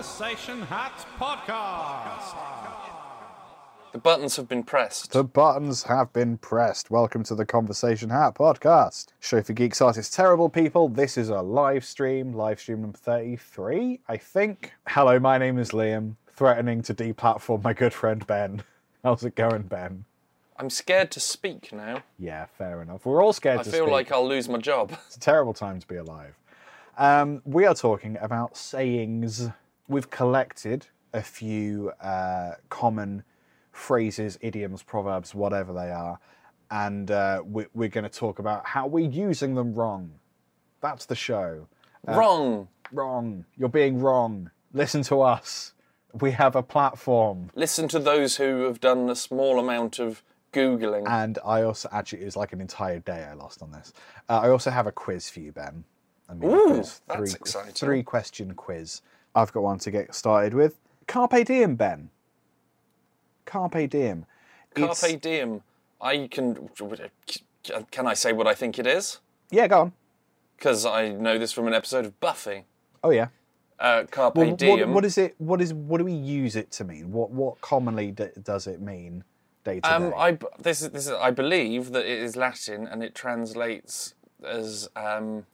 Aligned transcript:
Conversation 0.00 0.62
Hat 0.62 1.06
Podcast. 1.18 2.34
The 3.92 3.98
buttons 3.98 4.34
have 4.36 4.48
been 4.48 4.62
pressed. 4.62 5.12
The 5.12 5.22
buttons 5.22 5.82
have 5.82 6.10
been 6.14 6.38
pressed. 6.38 6.90
Welcome 6.90 7.22
to 7.24 7.34
the 7.34 7.44
Conversation 7.44 8.08
Hat 8.08 8.34
podcast. 8.34 9.08
Show 9.20 9.42
for 9.42 9.52
geeks, 9.52 9.82
artists, 9.82 10.16
terrible 10.16 10.48
people. 10.48 10.88
This 10.88 11.18
is 11.18 11.28
a 11.28 11.42
live 11.42 11.84
stream, 11.84 12.32
live 12.32 12.58
stream 12.58 12.80
number 12.80 12.96
33, 12.96 14.00
I 14.08 14.16
think. 14.16 14.72
Hello, 14.88 15.18
my 15.18 15.36
name 15.36 15.58
is 15.58 15.72
Liam, 15.72 16.14
threatening 16.28 16.80
to 16.84 16.94
deplatform 16.94 17.62
my 17.62 17.74
good 17.74 17.92
friend 17.92 18.26
Ben. 18.26 18.62
How's 19.04 19.22
it 19.22 19.34
going, 19.34 19.64
Ben? 19.64 20.06
I'm 20.56 20.70
scared 20.70 21.10
to 21.10 21.20
speak 21.20 21.74
now. 21.74 22.04
Yeah, 22.18 22.46
fair 22.46 22.80
enough. 22.80 23.04
We're 23.04 23.22
all 23.22 23.34
scared 23.34 23.60
I 23.60 23.64
to 23.64 23.68
speak. 23.68 23.82
I 23.82 23.84
feel 23.84 23.92
like 23.92 24.10
I'll 24.10 24.26
lose 24.26 24.48
my 24.48 24.56
job. 24.56 24.96
It's 25.08 25.16
a 25.16 25.20
terrible 25.20 25.52
time 25.52 25.78
to 25.78 25.86
be 25.86 25.96
alive. 25.96 26.38
Um, 26.96 27.42
we 27.44 27.66
are 27.66 27.74
talking 27.74 28.16
about 28.18 28.56
sayings. 28.56 29.50
We've 29.90 30.08
collected 30.08 30.86
a 31.12 31.20
few 31.20 31.90
uh, 32.00 32.52
common 32.68 33.24
phrases, 33.72 34.38
idioms, 34.40 34.84
proverbs, 34.84 35.34
whatever 35.34 35.72
they 35.72 35.90
are, 35.90 36.20
and 36.70 37.10
uh, 37.10 37.42
we, 37.44 37.66
we're 37.74 37.88
going 37.88 38.04
to 38.04 38.08
talk 38.08 38.38
about 38.38 38.64
how 38.66 38.86
we're 38.86 39.10
using 39.10 39.56
them 39.56 39.74
wrong. 39.74 40.12
That's 40.80 41.06
the 41.06 41.16
show. 41.16 41.66
Wrong. 42.06 42.68
Wrong. 42.92 43.44
You're 43.58 43.68
being 43.68 43.98
wrong. 43.98 44.52
Listen 44.72 45.02
to 45.02 45.22
us. 45.22 45.74
We 46.20 46.30
have 46.30 46.54
a 46.54 46.62
platform. 46.62 47.50
Listen 47.56 47.88
to 47.88 47.98
those 47.98 48.36
who 48.36 48.62
have 48.62 48.78
done 48.78 49.10
a 49.10 49.16
small 49.16 49.58
amount 49.58 49.98
of 49.98 50.22
Googling. 50.52 51.08
And 51.08 51.36
I 51.44 51.62
also, 51.62 51.88
actually, 51.90 52.22
it 52.22 52.26
was 52.26 52.36
like 52.36 52.52
an 52.52 52.60
entire 52.60 53.00
day 53.00 53.26
I 53.28 53.34
lost 53.34 53.60
on 53.60 53.72
this. 53.72 53.92
Uh, 54.28 54.38
I 54.44 54.50
also 54.50 54.70
have 54.70 54.86
a 54.86 54.92
quiz 54.92 55.28
for 55.28 55.40
you, 55.40 55.50
Ben. 55.50 55.82
I 56.28 56.34
mean, 56.34 56.48
Ooh, 56.48 56.74
quiz. 56.74 57.00
that's 57.08 57.34
exciting. 57.34 57.72
Three 57.72 58.04
question 58.04 58.54
quiz. 58.54 59.02
I've 59.34 59.52
got 59.52 59.62
one 59.62 59.78
to 59.80 59.90
get 59.90 60.14
started 60.14 60.54
with. 60.54 60.76
Carpe 61.06 61.44
diem, 61.44 61.76
Ben. 61.76 62.10
Carpe 63.46 63.88
diem. 63.88 64.26
It's- 64.76 65.00
Carpe 65.00 65.20
diem. 65.20 65.62
I 66.00 66.28
can. 66.30 66.68
Can 67.90 68.06
I 68.06 68.14
say 68.14 68.32
what 68.32 68.46
I 68.46 68.54
think 68.54 68.78
it 68.78 68.86
is? 68.86 69.18
Yeah, 69.50 69.66
go 69.66 69.80
on. 69.80 69.92
Because 70.56 70.86
I 70.86 71.08
know 71.10 71.38
this 71.38 71.52
from 71.52 71.66
an 71.66 71.74
episode 71.74 72.04
of 72.06 72.18
Buffy. 72.20 72.64
Oh 73.04 73.10
yeah. 73.10 73.28
Uh, 73.78 74.04
Carpe 74.10 74.36
Well, 74.36 74.48
what, 74.50 74.58
diem. 74.58 74.92
what 74.94 75.04
is 75.04 75.18
it? 75.18 75.34
What 75.38 75.60
is? 75.60 75.72
What 75.74 75.98
do 75.98 76.04
we 76.04 76.12
use 76.12 76.54
it 76.56 76.70
to 76.72 76.84
mean? 76.84 77.12
What 77.12 77.30
What 77.30 77.60
commonly 77.60 78.10
d- 78.12 78.28
does 78.42 78.66
it 78.66 78.80
mean? 78.80 79.24
Day 79.64 79.76
to 79.76 79.80
day. 79.80 79.88
Um, 79.88 80.12
I 80.16 80.32
b- 80.32 80.46
this 80.58 80.80
is 80.82 80.90
this 80.90 81.06
is 81.06 81.12
I 81.12 81.30
believe 81.30 81.92
that 81.92 82.04
it 82.06 82.18
is 82.18 82.36
Latin 82.36 82.86
and 82.86 83.02
it 83.02 83.14
translates 83.14 84.14
as 84.44 84.88
um, 84.96 85.44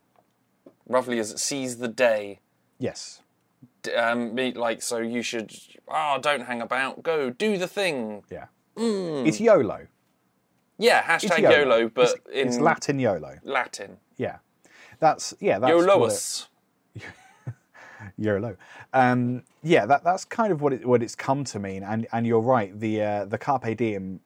roughly 0.89 1.19
as 1.19 1.41
seize 1.41 1.79
the 1.79 1.89
day. 1.89 2.41
yes. 2.79 3.21
Um, 3.89 4.35
me- 4.35 4.53
like 4.53 4.83
so 4.83 4.99
you 4.99 5.23
should 5.23 5.53
oh 5.89 6.19
don't 6.21 6.43
hang 6.43 6.61
about 6.63 7.03
go 7.03 7.31
do 7.31 7.59
the 7.59 7.69
thing 7.69 8.23
Yeah. 8.31 8.47
Hmm. 8.77 9.27
It's 9.27 9.41
YOLO. 9.41 9.87
yeah 10.79 11.03
hashtag 11.03 11.41
YOLO, 11.41 11.89
but 11.89 12.05
it's, 12.05 12.15
in 12.33 12.49
it's 12.49 12.59
Latin 12.59 12.99
YOLO. 12.99 13.39
Latin 13.45 13.99
Yeah. 14.17 14.39
That's 14.99 15.35
yeah. 15.41 15.59
That's 15.59 15.73
it- 15.73 15.77
YOLOus 15.77 16.49
YOLO. 18.19 18.57
Um, 18.93 19.43
yeah, 19.63 19.87
that, 19.87 20.05
that's 20.05 20.25
kind 20.25 20.53
of 20.53 20.61
what 20.63 20.73
it 20.73 20.87
what 20.87 21.03
it's 21.03 21.15
come 21.15 21.45
to 21.45 21.59
mean, 21.59 21.83
and 21.83 22.07
and 22.13 22.27
you're 22.27 22.41
right. 22.41 22.79
The 22.79 23.03
uh, 23.03 23.25
the 23.25 23.39
carpe 23.39 23.77
diem 23.77 24.21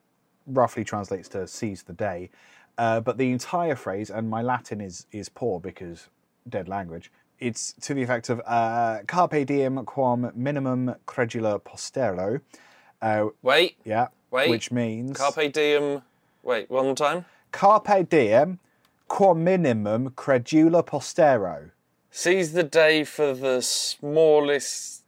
roughly 0.46 0.84
translates 0.84 1.28
to 1.30 1.46
seize 1.46 1.82
the 1.82 1.92
day, 1.92 2.30
uh, 2.78 3.00
but 3.00 3.16
the 3.18 3.30
entire 3.30 3.76
phrase, 3.76 4.10
and 4.10 4.28
my 4.28 4.42
Latin 4.42 4.80
is 4.80 5.06
is 5.12 5.28
poor 5.28 5.60
because 5.60 6.08
dead 6.48 6.68
language. 6.68 7.10
It's 7.40 7.72
to 7.82 7.94
the 7.94 8.02
effect 8.02 8.28
of 8.28 8.40
uh, 8.46 8.98
carpe 9.06 9.46
diem 9.46 9.84
quam 9.86 10.30
minimum 10.34 10.94
credula 11.06 11.60
postero. 11.60 12.40
Uh, 13.02 13.28
wait 13.42 13.76
yeah, 13.84 14.08
Wait. 14.30 14.50
which 14.50 14.70
means 14.70 15.16
carpe 15.16 15.50
diem 15.52 16.02
wait 16.42 16.70
one 16.70 16.84
more 16.84 16.94
time 16.94 17.24
carpe 17.50 18.08
diem 18.10 18.58
quam 19.08 19.42
minimum 19.42 20.10
credula 20.10 20.84
postero. 20.86 21.70
seize 22.10 22.52
the 22.52 22.62
day 22.62 23.04
for 23.04 23.32
the 23.32 23.62
smallest 23.62 25.02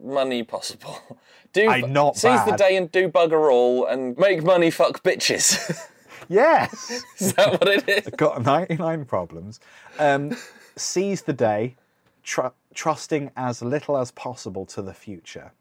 money 0.00 0.44
possible 0.44 1.00
do 1.52 1.68
Aye, 1.68 1.80
not 1.80 2.16
seize 2.16 2.44
the 2.44 2.52
day 2.56 2.76
and 2.76 2.92
do 2.92 3.08
bugger 3.08 3.50
all 3.52 3.84
and 3.84 4.16
make 4.16 4.44
money 4.44 4.70
fuck 4.70 5.02
bitches 5.02 5.76
Yes. 6.28 7.02
is 7.18 7.32
that 7.34 7.52
what 7.60 7.68
it 7.68 7.88
is 8.06 8.06
got 8.16 8.42
99 8.44 9.04
problems. 9.04 9.60
Um, 9.98 10.34
seize 10.76 11.22
the 11.22 11.32
day, 11.32 11.76
tr- 12.22 12.54
trusting 12.74 13.30
as 13.36 13.62
little 13.62 13.96
as 13.96 14.10
possible 14.10 14.66
to 14.66 14.82
the 14.82 14.94
future. 14.94 15.52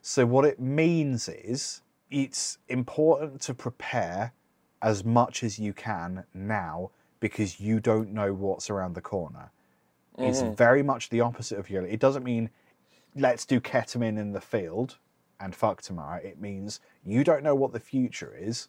So, 0.00 0.26
what 0.26 0.44
it 0.44 0.60
means 0.60 1.28
is 1.28 1.82
it's 2.10 2.58
important 2.68 3.40
to 3.42 3.54
prepare 3.54 4.32
as 4.82 5.04
much 5.04 5.42
as 5.42 5.58
you 5.58 5.72
can 5.72 6.24
now 6.34 6.90
because 7.20 7.60
you 7.60 7.78
don't 7.78 8.12
know 8.12 8.32
what's 8.32 8.68
around 8.68 8.94
the 8.94 9.00
corner. 9.00 9.50
It's 10.18 10.42
mm-hmm. 10.42 10.54
very 10.54 10.82
much 10.82 11.08
the 11.08 11.20
opposite 11.20 11.58
of 11.58 11.70
YOLO. 11.70 11.86
It 11.86 12.00
doesn't 12.00 12.24
mean 12.24 12.50
let's 13.14 13.46
do 13.46 13.60
ketamine 13.60 14.18
in 14.18 14.32
the 14.32 14.40
field 14.40 14.98
and 15.40 15.54
fuck 15.54 15.82
tomorrow. 15.82 16.20
It 16.22 16.40
means 16.40 16.80
you 17.04 17.24
don't 17.24 17.42
know 17.42 17.54
what 17.54 17.72
the 17.72 17.80
future 17.80 18.34
is 18.38 18.68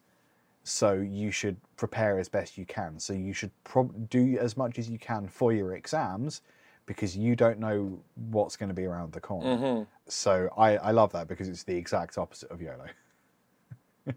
so 0.63 0.93
you 0.93 1.31
should 1.31 1.57
prepare 1.75 2.19
as 2.19 2.29
best 2.29 2.57
you 2.57 2.65
can. 2.65 2.99
So 2.99 3.13
you 3.13 3.33
should 3.33 3.51
do 4.09 4.37
as 4.39 4.55
much 4.57 4.79
as 4.79 4.89
you 4.89 4.97
can 4.97 5.27
for 5.27 5.51
your 5.53 5.75
exams 5.75 6.41
because 6.85 7.15
you 7.15 7.35
don't 7.35 7.59
know 7.59 7.99
what's 8.15 8.55
going 8.57 8.69
to 8.69 8.75
be 8.75 8.85
around 8.85 9.13
the 9.13 9.21
corner. 9.21 9.85
So 10.07 10.49
I, 10.57 10.77
I 10.77 10.91
love 10.91 11.11
that 11.13 11.27
because 11.27 11.47
it's 11.47 11.63
the 11.63 11.75
exact 11.75 12.17
opposite 12.17 12.51
of 12.51 12.61
YOLO. 12.61 12.85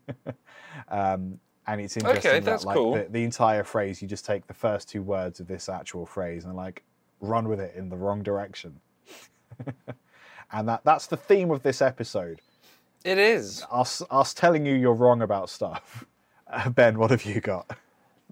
um, 0.88 1.38
and 1.68 1.80
it's 1.80 1.96
interesting 1.96 2.30
Okay, 2.30 2.40
that 2.40 2.64
like 2.64 2.76
cool. 2.76 2.94
the, 2.94 3.06
the 3.10 3.24
entire 3.24 3.64
phrase, 3.64 4.00
you 4.00 4.08
just 4.08 4.24
take 4.24 4.46
the 4.46 4.54
first 4.54 4.88
two 4.88 5.02
words 5.02 5.40
of 5.40 5.46
this 5.48 5.68
actual 5.68 6.06
phrase 6.06 6.44
and 6.44 6.54
like 6.54 6.82
run 7.20 7.48
with 7.48 7.60
it 7.60 7.74
in 7.76 7.88
the 7.88 7.96
wrong 7.96 8.22
direction. 8.22 8.80
and 10.52 10.68
that 10.68 10.84
that's 10.84 11.06
the 11.06 11.16
theme 11.16 11.50
of 11.50 11.62
this 11.62 11.80
episode. 11.82 12.40
it 13.04 13.18
is 13.18 13.64
Us 13.70 14.02
us 14.10 14.34
telling 14.34 14.66
you 14.66 14.74
you're 14.74 14.94
wrong 14.94 15.22
about 15.22 15.50
stuff. 15.50 16.04
Uh, 16.46 16.68
ben, 16.70 16.98
what 16.98 17.10
have 17.10 17.24
you 17.24 17.40
got? 17.40 17.76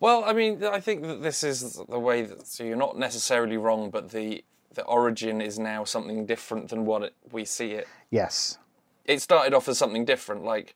Well, 0.00 0.24
I 0.24 0.32
mean, 0.32 0.64
I 0.64 0.80
think 0.80 1.02
that 1.02 1.22
this 1.22 1.44
is 1.44 1.80
the 1.88 1.98
way 1.98 2.22
that 2.22 2.46
so 2.46 2.64
you're 2.64 2.76
not 2.76 2.98
necessarily 2.98 3.56
wrong, 3.56 3.90
but 3.90 4.10
the 4.10 4.44
the 4.74 4.84
origin 4.84 5.40
is 5.40 5.58
now 5.58 5.84
something 5.84 6.26
different 6.26 6.68
than 6.68 6.84
what 6.84 7.02
it, 7.02 7.14
we 7.30 7.44
see 7.44 7.72
it. 7.72 7.86
Yes. 8.10 8.58
It 9.04 9.22
started 9.22 9.54
off 9.54 9.68
as 9.68 9.78
something 9.78 10.04
different. 10.04 10.44
Like, 10.44 10.74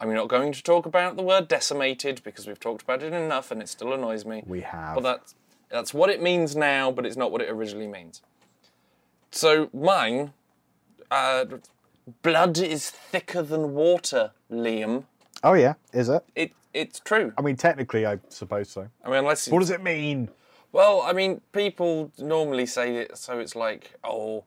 I'm 0.00 0.14
not 0.14 0.28
going 0.28 0.52
to 0.52 0.62
talk 0.62 0.86
about 0.86 1.16
the 1.16 1.22
word 1.22 1.46
decimated 1.46 2.22
because 2.24 2.46
we've 2.46 2.58
talked 2.58 2.82
about 2.82 3.02
it 3.02 3.12
enough, 3.12 3.50
and 3.50 3.60
it 3.60 3.68
still 3.68 3.92
annoys 3.92 4.24
me. 4.24 4.42
We 4.46 4.62
have. 4.62 4.94
But 4.94 5.02
that's 5.02 5.34
that's 5.68 5.94
what 5.94 6.10
it 6.10 6.22
means 6.22 6.56
now, 6.56 6.90
but 6.90 7.04
it's 7.04 7.16
not 7.16 7.30
what 7.30 7.42
it 7.42 7.50
originally 7.50 7.86
means. 7.86 8.22
So 9.30 9.68
mine, 9.74 10.32
uh, 11.10 11.44
blood 12.22 12.58
is 12.58 12.90
thicker 12.90 13.42
than 13.42 13.74
water, 13.74 14.32
Liam. 14.50 15.04
Oh 15.42 15.54
yeah, 15.54 15.74
is 15.92 16.08
it? 16.08 16.24
It 16.34 16.52
it's 16.74 17.00
true. 17.00 17.32
I 17.38 17.42
mean, 17.42 17.56
technically, 17.56 18.06
I 18.06 18.18
suppose 18.28 18.70
so. 18.70 18.88
I 19.04 19.08
mean, 19.08 19.18
unless 19.18 19.48
What 19.48 19.60
does 19.60 19.70
it 19.70 19.82
mean? 19.82 20.30
Well, 20.72 21.00
I 21.00 21.12
mean, 21.12 21.40
people 21.52 22.12
normally 22.18 22.66
say 22.66 22.96
it 22.96 23.16
so 23.16 23.38
it's 23.38 23.56
like, 23.56 23.94
oh, 24.04 24.44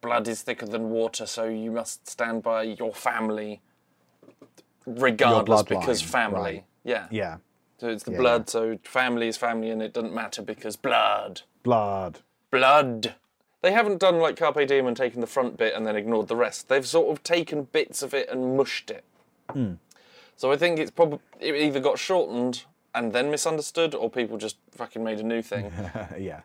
blood 0.00 0.28
is 0.28 0.42
thicker 0.42 0.66
than 0.66 0.90
water, 0.90 1.26
so 1.26 1.44
you 1.44 1.72
must 1.72 2.08
stand 2.08 2.42
by 2.42 2.62
your 2.62 2.92
family, 2.92 3.60
regardless, 4.86 5.62
bloodline, 5.62 5.80
because 5.80 6.02
family. 6.02 6.40
right. 6.40 6.64
Yeah. 6.84 7.08
Yeah, 7.10 7.38
So 7.78 7.88
it's 7.88 8.04
the 8.04 8.12
Yeah, 8.12 8.18
blood, 8.18 8.48
so 8.48 8.78
family 8.84 9.26
is 9.26 9.36
family, 9.36 9.70
and 9.70 9.82
it 9.82 9.92
doesn't 9.92 10.14
matter 10.14 10.42
because 10.42 10.76
blood. 10.76 11.42
blood. 11.62 12.20
Blood. 12.52 13.14
They 13.62 13.72
haven't 13.72 13.98
done 13.98 14.18
like 14.18 14.36
Carpe 14.36 14.68
Diem 14.68 14.86
and 14.86 14.96
taken 14.96 15.20
the 15.20 15.26
front 15.26 15.56
bit 15.56 15.74
and 15.74 15.84
then 15.84 15.96
ignored 15.96 16.28
the 16.28 16.36
rest. 16.36 16.68
They've 16.68 16.86
sort 16.86 17.10
of 17.10 17.24
taken 17.24 17.64
bits 17.64 18.02
of 18.02 18.14
it 18.14 18.28
and 18.28 18.56
mushed 18.56 18.90
it. 18.90 19.02
Hmm. 19.50 19.74
So 20.36 20.52
I 20.52 20.56
think 20.56 20.78
it's 20.78 20.90
probably 20.90 21.20
it 21.40 21.54
either 21.54 21.80
got 21.80 21.98
shortened 21.98 22.64
and 22.94 23.12
then 23.12 23.30
misunderstood, 23.30 23.94
or 23.94 24.08
people 24.10 24.38
just 24.38 24.56
fucking 24.70 25.02
made 25.04 25.18
a 25.18 25.22
new 25.22 25.42
thing. 25.42 25.72
yeah. 26.18 26.40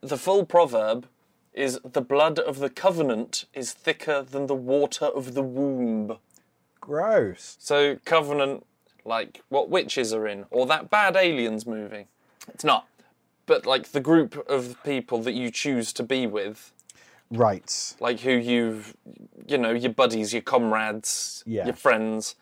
The 0.00 0.16
full 0.16 0.44
proverb 0.44 1.06
is 1.52 1.78
the 1.84 2.00
blood 2.00 2.38
of 2.38 2.58
the 2.58 2.70
covenant 2.70 3.44
is 3.54 3.72
thicker 3.72 4.22
than 4.22 4.46
the 4.46 4.54
water 4.54 5.04
of 5.06 5.34
the 5.34 5.42
womb. 5.42 6.16
Gross. 6.80 7.56
So 7.60 7.96
covenant, 8.04 8.66
like 9.04 9.42
what 9.48 9.68
witches 9.70 10.12
are 10.12 10.26
in, 10.26 10.46
or 10.50 10.66
that 10.66 10.90
bad 10.90 11.14
aliens 11.16 11.66
movie. 11.66 12.06
It's 12.48 12.64
not. 12.64 12.88
But 13.46 13.66
like 13.66 13.92
the 13.92 14.00
group 14.00 14.48
of 14.48 14.76
people 14.84 15.22
that 15.22 15.32
you 15.32 15.50
choose 15.50 15.92
to 15.94 16.02
be 16.02 16.26
with, 16.26 16.72
Right. 17.30 17.94
like 18.00 18.20
who 18.20 18.32
you've, 18.32 18.96
you 19.46 19.58
know, 19.58 19.70
your 19.70 19.92
buddies, 19.92 20.32
your 20.32 20.42
comrades, 20.42 21.44
Yeah. 21.46 21.64
your 21.66 21.74
friends, 21.74 22.34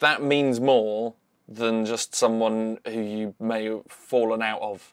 that 0.00 0.22
means 0.22 0.60
more 0.60 1.14
than 1.48 1.84
just 1.86 2.14
someone 2.14 2.78
who 2.86 3.00
you 3.00 3.34
may 3.40 3.64
have 3.64 3.82
fallen 3.88 4.42
out 4.42 4.60
of 4.60 4.92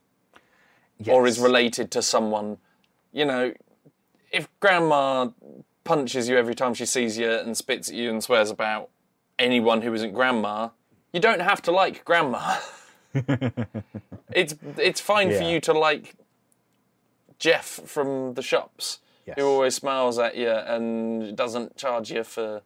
or 1.08 1.28
is 1.28 1.40
related 1.40 1.92
to 1.92 2.02
someone. 2.02 2.58
You 3.12 3.26
know, 3.26 3.54
if 4.32 4.48
grandma 4.60 5.30
punches 5.84 6.30
you 6.30 6.38
every 6.38 6.56
time 6.56 6.74
she 6.74 6.86
sees 6.86 7.18
you 7.18 7.30
and 7.32 7.56
spits 7.58 7.90
at 7.90 7.96
you 7.96 8.10
and 8.10 8.24
swears 8.24 8.50
about 8.50 8.90
anyone 9.38 9.82
who 9.82 9.94
isn't 9.94 10.14
grandma, 10.14 10.70
you 11.14 11.20
don't 11.20 11.42
have 11.42 11.62
to 11.64 11.72
like 11.72 12.04
grandma. 12.06 12.58
it's 14.34 14.56
it's 14.78 15.00
fine 15.02 15.32
for 15.32 15.44
you 15.44 15.60
to 15.62 15.74
like 15.74 16.16
Jeff 17.40 17.66
from 17.86 18.34
the 18.34 18.42
shops 18.42 19.00
Yes. 19.26 19.36
who 19.40 19.46
always 19.48 19.74
smiles 19.74 20.20
at 20.20 20.36
you 20.38 20.50
and 20.52 21.36
doesn't 21.36 21.76
charge 21.78 22.12
you 22.12 22.24
for 22.24 22.62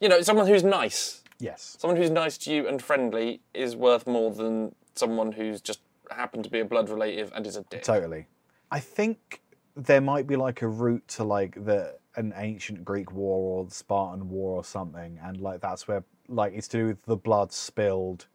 you 0.00 0.08
know, 0.08 0.20
someone 0.20 0.46
who's 0.46 0.62
nice. 0.62 1.22
Yes. 1.38 1.76
Someone 1.78 1.96
who's 1.96 2.10
nice 2.10 2.38
to 2.38 2.52
you 2.52 2.66
and 2.66 2.82
friendly 2.82 3.40
is 3.52 3.76
worth 3.76 4.06
more 4.06 4.30
than 4.30 4.74
someone 4.94 5.32
who's 5.32 5.60
just 5.60 5.80
happened 6.10 6.44
to 6.44 6.50
be 6.50 6.60
a 6.60 6.64
blood 6.64 6.88
relative 6.88 7.32
and 7.34 7.46
is 7.46 7.56
a 7.56 7.62
dick. 7.64 7.82
Totally. 7.82 8.26
I 8.70 8.80
think 8.80 9.42
there 9.76 10.00
might 10.00 10.26
be 10.26 10.36
like 10.36 10.62
a 10.62 10.68
route 10.68 11.06
to 11.08 11.24
like 11.24 11.64
the 11.64 11.96
an 12.16 12.32
ancient 12.36 12.84
Greek 12.84 13.12
war 13.12 13.58
or 13.58 13.64
the 13.66 13.74
Spartan 13.74 14.30
war 14.30 14.56
or 14.56 14.64
something, 14.64 15.18
and 15.22 15.40
like 15.40 15.60
that's 15.60 15.86
where 15.86 16.02
like 16.28 16.54
it's 16.54 16.68
to 16.68 16.78
do 16.78 16.86
with 16.86 17.02
the 17.04 17.16
blood 17.16 17.52
spilled 17.52 18.26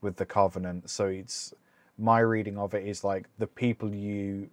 with 0.00 0.16
the 0.16 0.24
covenant. 0.24 0.88
So 0.88 1.06
it's 1.06 1.52
my 1.98 2.20
reading 2.20 2.56
of 2.56 2.74
it 2.74 2.86
is 2.86 3.02
like 3.02 3.26
the 3.38 3.46
people 3.46 3.92
you 3.92 4.48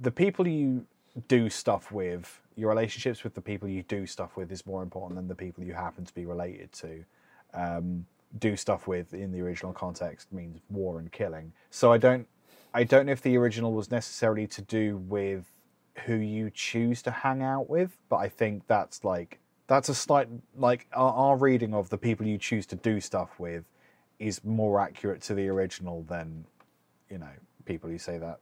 the 0.00 0.10
people 0.10 0.46
you 0.46 0.86
do 1.28 1.48
stuff 1.48 1.92
with, 1.92 2.40
your 2.56 2.70
relationships 2.70 3.22
with 3.22 3.34
the 3.34 3.40
people 3.40 3.68
you 3.68 3.82
do 3.82 4.06
stuff 4.06 4.36
with 4.36 4.50
is 4.50 4.66
more 4.66 4.82
important 4.82 5.16
than 5.16 5.28
the 5.28 5.34
people 5.34 5.62
you 5.62 5.74
happen 5.74 6.04
to 6.04 6.14
be 6.14 6.24
related 6.24 6.72
to. 6.72 7.04
Um, 7.54 8.06
do 8.38 8.56
stuff 8.56 8.86
with 8.86 9.14
in 9.14 9.30
the 9.32 9.40
original 9.40 9.72
context 9.72 10.32
means 10.32 10.58
war 10.68 10.98
and 10.98 11.12
killing. 11.12 11.52
So 11.70 11.92
I 11.92 11.98
don't 11.98 12.26
I 12.74 12.84
don't 12.84 13.06
know 13.06 13.12
if 13.12 13.22
the 13.22 13.36
original 13.38 13.72
was 13.72 13.90
necessarily 13.90 14.46
to 14.48 14.62
do 14.62 14.98
with 14.98 15.50
who 16.04 16.16
you 16.16 16.50
choose 16.50 17.00
to 17.02 17.10
hang 17.10 17.42
out 17.42 17.70
with, 17.70 17.96
but 18.08 18.16
I 18.16 18.28
think 18.28 18.66
that's 18.66 19.04
like 19.04 19.38
that's 19.66 19.88
a 19.88 19.94
slight 19.94 20.28
like 20.56 20.86
our, 20.92 21.12
our 21.12 21.36
reading 21.36 21.74
of 21.74 21.88
the 21.88 21.98
people 21.98 22.26
you 22.26 22.38
choose 22.38 22.66
to 22.66 22.76
do 22.76 23.00
stuff 23.00 23.38
with 23.38 23.64
is 24.18 24.44
more 24.44 24.80
accurate 24.80 25.22
to 25.22 25.34
the 25.34 25.48
original 25.48 26.02
than 26.02 26.44
you 27.10 27.18
know 27.18 27.32
people 27.64 27.88
who 27.88 27.98
say 27.98 28.18
that 28.18 28.40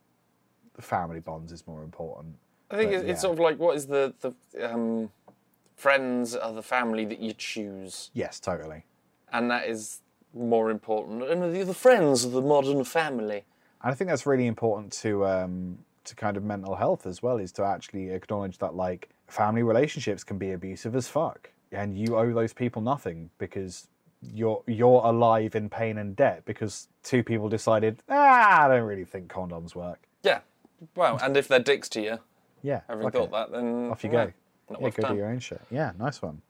the 0.75 0.83
family 0.83 1.21
bonds 1.21 1.53
is 1.53 1.67
more 1.67 1.83
important. 1.83 2.35
I 2.71 2.77
think 2.77 2.91
But, 2.91 2.95
it's, 3.01 3.03
it's 3.05 3.09
yeah. 3.19 3.23
sort 3.23 3.33
of 3.35 3.41
like 3.41 3.59
what 3.59 3.77
is 3.77 3.87
the 3.87 4.15
the 4.21 4.33
um, 4.73 5.11
friends 5.77 6.35
are 6.35 6.53
the 6.53 6.63
family 6.63 7.05
that 7.07 7.19
you 7.21 7.33
choose, 7.33 8.11
Yes, 8.15 8.41
totally. 8.41 8.85
and 9.33 9.51
that 9.51 9.69
is 9.69 10.01
more 10.33 10.71
important. 10.71 11.23
And 11.25 11.55
the, 11.55 11.63
the 11.65 11.75
friends 11.75 12.25
of 12.25 12.33
the 12.33 12.41
modern 12.43 12.85
family. 12.85 13.45
And 13.83 13.93
I 13.93 13.95
think 13.95 14.09
that's 14.11 14.27
really 14.27 14.47
important 14.47 14.93
to 15.05 15.27
um, 15.27 15.79
to 16.05 16.15
kind 16.15 16.37
of 16.37 16.43
mental 16.45 16.75
health 16.77 17.07
as 17.07 17.23
well, 17.23 17.39
is 17.39 17.53
to 17.53 17.65
actually 17.65 18.11
acknowledge 18.11 18.59
that 18.59 18.75
like 18.75 19.09
family 19.29 19.63
relationships 19.63 20.25
can 20.25 20.39
be 20.39 20.53
abusive 20.53 20.95
as 20.97 21.07
fuck, 21.09 21.51
and 21.73 21.97
you 21.97 22.17
owe 22.17 22.33
those 22.33 22.53
people 22.53 22.81
nothing 22.83 23.31
because 23.39 23.89
you're 24.33 24.63
you're 24.67 25.03
alive 25.05 25.55
in 25.55 25.69
pain 25.69 25.99
and 25.99 26.17
debt 26.17 26.43
because 26.47 26.89
two 27.03 27.23
people 27.23 27.49
decided 27.51 28.03
ah 28.09 28.65
I 28.65 28.69
don't 28.69 28.87
really 28.87 29.05
think 29.05 29.31
condoms 29.31 29.75
work. 29.75 30.01
Yeah. 30.23 30.41
Well, 30.97 31.19
and 31.23 31.37
if 31.37 31.47
they're 31.49 31.59
dicks 31.61 31.89
to 31.91 32.01
you, 32.01 32.19
Yeah, 32.65 32.81
having 32.89 33.07
it. 33.07 33.31
that, 33.31 33.53
then 33.53 33.91
off 33.91 34.03
you 34.03 34.11
go. 34.11 34.33
Not 34.71 34.81
Yeah, 34.81 34.91
go 34.91 35.09
do 35.11 35.15
your 35.17 35.29
own 35.29 35.39
shit. 35.39 35.61
Yeah, 35.71 35.93
nice 35.99 36.21
one. 36.23 36.41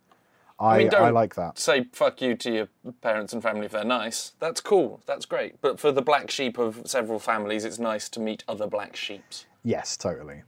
I 0.60 0.78
mean, 0.78 0.88
don't- 0.88 1.12
like 1.14 1.34
that. 1.34 1.58
Say 1.58 1.86
fuck 1.92 2.22
you 2.22 2.36
to 2.36 2.50
your 2.54 2.68
parents 3.02 3.32
and 3.32 3.42
family 3.42 3.66
if 3.66 3.72
they're 3.72 3.84
nice. 3.84 4.32
That's 4.38 4.60
cool. 4.60 5.00
That's 5.04 5.26
great. 5.26 5.60
But 5.60 5.80
for 5.80 5.90
the 5.90 6.00
black 6.00 6.30
sheep 6.30 6.56
of 6.56 6.82
several 6.86 7.18
families, 7.18 7.64
it's 7.64 7.80
nice 7.80 8.08
to 8.10 8.20
meet 8.20 8.44
other 8.46 8.68
black 8.68 8.94
sheeps. 8.94 9.46
Yes, 9.64 9.96
totally. 9.96 10.42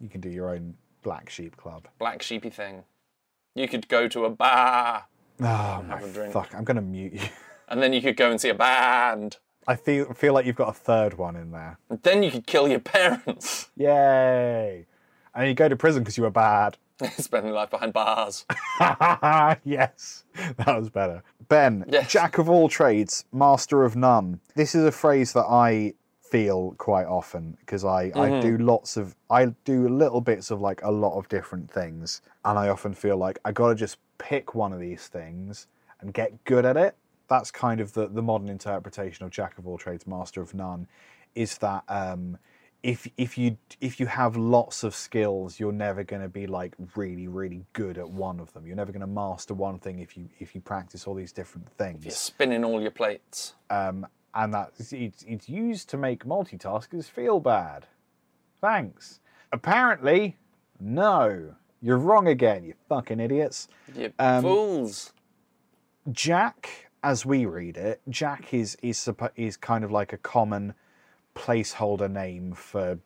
You 0.00 0.08
can 0.08 0.20
do 0.20 0.28
your 0.28 0.50
own 0.50 0.74
black 1.02 1.30
sheep 1.30 1.56
club. 1.56 1.86
Black 2.00 2.20
sheepy 2.22 2.50
thing. 2.50 2.82
You 3.54 3.68
could 3.68 3.86
go 3.88 4.08
to 4.08 4.24
a 4.24 4.30
bar, 4.30 5.04
Oh 5.40 5.44
my 5.44 5.84
have 5.98 6.04
a 6.04 6.12
drink. 6.12 6.32
fuck! 6.32 6.52
I'm 6.54 6.64
gonna 6.64 6.82
mute 6.82 7.12
you. 7.12 7.20
and 7.68 7.80
then 7.80 7.92
you 7.92 8.02
could 8.02 8.16
go 8.16 8.30
and 8.30 8.40
see 8.40 8.48
a 8.48 8.54
band. 8.54 9.36
I 9.68 9.76
feel 9.76 10.12
feel 10.12 10.34
like 10.34 10.44
you've 10.44 10.56
got 10.56 10.68
a 10.70 10.72
third 10.78 11.14
one 11.18 11.36
in 11.36 11.52
there. 11.52 11.78
And 11.88 12.02
then 12.02 12.22
you 12.24 12.30
could 12.32 12.46
kill 12.46 12.66
your 12.68 12.80
parents. 12.96 13.70
Yay! 13.76 14.86
And 15.36 15.46
you 15.48 15.54
go 15.54 15.68
to 15.68 15.76
prison 15.76 16.02
because 16.02 16.16
you 16.16 16.22
were 16.24 16.30
bad. 16.30 16.78
Spending 17.18 17.52
life 17.52 17.70
behind 17.70 17.92
bars. 17.92 18.46
yes, 19.64 20.24
that 20.56 20.66
was 20.78 20.88
better. 20.90 21.22
Ben, 21.48 21.84
Yes. 21.88 22.10
jack 22.10 22.38
of 22.38 22.48
all 22.48 22.68
trades, 22.68 23.24
master 23.32 23.84
of 23.84 23.94
none. 23.96 24.40
This 24.54 24.74
is 24.74 24.84
a 24.84 24.90
phrase 24.92 25.32
that 25.34 25.44
I 25.48 25.92
feel 26.20 26.74
quite 26.78 27.06
often 27.06 27.56
because 27.60 27.84
I, 27.84 28.10
I 28.16 28.40
do 28.40 28.58
lots 28.58 28.96
of 28.96 29.14
I 29.30 29.46
do 29.64 29.88
little 29.88 30.20
bits 30.20 30.50
of 30.50 30.60
like 30.60 30.82
a 30.82 30.90
lot 30.90 31.16
of 31.16 31.28
different 31.28 31.70
things, 31.70 32.22
and 32.44 32.58
I 32.58 32.68
often 32.68 32.94
feel 32.94 33.16
like 33.16 33.38
I 33.44 33.52
got 33.52 33.68
to 33.68 33.74
just 33.74 33.98
pick 34.18 34.54
one 34.54 34.72
of 34.72 34.80
these 34.80 35.06
things 35.06 35.68
and 36.00 36.12
get 36.12 36.44
good 36.44 36.64
at 36.64 36.76
it. 36.76 36.96
That's 37.28 37.50
kind 37.50 37.80
of 37.80 37.92
the 37.92 38.08
the 38.08 38.22
modern 38.22 38.48
interpretation 38.48 39.24
of 39.24 39.30
jack 39.30 39.58
of 39.58 39.66
all 39.68 39.78
trades, 39.78 40.06
master 40.06 40.40
of 40.40 40.54
none. 40.54 40.88
Is 41.34 41.58
that 41.58 41.84
um, 41.88 42.38
if 42.86 43.08
if 43.16 43.36
you 43.36 43.56
if 43.80 43.98
you 43.98 44.06
have 44.06 44.36
lots 44.36 44.84
of 44.84 44.94
skills, 44.94 45.58
you're 45.58 45.72
never 45.72 46.04
going 46.04 46.22
to 46.22 46.28
be 46.28 46.46
like 46.46 46.76
really 46.94 47.26
really 47.26 47.64
good 47.72 47.98
at 47.98 48.08
one 48.08 48.38
of 48.38 48.52
them. 48.52 48.64
You're 48.64 48.76
never 48.76 48.92
going 48.92 49.00
to 49.00 49.08
master 49.08 49.54
one 49.54 49.80
thing 49.80 49.98
if 49.98 50.16
you 50.16 50.28
if 50.38 50.54
you 50.54 50.60
practice 50.60 51.04
all 51.04 51.14
these 51.14 51.32
different 51.32 51.68
things. 51.70 52.04
You're 52.04 52.12
spinning 52.12 52.64
all 52.64 52.80
your 52.80 52.92
plates. 52.92 53.54
Um, 53.70 54.06
and 54.34 54.54
that 54.54 54.70
it's, 54.78 55.24
it's 55.26 55.48
used 55.48 55.88
to 55.90 55.96
make 55.96 56.24
multitaskers 56.24 57.06
feel 57.06 57.40
bad. 57.40 57.86
Thanks. 58.60 59.18
Apparently, 59.50 60.36
no. 60.78 61.56
You're 61.82 61.98
wrong 61.98 62.28
again, 62.28 62.62
you 62.64 62.74
fucking 62.88 63.18
idiots. 63.18 63.66
You 63.96 64.12
Um, 64.18 64.42
fools. 64.42 65.12
Jack, 66.12 66.90
as 67.02 67.26
we 67.26 67.46
read 67.46 67.76
it, 67.76 68.00
Jack 68.08 68.54
is 68.54 68.76
is 68.80 69.08
is 69.34 69.56
kind 69.56 69.82
of 69.82 69.90
like 69.90 70.12
a 70.12 70.18
common 70.18 70.74
placeholder 71.36 72.10
name 72.10 72.52
for 72.52 72.98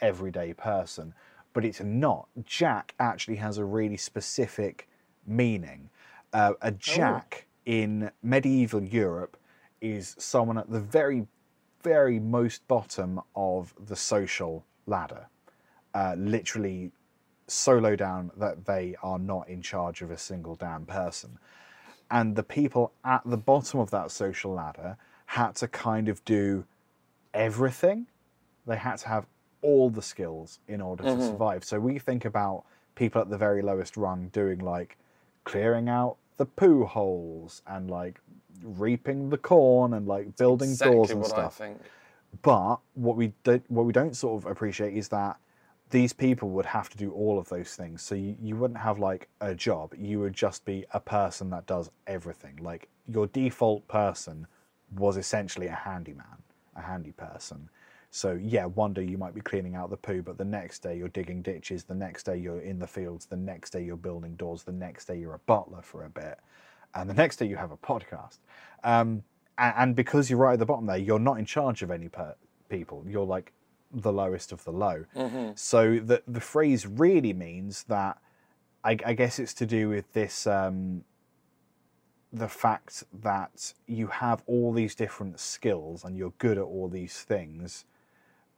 everyday 0.00 0.54
person, 0.54 1.12
but 1.52 1.64
it's 1.64 1.80
not. 1.80 2.28
Jack 2.44 2.94
actually 2.98 3.36
has 3.36 3.58
a 3.58 3.64
really 3.64 3.96
specific 3.96 4.88
meaning. 5.26 5.90
Uh, 6.32 6.54
a 6.62 6.70
Jack 6.72 7.46
in 7.66 8.10
medieval 8.22 8.82
Europe 8.82 9.36
is 9.80 10.14
someone 10.18 10.56
at 10.56 10.70
the 10.70 10.80
very, 10.80 11.26
very 11.82 12.18
most 12.18 12.66
bottom 12.68 13.20
of 13.36 13.74
the 13.86 13.96
social 13.96 14.64
ladder. 14.86 15.26
Uh, 15.94 16.14
literally 16.16 16.90
so 17.46 17.76
low 17.78 17.94
down 17.94 18.30
that 18.36 18.64
they 18.64 18.94
are 19.02 19.18
not 19.18 19.48
in 19.48 19.60
charge 19.60 20.00
of 20.00 20.10
a 20.10 20.16
single 20.16 20.54
damn 20.54 20.86
person 20.86 21.38
and 22.12 22.36
the 22.36 22.42
people 22.42 22.92
at 23.04 23.22
the 23.24 23.38
bottom 23.38 23.80
of 23.80 23.90
that 23.90 24.10
social 24.10 24.52
ladder 24.52 24.96
had 25.26 25.52
to 25.52 25.66
kind 25.66 26.08
of 26.08 26.22
do 26.24 26.64
everything. 27.34 28.06
They 28.66 28.76
had 28.76 28.96
to 28.98 29.08
have 29.08 29.26
all 29.62 29.90
the 29.90 30.02
skills 30.02 30.58
in 30.68 30.80
order 30.80 31.04
to 31.04 31.10
survive. 31.28 31.64
So 31.64 31.78
we 31.80 31.98
think 31.98 32.24
about 32.24 32.64
people 32.94 33.20
at 33.20 33.30
the 33.30 33.38
very 33.38 33.62
lowest 33.62 33.96
rung 33.96 34.28
doing 34.28 34.58
like 34.58 34.96
clearing 35.44 35.88
out 35.88 36.16
the 36.36 36.46
poo 36.46 36.84
holes 36.84 37.62
and 37.66 37.90
like 37.90 38.20
reaping 38.62 39.30
the 39.30 39.38
corn 39.38 39.94
and 39.94 40.06
like 40.06 40.36
building 40.36 40.70
Exactly 40.70 40.96
doors 40.96 41.10
and 41.10 41.20
stuff. 41.26 41.58
But 42.42 42.76
what 42.94 43.16
we 43.16 43.32
don't 43.44 43.64
what 43.70 43.84
we 43.86 43.92
don't 43.92 44.16
sort 44.16 44.42
of 44.42 44.50
appreciate 44.50 44.96
is 44.96 45.08
that 45.08 45.36
these 45.90 46.12
people 46.14 46.48
would 46.50 46.64
have 46.66 46.88
to 46.88 46.96
do 46.96 47.12
all 47.12 47.38
of 47.38 47.48
those 47.50 47.74
things. 47.76 48.00
So 48.00 48.14
you, 48.14 48.34
you 48.40 48.56
wouldn't 48.56 48.80
have 48.80 48.98
like 48.98 49.28
a 49.42 49.54
job. 49.54 49.92
You 49.96 50.20
would 50.20 50.32
just 50.32 50.64
be 50.64 50.86
a 50.92 51.00
person 51.00 51.50
that 51.50 51.66
does 51.66 51.90
everything. 52.06 52.58
Like 52.62 52.88
your 53.06 53.26
default 53.26 53.86
person 53.88 54.46
was 54.96 55.16
essentially 55.18 55.66
a 55.66 55.74
handyman, 55.74 56.42
a 56.76 56.82
handy 56.82 57.12
person. 57.12 57.68
So 58.10 58.38
yeah, 58.42 58.66
one 58.66 58.92
day 58.92 59.04
you 59.04 59.16
might 59.16 59.34
be 59.34 59.40
cleaning 59.40 59.74
out 59.74 59.90
the 59.90 59.96
poo, 59.96 60.22
but 60.22 60.36
the 60.36 60.44
next 60.44 60.82
day 60.82 60.96
you're 60.98 61.08
digging 61.08 61.40
ditches, 61.40 61.84
the 61.84 61.94
next 61.94 62.24
day 62.24 62.36
you're 62.36 62.60
in 62.60 62.78
the 62.78 62.86
fields, 62.86 63.26
the 63.26 63.36
next 63.36 63.70
day 63.70 63.82
you're 63.82 63.96
building 63.96 64.36
doors, 64.36 64.64
the 64.64 64.72
next 64.72 65.06
day 65.06 65.18
you're 65.18 65.34
a 65.34 65.38
butler 65.40 65.80
for 65.82 66.04
a 66.04 66.10
bit, 66.10 66.38
and 66.94 67.08
the 67.08 67.14
next 67.14 67.36
day 67.36 67.46
you 67.46 67.56
have 67.56 67.70
a 67.70 67.76
podcast. 67.78 68.38
Um, 68.84 69.22
and, 69.56 69.74
and 69.76 69.96
because 69.96 70.28
you're 70.28 70.38
right 70.38 70.54
at 70.54 70.58
the 70.58 70.66
bottom 70.66 70.86
there, 70.86 70.98
you're 70.98 71.18
not 71.18 71.38
in 71.38 71.46
charge 71.46 71.82
of 71.82 71.90
any 71.90 72.08
per- 72.08 72.36
people. 72.68 73.02
You're 73.08 73.24
like 73.26 73.52
the 73.90 74.12
lowest 74.12 74.52
of 74.52 74.62
the 74.64 74.72
low. 74.72 75.04
So 75.54 75.98
the 75.98 76.22
the 76.26 76.40
phrase 76.40 76.86
really 76.86 77.32
means 77.32 77.84
that 77.84 78.18
I, 78.84 78.96
I 79.06 79.12
guess 79.14 79.38
it's 79.38 79.54
to 79.54 79.66
do 79.66 79.88
with 79.88 80.12
this 80.12 80.46
um, 80.46 81.04
the 82.32 82.48
fact 82.48 83.04
that 83.12 83.74
you 83.86 84.06
have 84.06 84.42
all 84.46 84.72
these 84.72 84.94
different 84.94 85.38
skills 85.38 86.04
and 86.04 86.16
you're 86.16 86.32
good 86.38 86.56
at 86.56 86.64
all 86.64 86.88
these 86.88 87.20
things, 87.22 87.84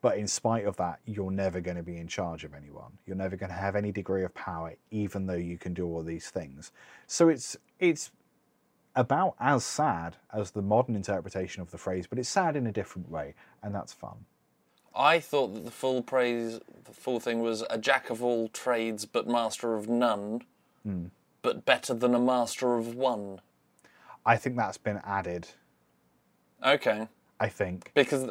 but 0.01 0.17
in 0.17 0.29
spite 0.29 0.65
of 0.65 0.77
that, 0.77 1.01
you're 1.07 1.31
never 1.31 1.61
going 1.61 1.77
to 1.77 1.83
be 1.83 1.97
in 1.97 2.07
charge 2.07 2.45
of 2.45 2.55
anyone. 2.55 2.93
You're 3.07 3.17
never 3.17 3.37
going 3.37 3.51
to 3.51 3.57
have 3.57 3.75
any 3.75 3.91
degree 3.91 4.23
of 4.23 4.35
power, 4.35 4.75
even 4.91 5.27
though 5.27 5.35
you 5.35 5.59
can 5.59 5.75
do 5.75 5.87
all 5.87 6.03
these 6.03 6.31
things. 6.31 6.73
So 7.07 7.29
it's 7.29 7.57
it's 7.81 8.13
about 8.95 9.35
as 9.41 9.65
sad 9.65 10.17
as 10.33 10.53
the 10.53 10.63
modern 10.63 10.95
interpretation 10.95 11.63
of 11.63 11.71
the 11.73 11.79
phrase, 11.79 12.07
but 12.07 12.19
it's 12.19 12.29
sad 12.29 12.55
in 12.55 12.67
a 12.67 12.73
different 12.73 13.11
way, 13.11 13.35
and 13.63 13.75
that's 13.75 13.93
fun. 13.93 14.27
I 14.95 15.19
thought 15.19 15.55
that 15.55 15.65
the 15.65 15.73
full 15.73 16.03
praise, 16.03 16.61
the 16.85 16.93
full 16.93 17.19
thing 17.19 17.41
was 17.41 17.65
a 17.69 17.79
jack 17.79 18.11
of 18.11 18.23
all 18.23 18.49
trades 18.49 19.07
but 19.07 19.27
master 19.27 19.75
of 19.75 19.89
none, 19.89 20.43
Hmm. 20.85 21.07
but 21.43 21.65
better 21.65 21.95
than 21.95 22.15
a 22.15 22.21
master 22.21 22.77
of 22.77 22.95
one. 22.95 23.41
I 24.27 24.37
think 24.37 24.57
that's 24.57 24.79
been 24.79 25.01
added. 25.05 25.49
Okay, 26.65 27.09
I 27.39 27.49
think. 27.49 27.93
because 27.95 28.31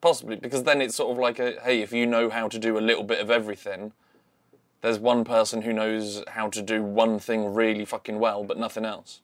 possibly 0.00 0.36
because 0.36 0.64
then 0.64 0.82
it's 0.82 0.96
sort 0.96 1.12
of 1.12 1.18
like 1.18 1.38
a 1.38 1.60
hey, 1.62 1.82
if 1.82 1.92
you 1.92 2.06
know 2.06 2.30
how 2.30 2.48
to 2.48 2.58
do 2.58 2.76
a 2.78 2.80
little 2.80 3.04
bit 3.04 3.20
of 3.20 3.30
everything, 3.30 3.92
there's 4.80 4.98
one 4.98 5.24
person 5.24 5.62
who 5.62 5.72
knows 5.72 6.22
how 6.28 6.48
to 6.50 6.60
do 6.60 6.82
one 6.82 7.18
thing 7.18 7.54
really 7.54 7.84
fucking 7.84 8.18
well, 8.18 8.44
but 8.44 8.58
nothing 8.58 8.84
else. 8.84 9.20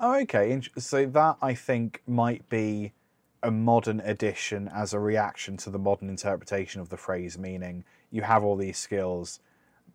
Oh, 0.00 0.20
okay. 0.22 0.60
So 0.76 1.06
that 1.06 1.36
I 1.40 1.54
think 1.54 2.02
might 2.06 2.48
be 2.48 2.92
a 3.42 3.50
modern 3.50 4.00
addition 4.00 4.68
as 4.74 4.92
a 4.92 4.98
reaction 4.98 5.56
to 5.58 5.70
the 5.70 5.78
modern 5.78 6.08
interpretation 6.08 6.80
of 6.80 6.88
the 6.88 6.96
phrase, 6.96 7.38
meaning 7.38 7.84
you 8.10 8.22
have 8.22 8.42
all 8.42 8.56
these 8.56 8.78
skills, 8.78 9.40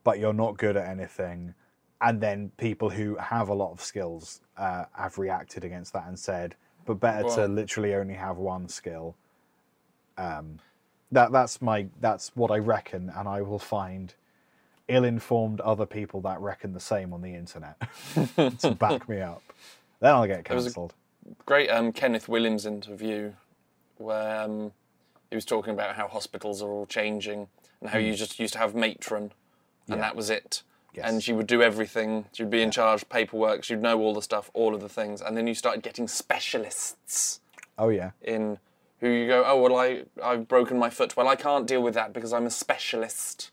but 0.03 0.19
you're 0.19 0.33
not 0.33 0.57
good 0.57 0.77
at 0.77 0.87
anything. 0.87 1.53
And 2.01 2.21
then 2.21 2.51
people 2.57 2.89
who 2.89 3.15
have 3.15 3.49
a 3.49 3.53
lot 3.53 3.71
of 3.71 3.81
skills 3.81 4.41
uh, 4.57 4.85
have 4.93 5.17
reacted 5.17 5.63
against 5.65 5.93
that 5.93 6.07
and 6.07 6.17
said, 6.17 6.55
but 6.85 6.99
better 6.99 7.27
to 7.35 7.47
literally 7.47 7.93
only 7.93 8.13
have 8.13 8.37
one 8.37 8.67
skill. 8.69 9.15
Um, 10.17 10.59
that 11.11 11.31
that's 11.31 11.61
my 11.61 11.87
that's 11.99 12.31
what 12.35 12.51
I 12.51 12.57
reckon, 12.57 13.11
and 13.15 13.27
I 13.27 13.41
will 13.41 13.59
find 13.59 14.13
ill-informed 14.87 15.61
other 15.61 15.85
people 15.85 16.19
that 16.21 16.39
reckon 16.41 16.73
the 16.73 16.79
same 16.79 17.13
on 17.13 17.21
the 17.21 17.35
internet 17.35 17.77
to 18.59 18.71
back 18.71 19.07
me 19.07 19.21
up. 19.21 19.43
Then 19.99 20.13
I'll 20.13 20.25
get 20.27 20.45
cancelled. 20.45 20.93
Great 21.45 21.69
um, 21.69 21.91
Kenneth 21.91 22.27
Williams 22.27 22.65
interview 22.65 23.33
where 23.97 24.41
um, 24.41 24.71
he 25.29 25.35
was 25.35 25.45
talking 25.45 25.73
about 25.73 25.95
how 25.95 26.07
hospitals 26.07 26.61
are 26.61 26.69
all 26.69 26.85
changing 26.87 27.47
and 27.81 27.89
how 27.91 27.99
you 27.99 28.15
just 28.15 28.39
used 28.39 28.53
to 28.53 28.59
have 28.59 28.73
matron 28.73 29.31
and. 29.87 29.97
Yeah. 29.97 30.01
that 30.01 30.15
was 30.15 30.29
it. 30.29 30.63
Yes. 30.93 31.05
And 31.07 31.23
she 31.23 31.33
would 31.33 31.47
do 31.47 31.61
everything. 31.61 32.25
She 32.33 32.43
would 32.43 32.49
be 32.49 32.61
in 32.61 32.71
charge, 32.71 33.03
of 33.03 33.09
paperwork. 33.09 33.63
She'd 33.63 33.81
know 33.81 33.99
all 33.99 34.13
the 34.13 34.21
stuff, 34.21 34.49
all 34.53 34.73
of 34.73 34.81
the 34.81 34.89
things. 34.89 35.21
And 35.21 35.37
then 35.37 35.45
you 35.45 35.53
started 35.53 35.83
getting 35.83 36.07
specialists 36.07 37.41
Oh 37.79 37.87
yeah, 37.87 38.11
in 38.21 38.59
who 38.99 39.09
you 39.09 39.25
go, 39.25 39.43
oh 39.47 39.61
well, 39.61 39.77
I 39.77 40.03
I've 40.21 40.49
broken 40.49 40.77
my 40.77 40.89
foot. 40.89 41.15
Well, 41.15 41.29
I 41.29 41.37
can't 41.37 41.65
deal 41.65 41.81
with 41.81 41.93
that 41.93 42.11
because 42.13 42.33
I'm 42.33 42.45
a 42.45 42.51
specialist 42.51 43.51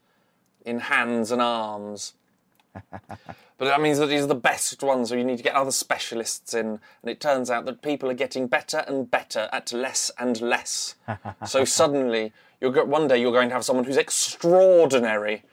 in 0.64 0.80
hands 0.80 1.30
and 1.30 1.40
arms. 1.40 2.14
but 2.90 3.18
that 3.60 3.80
means 3.80 3.98
that 3.98 4.06
these 4.06 4.22
are 4.22 4.26
the 4.26 4.34
best 4.34 4.82
ones, 4.82 5.08
so 5.08 5.14
you 5.14 5.24
need 5.24 5.36
to 5.36 5.44
get 5.44 5.54
other 5.54 5.70
specialists 5.70 6.52
in. 6.52 6.66
And 6.66 7.10
it 7.10 7.20
turns 7.20 7.50
out 7.50 7.64
that 7.66 7.82
people 7.82 8.10
are 8.10 8.14
getting 8.14 8.48
better 8.48 8.78
and 8.88 9.08
better 9.08 9.48
at 9.52 9.72
less 9.72 10.10
and 10.18 10.40
less. 10.40 10.96
so 11.46 11.64
suddenly, 11.64 12.32
you're 12.60 12.72
go- 12.72 12.84
one 12.84 13.06
day 13.06 13.18
you're 13.18 13.32
going 13.32 13.48
to 13.48 13.54
have 13.54 13.64
someone 13.64 13.84
who's 13.84 13.96
extraordinary 13.96 15.44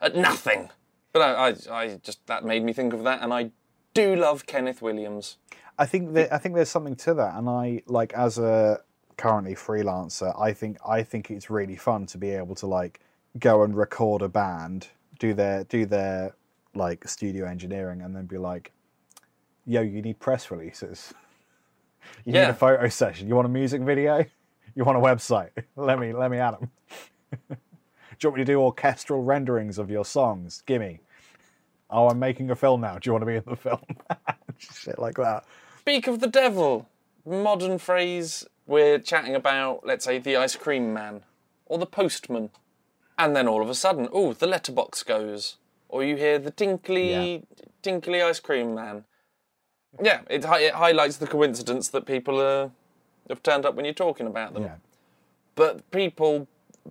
at 0.00 0.16
nothing. 0.16 0.70
But 1.12 1.22
I, 1.22 1.48
I, 1.48 1.82
I 1.82 1.96
just 2.02 2.26
that 2.26 2.44
made 2.44 2.62
me 2.62 2.72
think 2.72 2.92
of 2.92 3.04
that, 3.04 3.22
and 3.22 3.32
I 3.32 3.50
do 3.94 4.14
love 4.16 4.46
Kenneth 4.46 4.82
Williams. 4.82 5.38
I 5.78 5.86
think 5.86 6.14
that 6.14 6.32
I 6.32 6.38
think 6.38 6.54
there's 6.54 6.68
something 6.68 6.96
to 6.96 7.14
that, 7.14 7.34
and 7.36 7.48
I 7.48 7.82
like 7.86 8.12
as 8.12 8.38
a 8.38 8.80
currently 9.18 9.54
freelancer, 9.54 10.32
I 10.40 10.52
think 10.54 10.78
I 10.86 11.02
think 11.02 11.30
it's 11.30 11.50
really 11.50 11.76
fun 11.76 12.06
to 12.06 12.18
be 12.18 12.30
able 12.30 12.54
to 12.56 12.66
like 12.66 13.00
go 13.38 13.62
and 13.62 13.76
record 13.76 14.22
a 14.22 14.28
band, 14.28 14.88
do 15.18 15.34
their 15.34 15.64
do 15.64 15.84
their 15.84 16.34
like 16.74 17.06
studio 17.06 17.46
engineering, 17.46 18.00
and 18.00 18.16
then 18.16 18.24
be 18.24 18.38
like, 18.38 18.72
"Yo, 19.66 19.82
you 19.82 20.00
need 20.00 20.18
press 20.18 20.50
releases. 20.50 21.12
You 22.24 22.32
need 22.32 22.40
a 22.40 22.54
photo 22.54 22.88
session. 22.88 23.28
You 23.28 23.34
want 23.34 23.46
a 23.46 23.50
music 23.50 23.82
video? 23.82 24.24
You 24.74 24.84
want 24.84 24.96
a 24.96 25.00
website? 25.00 25.50
let 25.76 25.98
me 25.98 26.14
let 26.14 26.30
me 26.30 26.38
add 26.38 26.54
them. 26.58 27.58
do 28.18 28.26
you 28.26 28.30
want 28.30 28.38
me 28.38 28.44
to 28.44 28.52
do 28.52 28.60
orchestral 28.60 29.22
renderings 29.22 29.78
of 29.78 29.90
your 29.90 30.04
songs? 30.04 30.62
Gimme. 30.66 31.00
Oh, 31.90 32.08
I'm 32.08 32.18
making 32.18 32.50
a 32.50 32.56
film 32.56 32.80
now. 32.80 32.98
Do 32.98 33.08
you 33.08 33.12
want 33.12 33.22
to 33.22 33.26
be 33.26 33.36
in 33.36 33.44
the 33.46 33.56
film? 33.56 33.80
Shit 34.58 34.98
like 34.98 35.16
that. 35.16 35.44
Speak 35.80 36.06
of 36.06 36.20
the 36.20 36.26
devil. 36.26 36.88
Modern 37.24 37.78
phrase, 37.78 38.46
we're 38.66 38.98
chatting 38.98 39.34
about, 39.34 39.86
let's 39.86 40.04
say, 40.04 40.18
the 40.18 40.36
ice 40.36 40.56
cream 40.56 40.92
man 40.92 41.22
or 41.66 41.78
the 41.78 41.86
postman. 41.86 42.50
And 43.16 43.34
then 43.34 43.48
all 43.48 43.62
of 43.62 43.70
a 43.70 43.74
sudden, 43.74 44.08
oh, 44.12 44.32
the 44.32 44.46
letterbox 44.46 45.02
goes. 45.02 45.56
Or 45.88 46.04
you 46.04 46.16
hear 46.16 46.38
the 46.38 46.50
tinkly, 46.50 47.44
tinkly 47.82 48.20
ice 48.20 48.40
cream 48.40 48.74
man. 48.74 49.04
Yeah, 50.02 50.20
it, 50.28 50.44
hi- 50.44 50.60
it 50.60 50.74
highlights 50.74 51.16
the 51.16 51.26
coincidence 51.26 51.88
that 51.88 52.04
people 52.04 52.38
uh, 52.40 52.68
have 53.28 53.42
turned 53.42 53.64
up 53.64 53.74
when 53.74 53.84
you're 53.84 53.94
talking 53.94 54.26
about 54.26 54.54
them. 54.54 54.64
Yeah. 54.64 54.74
But 55.54 55.90
people, 55.90 56.46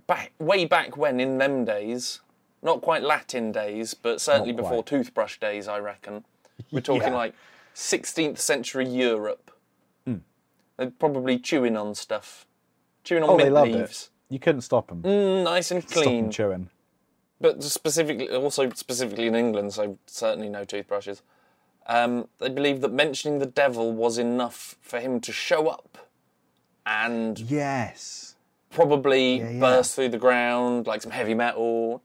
back, 0.06 0.32
way 0.39 0.66
back 0.66 0.96
when, 0.98 1.20
in 1.20 1.38
them 1.38 1.66
days, 1.66 2.22
not 2.62 2.82
quite 2.82 3.04
Latin 3.04 3.51
days, 3.51 3.94
but 3.94 4.22
certainly 4.22 4.54
before 4.54 4.84
toothbrush 4.84 5.39
days, 5.39 5.68
I 5.68 5.80
reckon. 5.80 6.24
We're 6.72 6.82
talking 6.82 7.10
Yeah. 7.12 7.16
like 7.18 7.34
16th 7.75 8.38
century 8.39 8.88
Europe. 8.88 9.51
Hmm. 10.06 10.18
They're 10.77 10.92
probably 10.92 11.39
chewing 11.39 11.77
on 11.77 11.96
stuff, 11.96 12.46
chewing 13.04 13.24
on 13.24 13.30
Oh, 13.30 13.38
mint 13.38 13.54
leaves. 13.54 14.10
it. 14.30 14.34
You 14.34 14.39
couldn't 14.39 14.62
stop 14.62 14.88
them. 14.88 15.01
Mm, 15.04 15.44
nice 15.44 15.72
and 15.72 15.82
Stop 15.84 15.94
them 15.96 16.04
clean. 16.04 16.32
chewing. 16.32 16.70
but 17.39 17.63
specifically, 17.63 18.30
also 18.30 18.70
specifically 18.72 19.27
in 19.27 19.36
England, 19.36 19.74
so 19.74 19.98
certainly 20.08 20.50
no 20.50 20.63
toothbrushes. 20.63 21.22
Um, 21.86 22.27
they 22.39 22.50
believed 22.50 22.82
that 22.82 22.92
mentioning 22.92 23.39
the 23.39 23.46
devil 23.46 23.94
was 23.94 24.18
enough 24.18 24.75
for 24.82 25.00
him 25.00 25.22
to 25.22 25.32
show 25.32 25.68
up 25.68 25.98
and 26.86 27.39
Yes. 27.39 28.26
Probably 28.70 29.40
Yeah, 29.40 29.50
yeah. 29.50 29.60
burst 29.60 29.96
through 29.96 30.10
the 30.10 30.18
ground 30.18 30.88
like 30.88 31.02
some 31.02 31.12
heavy 31.12 31.34
metal. 31.34 32.04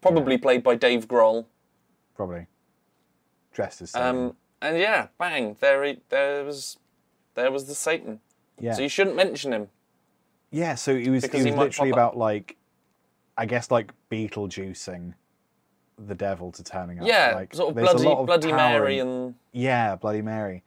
Probably 0.00 0.38
played 0.38 0.62
by 0.62 0.74
Dave 0.74 1.06
Grohl. 1.08 1.46
Probably. 2.14 2.46
Dressed 3.52 3.82
as 3.82 3.90
Satan. 3.90 4.08
Um, 4.08 4.36
and 4.62 4.78
yeah, 4.78 5.08
bang! 5.18 5.56
There, 5.60 5.82
he, 5.84 6.00
there 6.10 6.44
was, 6.44 6.78
there 7.34 7.50
was 7.50 7.66
the 7.66 7.74
Satan. 7.74 8.20
yeah. 8.58 8.74
So 8.74 8.82
you 8.82 8.88
shouldn't 8.88 9.16
mention 9.16 9.52
him. 9.52 9.68
yeah, 10.50 10.74
so 10.74 10.92
it 10.92 11.08
was, 11.08 11.24
it 11.24 11.28
because 11.28 11.44
was 11.44 11.46
he 11.46 11.50
might 11.52 11.62
literally 11.64 11.90
about 11.90 12.16
like, 12.16 12.56
I 13.38 13.46
guess 13.46 13.70
like 13.70 13.92
Beetlejuicing 14.10 15.14
the 16.06 16.14
devil 16.14 16.52
to 16.52 16.62
turning 16.62 17.00
up. 17.00 17.06
Yeah, 17.06 17.32
like, 17.34 17.54
sort 17.54 17.70
of 17.70 17.74
there's 17.74 17.88
a 17.88 17.92
bloody, 17.92 18.08
lot 18.08 18.18
of 18.18 18.26
bloody 18.26 18.52
Mary 18.52 18.98
and 18.98 19.34
Yeah, 19.52 19.96
Bloody 19.96 20.22
Mary. 20.22 20.62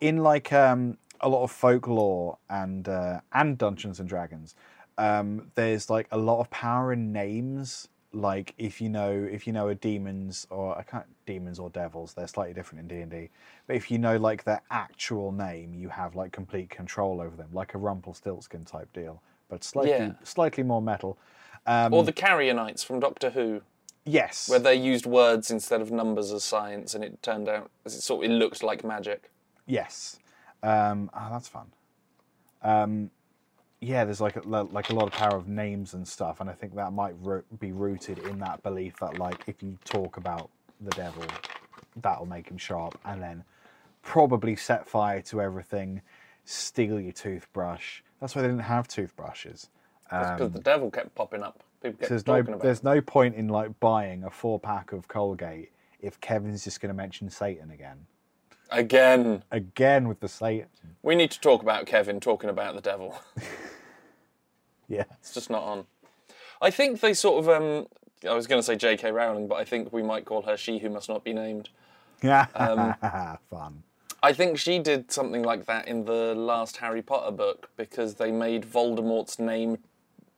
In 0.00 0.18
like 0.18 0.52
um, 0.52 0.98
a 1.20 1.28
lot 1.28 1.42
of 1.42 1.50
folklore 1.50 2.38
and 2.48 2.88
uh, 2.88 3.20
and 3.32 3.58
Dungeons 3.58 4.00
and 4.00 4.08
Dragons, 4.08 4.54
um, 4.96 5.50
there's 5.54 5.88
like 5.88 6.08
a 6.10 6.18
lot 6.18 6.40
of 6.40 6.50
power 6.50 6.92
in 6.92 7.12
names. 7.12 7.88
Like 8.12 8.54
if 8.56 8.80
you 8.80 8.88
know 8.88 9.10
if 9.10 9.46
you 9.46 9.52
know 9.52 9.68
a 9.68 9.74
demons 9.74 10.46
or 10.50 10.76
I 10.78 10.82
can't 10.82 11.04
demons 11.26 11.58
or 11.58 11.68
devils, 11.70 12.14
they're 12.14 12.26
slightly 12.26 12.54
different 12.54 12.80
in 12.80 12.88
D 12.88 13.02
and 13.02 13.10
D. 13.10 13.28
But 13.66 13.76
if 13.76 13.90
you 13.90 13.98
know 13.98 14.16
like 14.16 14.44
their 14.44 14.62
actual 14.70 15.30
name, 15.30 15.74
you 15.74 15.90
have 15.90 16.14
like 16.16 16.32
complete 16.32 16.70
control 16.70 17.20
over 17.20 17.36
them, 17.36 17.48
like 17.52 17.74
a 17.74 17.78
Rumpelstiltskin 17.78 18.64
type 18.64 18.90
deal, 18.94 19.22
but 19.48 19.62
slightly 19.62 19.90
Yeah. 19.90 20.12
slightly 20.24 20.62
more 20.62 20.80
metal. 20.80 21.18
Um, 21.66 21.92
or 21.92 22.02
the 22.02 22.14
Carrionites 22.14 22.82
from 22.82 22.98
Doctor 22.98 23.30
Who, 23.30 23.60
yes, 24.06 24.48
where 24.48 24.58
they 24.58 24.74
used 24.74 25.04
words 25.04 25.50
instead 25.50 25.82
of 25.82 25.90
numbers 25.92 26.32
as 26.32 26.44
science, 26.44 26.94
and 26.94 27.04
it 27.04 27.22
turned 27.22 27.46
out 27.46 27.70
it 27.84 27.90
sort 27.90 28.24
of 28.24 28.30
it 28.30 28.34
looked 28.34 28.62
like 28.62 28.82
magic. 28.84 29.30
Yes. 29.66 30.18
Um, 30.62 31.10
oh, 31.14 31.28
that's 31.30 31.48
fun. 31.48 31.66
Um, 32.62 33.10
yeah, 33.80 34.04
there's 34.04 34.20
like 34.20 34.36
a, 34.36 34.40
like 34.40 34.90
a 34.90 34.94
lot 34.94 35.04
of 35.06 35.12
power 35.12 35.36
of 35.36 35.46
names 35.48 35.94
and 35.94 36.06
stuff, 36.06 36.40
and 36.40 36.50
I 36.50 36.52
think 36.52 36.74
that 36.74 36.92
might 36.92 37.14
ro- 37.22 37.44
be 37.60 37.70
rooted 37.72 38.18
in 38.18 38.40
that 38.40 38.62
belief 38.62 38.96
that 39.00 39.18
like 39.18 39.44
if 39.46 39.62
you 39.62 39.78
talk 39.84 40.16
about 40.16 40.50
the 40.80 40.90
devil, 40.90 41.22
that'll 42.02 42.26
make 42.26 42.48
him 42.48 42.58
sharp, 42.58 42.98
and 43.04 43.22
then 43.22 43.44
probably 44.02 44.56
set 44.56 44.88
fire 44.88 45.20
to 45.22 45.40
everything, 45.40 46.02
steal 46.44 46.98
your 47.00 47.12
toothbrush. 47.12 48.00
That's 48.20 48.34
why 48.34 48.42
they 48.42 48.48
didn't 48.48 48.62
have 48.62 48.88
toothbrushes. 48.88 49.68
because 50.10 50.50
the 50.52 50.60
devil 50.60 50.90
kept 50.90 51.14
popping 51.14 51.42
up. 51.42 51.62
People 51.82 51.98
kept 51.98 52.10
Um, 52.10 52.16
There's 52.16 52.26
no 52.26 52.38
about. 52.40 52.62
there's 52.62 52.78
it. 52.78 52.84
no 52.84 53.00
point 53.00 53.34
in 53.36 53.48
like 53.48 53.78
buying 53.78 54.24
a 54.24 54.30
four 54.30 54.58
pack 54.58 54.92
of 54.92 55.06
Colgate 55.06 55.70
if 56.00 56.20
Kevin's 56.20 56.64
just 56.64 56.80
going 56.80 56.88
to 56.90 56.96
mention 56.96 57.30
Satan 57.30 57.70
again. 57.70 58.06
Again, 58.70 59.42
Again 59.50 60.08
with 60.08 60.20
the 60.20 60.28
Satan. 60.28 60.68
we 61.02 61.14
need 61.14 61.30
to 61.30 61.40
talk 61.40 61.62
about 61.62 61.86
Kevin 61.86 62.20
talking 62.20 62.50
about 62.50 62.74
the 62.74 62.80
devil. 62.80 63.18
Yeah. 64.88 65.04
It's 65.20 65.34
just 65.34 65.50
not 65.50 65.62
on. 65.64 65.84
I 66.62 66.70
think 66.70 67.00
they 67.00 67.12
sort 67.12 67.44
of. 67.44 67.48
Um, 67.50 67.86
I 68.26 68.32
was 68.34 68.46
going 68.46 68.58
to 68.58 68.62
say 68.62 68.74
J.K. 68.74 69.12
Rowling, 69.12 69.46
but 69.46 69.56
I 69.56 69.64
think 69.64 69.92
we 69.92 70.02
might 70.02 70.24
call 70.24 70.40
her 70.42 70.56
"She 70.56 70.78
Who 70.78 70.88
Must 70.88 71.10
Not 71.10 71.22
Be 71.24 71.34
Named." 71.34 71.68
Yeah. 72.22 72.46
Um, 72.54 72.94
Fun. 73.50 73.82
I 74.22 74.32
think 74.32 74.58
she 74.58 74.78
did 74.78 75.12
something 75.12 75.42
like 75.42 75.66
that 75.66 75.86
in 75.86 76.06
the 76.06 76.34
last 76.34 76.78
Harry 76.78 77.02
Potter 77.02 77.30
book 77.30 77.68
because 77.76 78.14
they 78.14 78.32
made 78.32 78.64
Voldemort's 78.64 79.38
name 79.38 79.76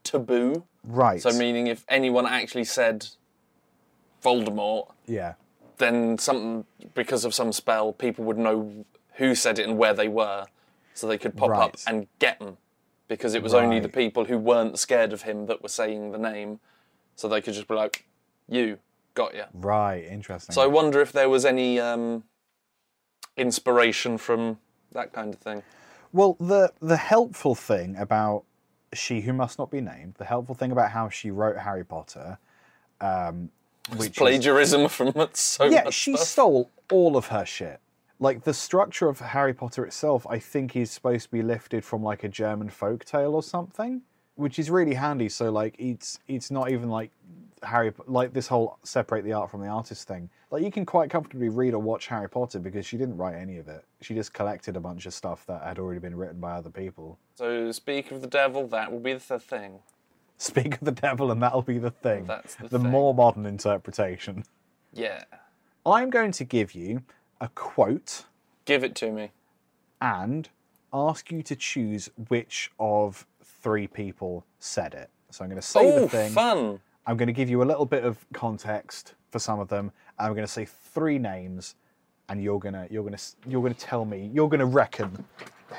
taboo. 0.03 0.65
Right. 0.85 1.23
So, 1.23 1.31
meaning 1.33 1.69
if 1.69 1.85
anyone 1.89 2.27
actually 2.27 2.65
said 2.65 3.07
Voldemort, 4.23 4.89
yeah. 5.07 5.35
Then 5.81 6.17
something 6.19 6.65
because 6.95 7.25
of 7.25 7.35
some 7.35 7.53
spell, 7.53 7.93
people 7.93 8.25
would 8.27 8.39
know 8.39 8.85
who 9.15 9.35
said 9.35 9.59
it 9.59 9.67
and 9.69 9.77
where 9.77 9.93
they 9.93 10.07
were, 10.09 10.47
so 10.95 11.09
they 11.09 11.19
could 11.19 11.37
pop 11.37 11.51
up 11.51 11.77
and 11.89 12.07
get 12.21 12.39
them. 12.39 12.57
because 13.09 13.35
it 13.35 13.43
was 13.43 13.53
only 13.55 13.81
the 13.81 13.89
people 13.89 14.27
who 14.27 14.39
weren't 14.39 14.79
scared 14.79 15.13
of 15.13 15.23
him 15.23 15.47
that 15.47 15.61
were 15.63 15.69
saying 15.69 16.13
the 16.13 16.19
name, 16.19 16.61
so 17.17 17.27
they 17.27 17.41
could 17.41 17.55
just 17.55 17.67
be 17.67 17.75
like, 17.75 18.07
"You 18.49 18.79
got 19.15 19.35
you." 19.35 19.45
Right, 19.53 20.05
interesting. 20.05 20.55
So 20.55 20.63
I 20.63 20.69
wonder 20.69 21.01
if 21.01 21.11
there 21.11 21.29
was 21.29 21.45
any 21.45 21.81
um, 21.81 22.23
inspiration 23.37 24.17
from 24.17 24.59
that 24.93 25.13
kind 25.13 25.35
of 25.35 25.41
thing. 25.41 25.63
Well, 26.13 26.37
the 26.39 26.73
the 26.81 26.97
helpful 26.97 27.55
thing 27.57 27.97
about 27.97 28.45
she 28.93 29.21
who 29.23 29.33
must 29.33 29.59
not 29.59 29.71
be 29.71 29.81
named, 29.81 30.15
the 30.19 30.25
helpful 30.25 30.55
thing 30.55 30.73
about 30.73 30.91
how 30.93 31.09
she 31.09 31.31
wrote 31.31 31.59
Harry 31.59 31.85
Potter, 31.85 32.39
um, 33.01 33.51
which 33.97 34.11
is, 34.11 34.17
Plagiarism 34.17 34.89
from 34.89 35.13
so 35.33 35.65
yeah, 35.65 35.91
she 35.91 36.15
stuff. 36.15 36.27
stole 36.27 36.71
all 36.91 37.17
of 37.17 37.27
her 37.27 37.45
shit. 37.45 37.81
Like 38.19 38.45
the 38.45 38.53
structure 38.53 39.09
of 39.09 39.19
Harry 39.21 39.55
Potter 39.55 39.85
itself, 39.85 40.27
I 40.29 40.39
think 40.39 40.77
is 40.77 40.91
supposed 40.91 41.25
to 41.25 41.31
be 41.31 41.43
lifted 41.43 41.85
from 41.85 42.03
like 42.03 42.23
a 42.23 42.29
German 42.29 42.69
folk 42.69 43.05
tale 43.05 43.35
or 43.35 43.43
something, 43.43 44.03
which 44.35 44.59
is 44.59 44.71
really 44.71 44.95
handy. 44.95 45.29
So 45.29 45.51
like 45.51 45.75
it's 45.79 46.19
it's 46.29 46.51
not 46.51 46.71
even 46.71 46.91
like 46.91 47.11
Harry 47.63 47.93
like 48.07 48.33
this 48.33 48.47
whole 48.47 48.79
separate 48.83 49.25
the 49.25 49.33
art 49.33 49.51
from 49.51 49.63
the 49.63 49.69
artist 49.69 50.07
thing. 50.07 50.29
Like 50.51 50.63
you 50.63 50.71
can 50.71 50.85
quite 50.85 51.11
comfortably 51.11 51.49
read 51.49 51.75
or 51.75 51.79
watch 51.81 52.09
Harry 52.09 52.29
Potter 52.29 52.59
because 52.59 52.85
she 52.85 52.97
didn't 52.97 53.17
write 53.17 53.37
any 53.37 53.59
of 53.59 53.69
it. 53.69 53.85
She 54.03 54.15
just 54.15 54.35
collected 54.35 54.77
a 54.77 54.81
bunch 54.81 55.07
of 55.07 55.15
stuff 55.15 55.47
that 55.47 55.63
had 55.63 55.79
already 55.79 56.01
been 56.01 56.17
written 56.17 56.41
by 56.41 56.53
other 56.53 56.71
people. 56.71 57.19
So 57.37 57.73
speak 57.73 58.11
of 58.11 58.21
the 58.21 58.27
devil, 58.27 58.67
that 58.69 58.93
will 58.93 59.01
be 59.01 59.15
the 59.15 59.39
thing. 59.39 59.79
Speak 60.51 60.75
of 60.75 60.81
the 60.81 60.93
devil, 60.93 61.31
and 61.31 61.43
that'll 61.43 61.61
be 61.63 61.77
the 61.79 61.91
thing. 61.91 62.25
That's 62.27 62.55
the 62.55 62.69
the 62.69 62.79
thing. 62.79 62.91
more 62.91 63.15
modern 63.15 63.45
interpretation. 63.45 64.45
Yeah, 64.93 65.25
I'm 65.85 66.09
going 66.09 66.33
to 66.33 66.45
give 66.45 66.75
you 66.75 67.03
a 67.41 67.49
quote 67.49 68.25
give 68.65 68.83
it 68.85 68.95
to 68.97 69.11
me. 69.13 69.31
and 70.01 70.49
ask 70.93 71.31
you 71.31 71.43
to 71.43 71.55
choose 71.57 72.09
which 72.29 72.71
of 72.81 73.27
three 73.43 73.87
people 73.87 74.45
said 74.59 74.95
it. 74.95 75.11
So 75.31 75.45
I'm 75.45 75.51
going 75.51 75.61
to 75.61 75.67
say 75.67 75.81
Oh, 75.81 76.01
the 76.01 76.09
thing. 76.09 76.31
fun! 76.33 76.81
I'm 77.07 77.17
going 77.17 77.27
to 77.29 77.33
give 77.33 77.51
you 77.51 77.63
a 77.63 77.65
little 77.65 77.87
bit 77.87 78.05
of 78.05 78.25
context 78.33 79.15
for 79.31 79.39
some 79.39 79.61
of 79.61 79.69
them. 79.69 79.93
And 80.19 80.27
I'm 80.29 80.33
going 80.35 80.47
to 80.47 80.53
say 80.53 80.65
three 80.65 81.19
names, 81.19 81.75
and 82.31 82.43
you're 82.43 82.59
gonna 82.61 82.87
you're 82.91 83.05
gonna 83.05 83.19
you're 83.47 83.63
gonna 83.63 83.75
tell 83.75 84.05
me 84.05 84.31
you're 84.33 84.49
gonna 84.49 84.65
reckon 84.67 85.25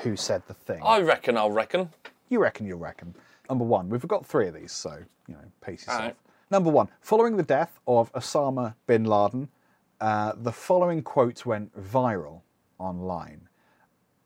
who 0.02 0.16
said 0.16 0.42
the 0.46 0.54
thing. 0.54 0.80
I 0.84 1.00
reckon. 1.00 1.36
I'll 1.36 1.50
reckon. 1.50 1.90
You 2.28 2.38
reckon 2.40 2.66
you'll 2.66 2.78
reckon. 2.78 3.14
Number 3.52 3.66
one, 3.66 3.90
we've 3.90 4.08
got 4.08 4.24
three 4.24 4.48
of 4.48 4.54
these, 4.54 4.72
so 4.72 4.96
you 5.28 5.34
know, 5.34 5.44
pace 5.60 5.82
yourself. 5.82 6.00
Alright. 6.00 6.16
Number 6.50 6.70
one, 6.70 6.88
following 7.02 7.36
the 7.36 7.42
death 7.42 7.80
of 7.86 8.10
Osama 8.14 8.74
bin 8.86 9.04
Laden, 9.04 9.46
uh, 10.00 10.32
the 10.38 10.52
following 10.52 11.02
quote 11.02 11.44
went 11.44 11.78
viral 11.78 12.40
online. 12.78 13.50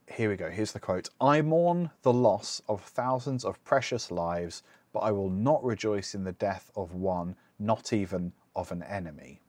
Here 0.09 0.30
we 0.30 0.37
go. 0.37 0.49
Here's 0.49 0.71
the 0.71 0.78
quote 0.78 1.11
I 1.21 1.42
mourn 1.42 1.90
the 2.02 2.12
loss 2.12 2.62
of 2.68 2.83
thousands 2.83 3.45
of 3.45 3.64
precious 3.64 4.12
lives, 4.12 4.62
but 4.92 5.00
I 5.00 5.11
will 5.11 5.30
not 5.30 5.64
rejoice 5.64 6.14
in 6.14 6.23
the 6.23 6.30
death 6.30 6.71
of 6.76 6.95
one, 6.95 7.35
not 7.59 7.92
even 7.92 8.33
of 8.54 8.71
an 8.71 8.85
enemy. 8.85 9.40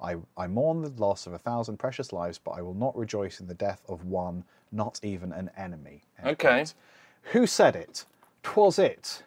I, 0.00 0.16
I 0.38 0.46
mourn 0.46 0.80
the 0.80 0.88
loss 0.96 1.26
of 1.26 1.34
a 1.34 1.38
thousand 1.38 1.76
precious 1.76 2.14
lives, 2.14 2.38
but 2.38 2.52
I 2.52 2.62
will 2.62 2.72
not 2.72 2.96
rejoice 2.96 3.40
in 3.40 3.46
the 3.46 3.52
death 3.52 3.82
of 3.90 4.06
one, 4.06 4.44
not 4.72 5.00
even 5.02 5.32
an 5.32 5.50
enemy. 5.54 6.04
Okay. 6.24 6.34
quote. 6.34 6.74
Who 7.32 7.46
said 7.46 7.76
it? 7.76 8.06
Twas 8.46 8.78
it. 8.78 9.24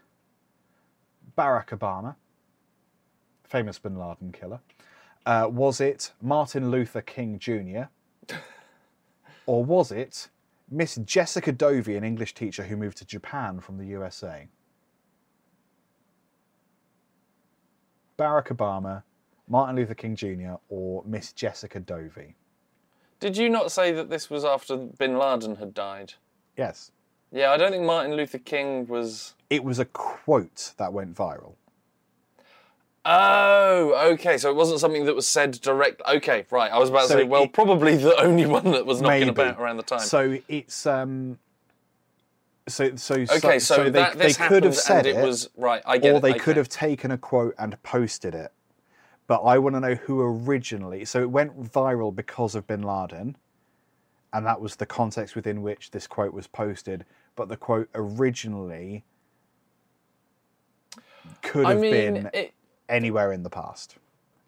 Barack 1.37 1.77
Obama, 1.77 2.15
famous 3.43 3.77
bin 3.77 3.99
Laden 3.99 4.31
killer. 4.31 4.61
Uh, 5.25 5.45
was 5.51 5.81
it 5.81 6.13
Martin 6.21 6.71
Luther 6.71 7.01
King 7.01 7.37
Jr.? 7.37 8.33
or 9.45 9.65
was 9.65 9.91
it 9.91 10.29
Miss 10.71 10.95
Jessica 11.03 11.51
Dovey, 11.51 11.97
an 11.97 12.05
English 12.05 12.33
teacher 12.33 12.63
who 12.63 12.77
moved 12.77 12.97
to 12.99 13.05
Japan 13.05 13.59
from 13.59 13.77
the 13.77 13.85
USA? 13.87 14.47
Barack 18.17 18.47
Obama, 18.47 19.03
Martin 19.49 19.75
Luther 19.75 19.95
King 19.95 20.15
Jr., 20.15 20.53
or 20.69 21.03
Miss 21.05 21.33
Jessica 21.33 21.81
Dovey? 21.81 22.37
Did 23.19 23.35
you 23.35 23.49
not 23.49 23.73
say 23.73 23.91
that 23.91 24.09
this 24.09 24.29
was 24.29 24.45
after 24.45 24.77
Bin 24.77 25.17
Laden 25.17 25.57
had 25.57 25.73
died? 25.73 26.13
Yes. 26.55 26.91
Yeah, 27.31 27.51
I 27.51 27.57
don't 27.57 27.71
think 27.71 27.83
Martin 27.85 28.15
Luther 28.15 28.39
King 28.39 28.87
was. 28.87 29.35
It 29.49 29.63
was 29.63 29.79
a 29.79 29.85
quote 29.85 30.73
that 30.77 30.93
went 30.93 31.15
viral. 31.15 31.53
Oh, 33.05 34.11
okay. 34.13 34.37
So 34.37 34.49
it 34.49 34.55
wasn't 34.55 34.79
something 34.79 35.05
that 35.05 35.15
was 35.15 35.27
said 35.27 35.59
direct. 35.61 36.01
Okay, 36.07 36.45
right. 36.51 36.71
I 36.71 36.77
was 36.77 36.89
about 36.89 37.03
to 37.03 37.07
So 37.07 37.13
say, 37.15 37.23
well, 37.23 37.43
it- 37.43 37.53
probably 37.53 37.95
the 37.97 38.15
only 38.21 38.45
one 38.45 38.65
that 38.71 38.85
was 38.85 39.01
knocking 39.01 39.19
Maybe. 39.21 39.29
about 39.29 39.59
around 39.59 39.77
the 39.77 39.83
time. 39.83 39.99
So 40.01 40.37
it's 40.47 40.85
um. 40.85 41.39
So 42.67 42.95
so 42.97 43.15
okay, 43.15 43.57
so, 43.57 43.85
they, 43.85 43.89
that 43.91 44.13
they 44.17 44.27
this 44.27 44.37
could 44.37 44.63
have 44.63 44.75
said 44.75 45.07
it, 45.07 45.15
it 45.15 45.25
was 45.25 45.49
right. 45.57 45.81
I 45.87 45.97
get 45.97 46.13
or 46.13 46.17
it. 46.17 46.21
they 46.21 46.29
okay. 46.31 46.39
could 46.39 46.57
have 46.57 46.69
taken 46.69 47.09
a 47.09 47.17
quote 47.17 47.55
and 47.57 47.81
posted 47.81 48.35
it. 48.35 48.51
But 49.25 49.41
I 49.41 49.57
want 49.57 49.75
to 49.75 49.79
know 49.79 49.95
who 49.95 50.21
originally. 50.21 51.03
So 51.05 51.21
it 51.21 51.31
went 51.31 51.71
viral 51.71 52.15
because 52.15 52.53
of 52.53 52.67
Bin 52.67 52.83
Laden, 52.83 53.37
and 54.33 54.45
that 54.45 54.61
was 54.61 54.75
the 54.75 54.85
context 54.85 55.35
within 55.35 55.63
which 55.63 55.89
this 55.89 56.05
quote 56.05 56.33
was 56.33 56.45
posted. 56.45 57.05
But 57.39 57.47
the 57.47 57.55
quote 57.55 57.87
originally 57.95 59.05
could 61.41 61.65
I 61.65 61.69
have 61.69 61.79
mean, 61.79 61.91
been 61.93 62.29
it, 62.33 62.51
anywhere 62.89 63.31
in 63.31 63.43
the 63.43 63.49
past, 63.49 63.95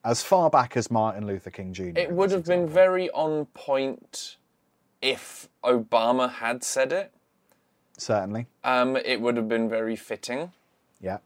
as 0.03 0.21
far 0.21 0.49
back 0.49 0.75
as 0.75 0.91
Martin 0.91 1.25
Luther 1.25 1.51
King 1.51 1.71
Jr. 1.71 1.91
it 1.95 2.11
would 2.11 2.31
have 2.31 2.43
been 2.43 2.67
very 2.67 3.09
on 3.11 3.45
point 3.53 4.35
if 5.01 5.47
Obama 5.63 6.29
had 6.29 6.65
said 6.65 6.91
it. 6.91 7.13
certainly, 7.97 8.47
Um, 8.65 8.97
it 8.97 9.21
would 9.21 9.37
have 9.37 9.47
been 9.47 9.69
very 9.69 9.95
fitting. 9.95 10.51
yeah. 10.99 11.19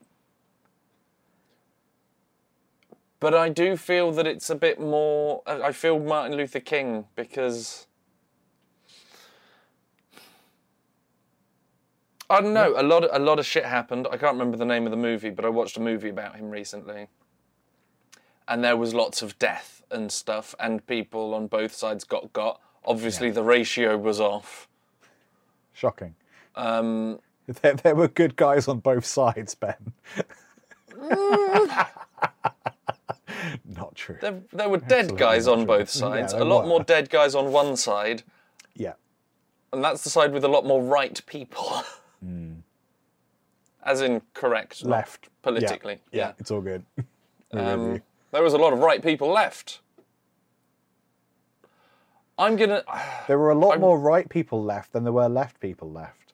But 3.19 3.33
I 3.33 3.49
do 3.49 3.75
feel 3.75 4.11
that 4.11 4.27
it's 4.27 4.51
a 4.51 4.55
bit 4.55 4.79
more. 4.79 5.41
I 5.47 5.63
I 5.63 5.71
feel 5.71 5.97
Martin 5.97 6.37
Luther 6.37 6.59
King 6.59 7.07
because. 7.15 7.84
I 12.29 12.41
don't 12.41 12.53
know. 12.53 12.73
A 12.75 12.81
lot, 12.83 13.03
of, 13.03 13.09
a 13.13 13.23
lot 13.23 13.37
of 13.39 13.45
shit 13.45 13.65
happened. 13.65 14.07
I 14.11 14.17
can't 14.17 14.33
remember 14.33 14.57
the 14.57 14.65
name 14.65 14.85
of 14.85 14.91
the 14.91 14.97
movie, 14.97 15.29
but 15.29 15.45
I 15.45 15.49
watched 15.49 15.77
a 15.77 15.81
movie 15.81 16.09
about 16.09 16.35
him 16.37 16.49
recently, 16.49 17.07
and 18.47 18.63
there 18.63 18.75
was 18.77 18.93
lots 18.93 19.21
of 19.21 19.37
death 19.37 19.83
and 19.91 20.11
stuff, 20.11 20.55
and 20.59 20.85
people 20.87 21.33
on 21.35 21.47
both 21.47 21.73
sides 21.73 22.03
got 22.03 22.33
got. 22.33 22.59
Obviously, 22.83 23.29
the 23.31 23.43
ratio 23.43 23.97
was 23.97 24.19
off. 24.19 24.67
Shocking. 25.73 26.15
Um, 26.55 27.19
There, 27.61 27.75
there 27.75 27.93
were 27.95 28.07
good 28.07 28.35
guys 28.37 28.67
on 28.67 28.79
both 28.79 29.05
sides, 29.05 29.53
Ben. 29.53 29.93
Not 33.65 33.93
true. 33.95 34.17
there, 34.21 34.41
there 34.51 34.69
were 34.69 34.77
dead 34.79 35.15
guys 35.17 35.47
on 35.47 35.59
not 35.59 35.67
both 35.67 35.89
sides. 35.89 36.33
Yeah, 36.33 36.37
a 36.37 36.39
there 36.41 36.47
lot 36.49 36.63
were. 36.63 36.69
more 36.69 36.83
dead 36.83 37.09
guys 37.09 37.35
on 37.35 37.51
one 37.51 37.75
side, 37.77 38.23
Yeah. 38.75 38.93
and 39.71 39.83
that's 39.83 40.03
the 40.03 40.09
side 40.09 40.31
with 40.33 40.43
a 40.43 40.47
lot 40.47 40.65
more 40.65 40.81
right 40.81 41.21
people. 41.27 41.83
As 43.83 44.01
in 44.01 44.21
correct. 44.33 44.83
Left. 44.83 45.29
politically. 45.41 45.99
Yeah. 46.11 46.27
yeah. 46.27 46.31
It's 46.39 46.51
all 46.51 46.61
good. 46.61 46.83
Um, 47.53 48.01
there 48.31 48.43
was 48.43 48.51
a 48.51 48.57
lot 48.57 48.73
of 48.73 48.79
right 48.79 49.01
people 49.01 49.31
left. 49.31 49.79
I'm 52.37 52.57
gonna. 52.57 52.83
There 53.27 53.39
were 53.39 53.49
a 53.49 53.57
lot 53.57 53.79
more 53.79 53.97
right 53.97 54.27
people 54.27 54.61
left 54.61 54.91
than 54.91 55.03
there 55.03 55.13
were 55.13 55.29
left 55.29 55.61
people 55.61 55.89
left. 55.89 56.33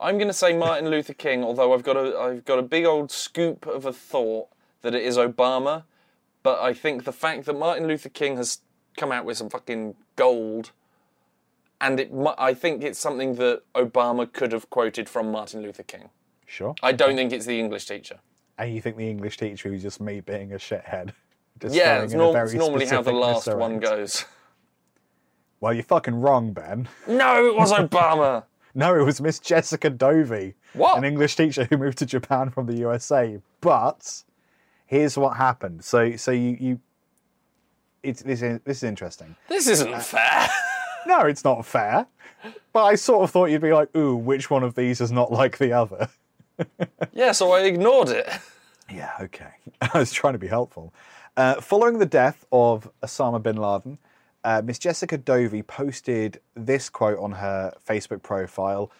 I'm 0.00 0.18
gonna 0.18 0.32
say 0.32 0.56
Martin 0.56 0.88
Luther 0.90 1.12
King. 1.12 1.44
Although 1.44 1.74
I've 1.74 1.82
got 1.82 1.96
a 1.96 2.18
I've 2.18 2.44
got 2.44 2.58
a 2.58 2.62
big 2.62 2.84
old 2.84 3.10
scoop 3.10 3.66
of 3.66 3.86
a 3.86 3.92
thought 3.92 4.48
that 4.80 4.94
it 4.94 5.02
is 5.02 5.16
Obama, 5.16 5.84
but 6.42 6.60
I 6.60 6.72
think 6.74 7.04
the 7.04 7.12
fact 7.12 7.44
that 7.46 7.58
Martin 7.58 7.86
Luther 7.86 8.08
King 8.08 8.36
has 8.36 8.60
come 8.96 9.12
out 9.12 9.24
with 9.24 9.36
some 9.36 9.48
fucking 9.48 9.94
gold, 10.16 10.72
and 11.82 12.00
it 12.00 12.10
I 12.38 12.54
think 12.54 12.82
it's 12.82 12.98
something 12.98 13.34
that 13.34 13.62
Obama 13.74 14.32
could 14.32 14.52
have 14.52 14.70
quoted 14.70 15.08
from 15.08 15.30
Martin 15.30 15.62
Luther 15.62 15.82
King. 15.82 16.08
Sure. 16.46 16.74
I 16.82 16.92
don't 16.92 17.16
think 17.16 17.32
it's 17.32 17.46
the 17.46 17.58
English 17.58 17.86
teacher. 17.86 18.20
And 18.58 18.74
you 18.74 18.80
think 18.80 18.96
the 18.96 19.08
English 19.08 19.36
teacher 19.38 19.70
was 19.70 19.82
just 19.82 20.00
me 20.00 20.20
being 20.20 20.52
a 20.52 20.56
shithead? 20.56 21.12
Just 21.60 21.74
Yeah, 21.74 22.02
it's, 22.02 22.12
in 22.12 22.18
a 22.18 22.22
norm- 22.22 22.32
very 22.34 22.46
it's 22.46 22.54
normally 22.54 22.86
how 22.86 23.02
the 23.02 23.12
last 23.12 23.46
one 23.54 23.78
goes. 23.78 24.24
Well, 25.60 25.72
you're 25.72 25.84
fucking 25.84 26.16
wrong, 26.16 26.52
Ben. 26.52 26.88
No, 27.06 27.46
it 27.46 27.54
was 27.54 27.72
Obama. 27.72 28.42
No, 28.74 28.96
it 28.98 29.04
was 29.04 29.20
Miss 29.20 29.38
Jessica 29.38 29.90
Dovey, 29.90 30.54
What? 30.72 30.98
an 30.98 31.04
English 31.04 31.36
teacher 31.36 31.64
who 31.70 31.76
moved 31.76 31.98
to 31.98 32.06
Japan 32.06 32.50
from 32.50 32.66
the 32.66 32.74
USA. 32.78 33.38
But 33.60 34.24
here's 34.86 35.16
what 35.16 35.36
happened. 35.36 35.84
So, 35.84 36.16
so 36.16 36.32
you, 36.32 36.56
you 36.58 36.80
it's 38.02 38.22
this 38.22 38.42
is, 38.42 38.58
this 38.64 38.78
is 38.78 38.82
interesting. 38.82 39.36
This 39.48 39.68
isn't 39.68 39.94
uh, 39.94 40.00
fair. 40.00 40.48
No, 41.06 41.20
it's 41.20 41.44
not 41.44 41.64
fair. 41.66 42.06
But 42.72 42.84
I 42.84 42.94
sort 42.94 43.24
of 43.24 43.30
thought 43.30 43.46
you'd 43.46 43.60
be 43.60 43.72
like, 43.72 43.94
ooh, 43.96 44.16
which 44.16 44.50
one 44.50 44.62
of 44.62 44.74
these 44.74 45.00
is 45.00 45.12
not 45.12 45.30
like 45.30 45.58
the 45.58 45.72
other? 45.72 46.08
yeah, 47.12 47.32
so 47.32 47.52
I 47.52 47.60
ignored 47.62 48.08
it. 48.08 48.28
Yeah, 48.90 49.12
okay. 49.20 49.52
I 49.80 49.98
was 49.98 50.12
trying 50.12 50.34
to 50.34 50.38
be 50.38 50.48
helpful. 50.48 50.92
Uh, 51.36 51.60
following 51.60 51.98
the 51.98 52.06
death 52.06 52.44
of 52.52 52.90
Osama 53.02 53.42
bin 53.42 53.56
Laden, 53.56 53.98
uh, 54.44 54.60
Miss 54.64 54.78
Jessica 54.78 55.16
Dovey 55.16 55.62
posted 55.62 56.40
this 56.54 56.88
quote 56.88 57.18
on 57.18 57.32
her 57.32 57.72
Facebook 57.86 58.22
profile, 58.22 58.90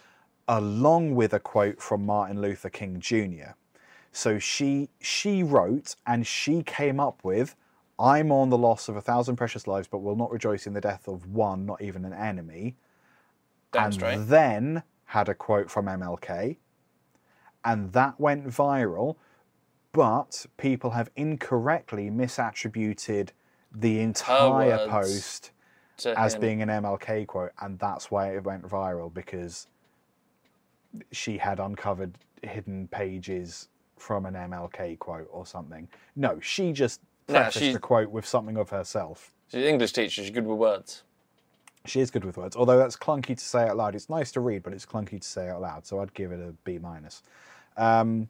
along 0.49 1.15
with 1.15 1.33
a 1.33 1.41
quote 1.41 1.81
from 1.81 2.07
Martin 2.07 2.41
Luther 2.41 2.71
King 2.71 3.01
Jr. 3.01 3.53
So 4.13 4.39
she 4.39 4.89
she 5.01 5.43
wrote 5.43 5.97
and 6.07 6.27
she 6.27 6.63
came 6.63 7.01
up 7.01 7.21
with, 7.25 7.57
"I 8.03 8.23
mourn 8.25 8.51
the 8.51 8.59
loss 8.59 8.89
of 8.89 8.97
a 8.97 9.01
thousand 9.01 9.37
precious 9.37 9.67
lives, 9.67 9.87
but 9.87 9.99
will 9.99 10.17
not 10.17 10.33
rejoice 10.33 10.67
in 10.67 10.73
the 10.73 10.81
death 10.81 11.07
of 11.07 11.27
one, 11.27 11.65
not 11.65 11.81
even 11.81 12.05
an 12.05 12.13
enemy." 12.13 12.77
Damn 13.71 13.85
and 13.85 13.95
straight. 13.95 14.17
then 14.17 14.83
had 15.07 15.29
a 15.29 15.35
quote 15.35 15.71
from 15.71 15.87
MLK, 15.87 16.59
and 17.65 17.93
that 17.93 18.19
went 18.19 18.47
viral. 18.47 19.17
But 19.93 20.47
people 20.57 20.91
have 20.91 21.11
incorrectly 21.17 22.11
misattributed 22.11 23.31
the 23.75 24.01
entire 24.01 24.89
words 24.89 24.91
post 24.91 25.51
to 25.99 26.19
as 26.19 26.35
him. 26.35 26.41
being 26.41 26.63
an 26.63 26.71
MLK 26.71 27.27
quote, 27.27 27.53
and 27.61 27.79
that's 27.79 28.11
why 28.11 28.35
it 28.35 28.43
went 28.43 28.67
viral 28.67 29.13
because 29.13 29.69
she 31.11 31.39
had 31.39 31.61
uncovered 31.61 32.19
hidden 32.43 32.89
pages 32.89 33.69
from 33.97 34.27
an 34.27 34.35
MLK 34.35 34.99
quote 34.99 35.29
or 35.31 35.47
something. 35.47 35.89
No, 36.17 36.41
she 36.41 36.73
just 36.73 37.01
prefaced 37.27 37.59
she's- 37.59 37.73
the 37.75 37.81
quote 37.81 38.11
with 38.11 38.27
something 38.27 38.57
of 38.57 38.71
herself. 38.71 39.33
She's 39.49 39.63
an 39.63 39.69
English 39.69 39.93
teacher. 39.93 40.23
She's 40.23 40.31
good 40.31 40.47
with 40.47 40.59
words. 40.59 41.03
She 41.85 42.01
is 42.01 42.11
good 42.13 42.25
with 42.25 42.37
words, 42.37 42.55
although 42.57 42.79
that's 42.79 42.97
clunky 42.97 43.37
to 43.37 43.45
say 43.45 43.69
out 43.69 43.77
loud. 43.77 43.95
It's 43.95 44.09
nice 44.09 44.31
to 44.33 44.41
read, 44.41 44.63
but 44.63 44.73
it's 44.73 44.87
clunky 44.87 45.21
to 45.21 45.27
say 45.27 45.49
out 45.49 45.61
loud. 45.61 45.85
So 45.85 46.01
I'd 46.01 46.15
give 46.15 46.31
it 46.33 46.39
a 46.41 46.53
B 46.65 46.79
minus. 46.79 47.23
Um, 47.77 48.29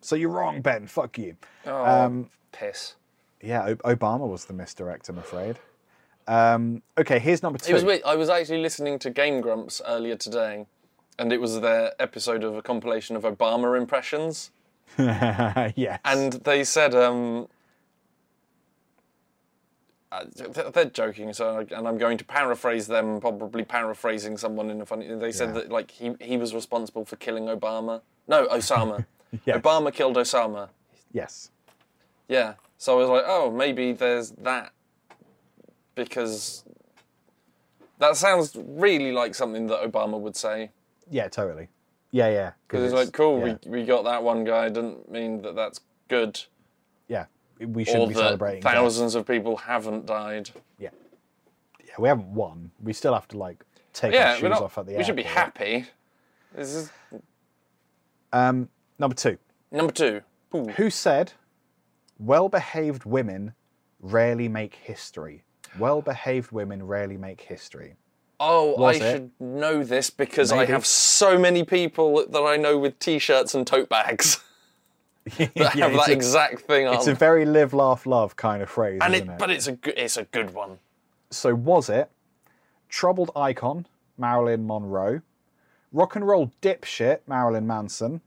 so 0.00 0.14
you're 0.14 0.30
wrong, 0.30 0.60
Ben. 0.62 0.86
Fuck 0.86 1.18
you. 1.18 1.36
Oh, 1.66 1.84
Um, 1.84 2.30
piss. 2.52 2.94
Yeah, 3.42 3.64
O- 3.84 3.94
Obama 3.96 4.28
was 4.28 4.44
the 4.46 4.52
misdirect, 4.52 5.08
I'm 5.08 5.18
afraid. 5.18 5.58
Um, 6.28 6.82
okay, 6.96 7.18
here's 7.18 7.42
number 7.42 7.58
two. 7.58 7.70
It 7.70 7.74
was 7.74 7.84
weird. 7.84 8.02
I 8.04 8.14
was 8.14 8.28
actually 8.28 8.60
listening 8.62 8.98
to 9.00 9.10
Game 9.10 9.40
Grumps 9.40 9.80
earlier 9.86 10.14
today, 10.16 10.66
and 11.18 11.32
it 11.32 11.40
was 11.40 11.60
their 11.60 11.92
episode 11.98 12.44
of 12.44 12.56
a 12.56 12.62
compilation 12.62 13.16
of 13.16 13.22
Obama 13.24 13.76
impressions. 13.76 14.50
yes. 14.98 16.00
And 16.04 16.32
they 16.44 16.64
said, 16.64 16.94
um, 16.94 17.48
uh, 20.10 20.24
they're 20.72 20.86
joking, 20.86 21.32
so 21.32 21.58
I- 21.58 21.74
and 21.76 21.86
I'm 21.86 21.98
going 21.98 22.16
to 22.18 22.24
paraphrase 22.24 22.86
them, 22.86 23.20
probably 23.20 23.64
paraphrasing 23.64 24.36
someone 24.38 24.70
in 24.70 24.80
a 24.80 24.86
funny. 24.86 25.06
They 25.14 25.32
said 25.32 25.48
Yeah. 25.48 25.54
that 25.54 25.70
like 25.70 25.90
he 25.90 26.14
he 26.20 26.36
was 26.36 26.54
responsible 26.54 27.04
for 27.04 27.16
killing 27.16 27.44
Obama. 27.46 28.00
No, 28.26 28.46
Osama. 28.48 29.06
Yes. 29.44 29.58
Obama 29.60 29.92
killed 29.92 30.16
Osama. 30.16 30.70
yes. 31.12 31.50
Yeah. 32.28 32.54
So 32.78 32.94
I 32.94 33.00
was 33.00 33.10
like, 33.10 33.24
oh, 33.26 33.50
maybe 33.50 33.92
there's 33.92 34.30
that 34.30 34.72
because 35.94 36.64
that 37.98 38.16
sounds 38.16 38.56
really 38.56 39.12
like 39.12 39.34
something 39.34 39.66
that 39.66 39.82
Obama 39.82 40.18
would 40.18 40.36
say. 40.36 40.70
Yeah, 41.10 41.28
totally. 41.28 41.68
Yeah, 42.10 42.28
yeah. 42.30 42.52
Because 42.66 42.84
it's 42.84 42.94
like, 42.94 43.12
cool, 43.12 43.46
yeah, 43.46 43.56
we, 43.66 43.80
we 43.80 43.84
got 43.84 44.04
that 44.04 44.22
one 44.22 44.44
guy. 44.44 44.68
Didn't 44.70 45.10
mean 45.10 45.42
that 45.42 45.54
that's 45.56 45.80
good. 46.08 46.40
yeah. 47.08 47.26
We 47.60 47.84
shouldn't 47.84 48.04
Or 48.04 48.08
be 48.08 48.14
celebrating. 48.14 48.62
thousands 48.62 49.14
of 49.14 49.26
people 49.26 49.56
haven't 49.56 50.06
died. 50.06 50.50
Yeah. 50.78 50.90
Yeah, 51.84 51.94
we 51.98 52.08
haven't 52.08 52.32
won. 52.34 52.70
We 52.82 52.92
still 52.92 53.14
have 53.14 53.26
to 53.28 53.38
like 53.38 53.64
take 53.92 54.14
our 54.14 54.36
shoes 54.36 54.50
not, 54.50 54.62
off 54.62 54.78
at 54.78 54.86
the 54.86 54.92
end. 54.92 54.98
we 54.98 55.04
should 55.04 55.16
be 55.16 55.22
happy. 55.24 55.86
This 56.54 56.74
is 56.74 56.90
Um, 58.32 58.68
number 58.98 59.14
two. 59.16 59.38
number 59.70 59.92
two. 59.92 60.22
Ooh. 60.54 60.66
Who 60.76 60.90
said, 60.90 61.32
"Well-behaved 62.18 63.04
women 63.04 63.54
rarely 64.00 64.48
make 64.48 64.74
history"? 64.74 65.44
Well-behaved 65.78 66.52
women 66.52 66.86
rarely 66.86 67.16
make 67.16 67.42
history. 67.42 67.96
Oh, 68.40 68.82
I 68.84 68.92
it? 68.92 68.98
should 69.00 69.30
know 69.40 69.82
this 69.82 70.10
because 70.10 70.52
I 70.52 70.64
have 70.66 70.86
so 70.86 71.38
many 71.38 71.64
people 71.64 72.24
that 72.30 72.40
I 72.40 72.56
know 72.56 72.78
with 72.78 72.98
t-shirts 73.00 73.52
and 73.54 73.66
tote 73.66 73.88
bags 73.88 74.38
that 75.38 75.52
Yeah, 75.54 75.88
have 75.88 75.92
that 75.94 76.08
exact 76.10 76.62
thing 76.62 76.86
on. 76.86 76.94
It's 76.94 77.06
a 77.06 77.14
very 77.14 77.44
live, 77.44 77.72
laugh, 77.74 78.06
love 78.06 78.36
kind 78.36 78.62
of 78.62 78.68
phrase, 78.70 79.00
and 79.02 79.14
isn't 79.14 79.28
it, 79.28 79.32
it? 79.34 79.38
but 79.38 79.50
it's 79.50 79.66
a 79.66 79.72
good, 79.72 79.94
it's 79.96 80.16
a 80.16 80.24
good 80.24 80.54
one. 80.54 80.78
So 81.30 81.54
was 81.54 81.88
it 81.88 82.10
troubled 82.88 83.30
icon 83.36 83.86
Marilyn 84.16 84.66
Monroe, 84.66 85.20
rock 85.92 86.16
and 86.16 86.26
roll 86.26 86.52
dipshit 86.62 87.20
Marilyn 87.26 87.66
Manson, 87.66 88.20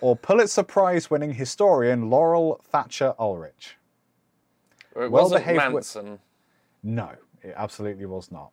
or 0.00 0.16
Pulitzer 0.16 0.62
Prize 0.62 1.10
winning 1.10 1.34
historian 1.34 2.08
Laurel 2.10 2.60
Thatcher 2.64 3.14
Ulrich? 3.18 3.76
It 4.94 5.10
Well-behaved 5.10 5.58
wi- 5.58 5.72
Manson. 5.72 6.18
No, 6.82 7.10
it 7.42 7.54
absolutely 7.56 8.06
was 8.06 8.30
not. 8.30 8.50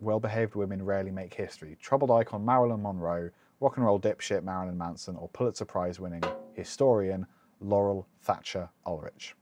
Well 0.00 0.20
behaved 0.20 0.54
women 0.54 0.84
rarely 0.84 1.10
make 1.10 1.34
history. 1.34 1.76
Troubled 1.80 2.10
icon 2.10 2.44
Marilyn 2.44 2.82
Monroe, 2.82 3.30
rock 3.60 3.76
and 3.76 3.84
roll 3.86 4.00
dipshit 4.00 4.42
Marilyn 4.42 4.76
Manson, 4.78 5.16
or 5.16 5.28
Pulitzer 5.28 5.64
Prize 5.64 6.00
winning 6.00 6.22
historian 6.54 7.26
Laurel 7.60 8.06
Thatcher 8.22 8.68
Ulrich. 8.86 9.34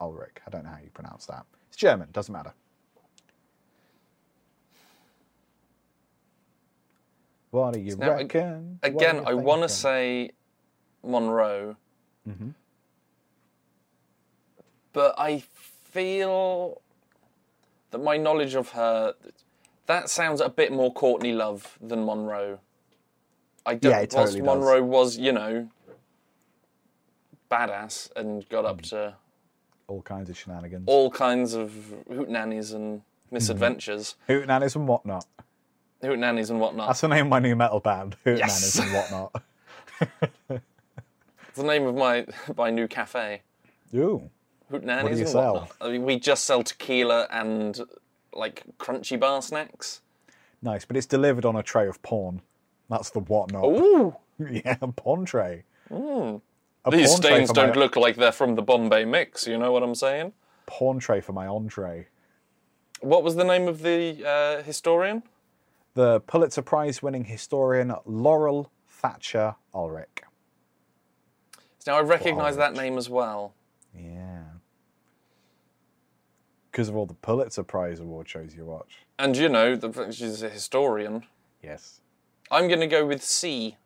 Ulrich, 0.00 0.36
I 0.46 0.50
don't 0.50 0.64
know 0.64 0.70
how 0.70 0.78
you 0.82 0.90
pronounce 0.90 1.26
that. 1.26 1.46
It's 1.68 1.76
German, 1.76 2.08
doesn't 2.12 2.32
matter. 2.32 2.52
What 7.50 7.74
do 7.74 7.80
you 7.80 7.96
Now, 7.96 8.14
reckon? 8.16 8.78
Again, 8.82 9.16
you 9.16 9.22
I 9.26 9.34
want 9.34 9.62
to 9.62 9.68
say 9.68 10.30
Monroe, 11.04 11.76
Mm-hmm. 12.28 12.50
but 14.92 15.14
I 15.18 15.40
feel 15.40 16.80
that 17.90 17.98
my 17.98 18.16
knowledge 18.16 18.54
of 18.54 18.70
her 18.70 19.14
that 19.86 20.08
sounds 20.08 20.40
a 20.40 20.48
bit 20.48 20.70
more 20.70 20.92
Courtney 20.92 21.32
Love 21.32 21.76
than 21.80 22.04
Monroe. 22.06 22.60
I 23.64 23.74
don't. 23.74 23.90
Yeah, 23.90 23.98
it 23.98 24.12
whilst 24.12 24.32
totally 24.34 24.40
does. 24.40 24.46
Monroe 24.46 24.82
was, 24.82 25.18
you 25.18 25.32
know, 25.32 25.68
badass 27.50 28.10
and 28.16 28.48
got 28.48 28.64
Mm. 28.64 28.68
up 28.68 28.82
to 28.82 29.14
all 29.88 30.02
kinds 30.02 30.30
of 30.30 30.38
shenanigans. 30.38 30.84
all 30.86 31.10
kinds 31.10 31.54
of 31.54 31.70
hootenannies 32.10 32.74
and 32.74 33.02
misadventures, 33.30 34.16
Hootenannies 34.28 34.74
and 34.76 34.88
whatnot. 34.88 35.26
hootenannies 36.02 36.50
and 36.50 36.60
whatnot. 36.60 36.88
That's 36.88 37.00
the 37.02 37.08
name 37.08 37.26
of 37.26 37.30
my 37.30 37.38
new 37.40 37.54
metal 37.56 37.80
band. 37.80 38.16
Hootenannies 38.24 38.38
Yes. 38.38 38.78
and 38.78 38.92
whatnot. 38.92 39.42
It's 40.50 41.58
the 41.58 41.64
name 41.64 41.86
of 41.86 41.94
my 41.94 42.26
my 42.56 42.70
new 42.70 42.88
cafe. 42.88 43.42
Ooh. 43.94 44.30
Hootenannies 44.70 45.02
What 45.02 45.12
do 45.12 45.16
you 45.18 45.22
and 45.22 45.28
sell? 45.28 45.52
whatnot. 45.54 45.76
I 45.82 45.90
mean, 45.90 46.04
we 46.04 46.18
just 46.18 46.44
sell 46.44 46.62
tequila 46.62 47.26
and 47.30 47.78
like 48.32 48.64
crunchy 48.78 49.20
bar 49.20 49.42
snacks. 49.42 50.00
Nice, 50.62 50.84
but 50.86 50.96
it's 50.96 51.06
delivered 51.06 51.44
on 51.44 51.56
a 51.56 51.62
tray 51.62 51.86
of 51.86 52.00
porn. 52.02 52.40
That's 52.92 53.10
the 53.10 53.20
whatnot. 53.20 53.64
Ooh, 53.64 54.14
Yeah, 54.38 54.76
a 54.80 55.24
tray. 55.24 55.64
A 55.90 56.90
these 56.90 57.18
tray 57.20 57.30
stains 57.30 57.50
don't 57.52 57.74
my, 57.74 57.80
look 57.80 57.96
like 57.96 58.16
they're 58.16 58.32
from 58.32 58.54
the 58.54 58.62
Bombay 58.62 59.04
mix. 59.04 59.46
You 59.46 59.58
know 59.58 59.72
what 59.72 59.82
I'm 59.82 59.94
saying? 59.94 60.32
porn 60.66 60.98
tray 60.98 61.20
for 61.20 61.32
my 61.32 61.46
entree. 61.46 62.06
What 63.00 63.22
was 63.22 63.34
the 63.34 63.44
name 63.44 63.68
of 63.68 63.82
the 63.82 64.24
uh, 64.26 64.62
historian? 64.62 65.22
The 65.94 66.20
Pulitzer 66.20 66.62
Prize 66.62 67.02
winning 67.02 67.24
historian 67.24 67.94
Laurel 68.06 68.70
Thatcher 68.86 69.56
Ulrich. 69.74 70.22
Now 71.86 71.96
I 71.96 72.00
recognise 72.00 72.56
that 72.56 72.74
name 72.74 72.96
as 72.96 73.10
well. 73.10 73.54
Yeah. 73.94 74.44
Because 76.70 76.88
of 76.88 76.96
all 76.96 77.06
the 77.06 77.14
Pulitzer 77.14 77.64
Prize 77.64 78.00
award 78.00 78.28
shows 78.28 78.54
you 78.54 78.64
watch. 78.64 78.98
And 79.18 79.36
you 79.36 79.48
know, 79.48 79.76
the, 79.76 80.10
she's 80.12 80.42
a 80.42 80.48
historian. 80.48 81.24
Yes. 81.62 82.01
I'm 82.52 82.68
going 82.68 82.80
to 82.80 82.86
go 82.86 83.06
with 83.06 83.22
C. 83.24 83.78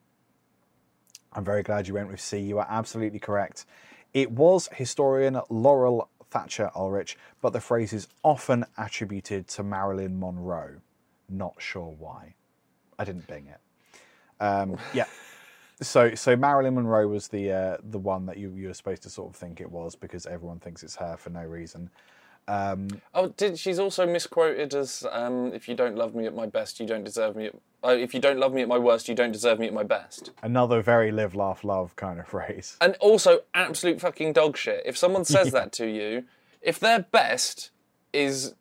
I'm 1.32 1.44
very 1.44 1.62
glad 1.62 1.86
you 1.86 1.94
went 1.94 2.10
with 2.10 2.20
C. 2.20 2.38
You 2.40 2.58
are 2.58 2.66
absolutely 2.68 3.20
correct. 3.20 3.64
It 4.12 4.32
was 4.32 4.68
historian 4.72 5.40
Laurel 5.48 6.10
Thatcher 6.30 6.72
Ulrich, 6.74 7.16
but 7.40 7.52
the 7.52 7.60
phrase 7.60 7.92
is 7.92 8.08
often 8.24 8.64
attributed 8.76 9.46
to 9.48 9.62
Marilyn 9.62 10.18
Monroe. 10.18 10.80
Not 11.28 11.54
sure 11.58 11.94
why. 11.96 12.34
I 12.98 13.04
didn't 13.04 13.28
bing 13.28 13.46
it. 13.46 13.60
Um, 14.42 14.76
yeah. 14.92 15.06
So, 15.82 16.14
so 16.14 16.34
Marilyn 16.36 16.74
Monroe 16.74 17.06
was 17.06 17.28
the 17.28 17.52
uh, 17.52 17.76
the 17.82 17.98
one 17.98 18.24
that 18.24 18.38
you, 18.38 18.50
you 18.56 18.68
were 18.68 18.72
supposed 18.72 19.02
to 19.02 19.10
sort 19.10 19.28
of 19.28 19.36
think 19.36 19.60
it 19.60 19.70
was 19.70 19.94
because 19.94 20.24
everyone 20.24 20.58
thinks 20.58 20.82
it's 20.82 20.96
her 20.96 21.18
for 21.18 21.28
no 21.28 21.42
reason. 21.42 21.90
Oh, 22.48 23.28
did, 23.36 23.58
she's 23.58 23.78
also 23.78 24.06
misquoted 24.06 24.74
as 24.74 25.04
um, 25.10 25.52
"If 25.52 25.68
you 25.68 25.74
don't 25.74 25.96
love 25.96 26.14
me 26.14 26.26
at 26.26 26.34
my 26.34 26.46
best, 26.46 26.80
you 26.80 26.86
don't 26.86 27.04
deserve 27.04 27.36
me. 27.36 27.46
At, 27.46 27.54
uh, 27.84 27.88
if 27.90 28.14
you 28.14 28.20
don't 28.20 28.38
love 28.38 28.52
me 28.52 28.62
at 28.62 28.68
my 28.68 28.78
worst, 28.78 29.08
you 29.08 29.14
don't 29.14 29.32
deserve 29.32 29.58
me 29.58 29.66
at 29.66 29.74
my 29.74 29.82
best." 29.82 30.30
Another 30.42 30.80
very 30.82 31.10
live, 31.12 31.34
laugh, 31.34 31.64
love 31.64 31.94
kind 31.96 32.20
of 32.20 32.26
phrase. 32.34 32.76
And 32.80 32.96
also, 33.00 33.40
absolute 33.54 34.00
fucking 34.00 34.32
dog 34.32 34.56
shit. 34.56 34.82
If 34.86 34.96
someone 34.96 35.24
says 35.24 35.50
that 35.58 35.72
to 35.72 35.86
you, 35.86 36.24
if 36.60 36.78
their 36.78 37.00
best 37.00 37.70
is, 38.12 38.54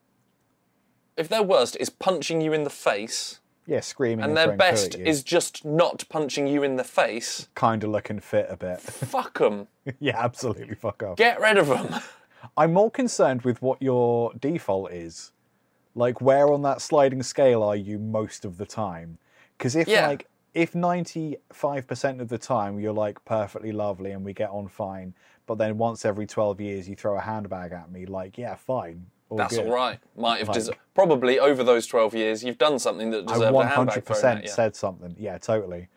if 1.17 1.27
their 1.27 1.43
worst 1.43 1.77
is 1.79 1.89
punching 1.89 2.41
you 2.41 2.53
in 2.53 2.63
the 2.63 2.69
face, 2.69 3.39
Yeah, 3.67 3.79
screaming 3.79 4.23
and 4.25 4.31
and 4.31 4.37
their 4.37 4.57
best 4.57 4.95
is 4.95 5.23
just 5.23 5.63
not 5.63 6.03
punching 6.09 6.47
you 6.47 6.61
in 6.63 6.75
the 6.75 6.83
face, 6.83 7.47
kind 7.55 7.83
of 7.83 7.89
looking 7.91 8.19
fit 8.19 8.47
a 8.49 8.57
bit. 8.57 8.79
fuck 8.81 9.37
them. 9.39 9.67
yeah, 9.99 10.17
absolutely. 10.17 10.75
Fuck 10.75 11.03
off. 11.03 11.17
Get 11.17 11.39
rid 11.39 11.57
of 11.57 11.67
them. 11.67 12.01
I'm 12.57 12.73
more 12.73 12.91
concerned 12.91 13.41
with 13.43 13.61
what 13.61 13.81
your 13.81 14.33
default 14.39 14.91
is 14.91 15.31
Like, 15.97 16.19
where 16.19 16.51
on 16.51 16.61
that 16.63 16.81
sliding 16.81 17.23
scale 17.23 17.63
are 17.63 17.75
you 17.75 17.97
most 17.99 18.43
of 18.43 18.57
the 18.57 18.65
time? 18.65 19.17
Because 19.57 19.75
if 19.77 19.87
Yeah. 19.87 20.07
like 20.07 20.27
if 20.53 20.73
ninety 20.75 21.37
five 21.53 21.85
percent 21.87 22.19
of 22.21 22.27
the 22.29 22.37
time 22.37 22.79
you're 22.79 22.93
like 22.93 23.23
perfectly 23.25 23.71
lovely 23.71 24.11
and 24.11 24.23
we 24.25 24.33
get 24.33 24.49
on 24.49 24.67
fine, 24.67 25.13
but 25.47 25.57
then 25.57 25.77
once 25.77 26.03
every 26.05 26.27
twelve 26.27 26.59
years 26.59 26.89
you 26.89 26.95
throw 26.95 27.15
a 27.17 27.21
handbag 27.21 27.71
at 27.71 27.91
me, 27.91 28.05
like 28.05 28.37
yeah, 28.37 28.55
fine, 28.55 29.05
all 29.29 29.37
That's 29.37 29.55
good. 29.55 29.67
all 29.67 29.73
right. 29.73 29.99
Might 30.17 30.39
have 30.45 30.51
des- 30.53 30.71
probably 30.93 31.39
over 31.39 31.63
those 31.63 31.87
twelve 31.87 32.13
years, 32.13 32.43
you've 32.43 32.57
done 32.57 32.77
something 32.79 33.11
that 33.11 33.29
I 33.29 33.33
deserved 33.33 33.55
a 33.55 33.65
handbag 33.67 34.03
thrown 34.05 34.37
at 34.37 34.43
you. 34.43 34.49
said 34.49 34.75
something. 34.75 35.15
Yeah, 35.17 35.37
totally. 35.37 35.87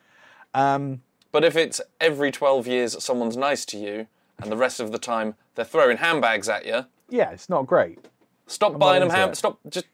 Um, 0.55 1.03
But 1.33 1.45
if 1.45 1.57
it's 1.57 1.81
every 2.01 2.31
twelve 2.31 2.67
years 2.69 3.03
someone's 3.03 3.37
nice 3.37 3.65
to 3.67 3.77
you, 3.79 4.07
and 4.41 4.51
the 4.53 4.57
rest 4.57 4.81
of 4.81 4.93
the 4.93 4.99
time 4.99 5.35
they're 5.55 5.65
throwing 5.65 5.97
handbags 5.99 6.49
at 6.49 6.65
you, 6.67 6.87
yeah, 7.09 7.31
it's 7.31 7.49
not 7.49 7.67
great. 7.67 7.99
stop 8.47 8.79
buying 8.79 9.01
them. 9.01 9.11
Ham- 9.11 9.31
it. 9.31 9.37
stop. 9.37 9.59
Just 9.69 9.87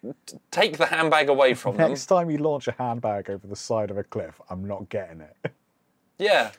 take 0.51 0.79
the 0.79 0.87
handbag 0.87 1.29
away 1.29 1.55
from 1.63 1.77
them. 1.77 1.91
Next 1.91 2.07
time 2.07 2.31
you 2.31 2.39
launch 2.39 2.69
a 2.69 2.73
handbag 2.73 3.31
over 3.31 3.47
the 3.47 3.57
side 3.57 3.91
of 3.91 3.99
a 3.99 4.05
cliff, 4.05 4.41
I'm 4.51 4.65
not 4.67 4.89
getting 4.89 5.21
it. 5.21 5.37
Yeah. 6.17 6.53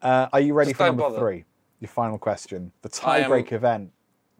Uh, 0.00 0.28
are 0.32 0.40
you 0.40 0.54
ready 0.54 0.70
Just 0.70 0.78
for 0.78 0.86
number 0.86 1.02
bother. 1.02 1.18
three? 1.18 1.44
Your 1.80 1.90
final 1.90 2.16
question. 2.16 2.72
The 2.80 3.00
I 3.04 3.18
am- 3.18 3.30
tiebreak 3.30 3.52
event. 3.52 3.90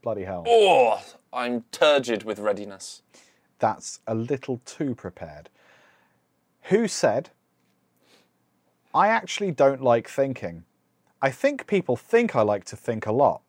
Bloody 0.02 0.24
hell. 0.24 0.44
Oh, 0.48 1.02
I'm 1.30 1.64
turgid 1.70 2.22
with 2.22 2.38
readiness. 2.38 3.02
That's 3.59 4.00
a 4.06 4.14
little 4.14 4.62
too 4.64 4.94
prepared. 4.94 5.50
Who 6.70 6.88
said, 6.88 7.28
I 8.94 9.09
actually 9.09 9.50
don't 9.50 9.83
like 9.83 10.09
thinking. 10.09 10.64
I 11.22 11.30
think 11.30 11.66
people 11.66 11.96
think 11.96 12.35
I 12.35 12.42
like 12.42 12.64
to 12.66 12.76
think 12.76 13.06
a 13.06 13.12
lot, 13.12 13.42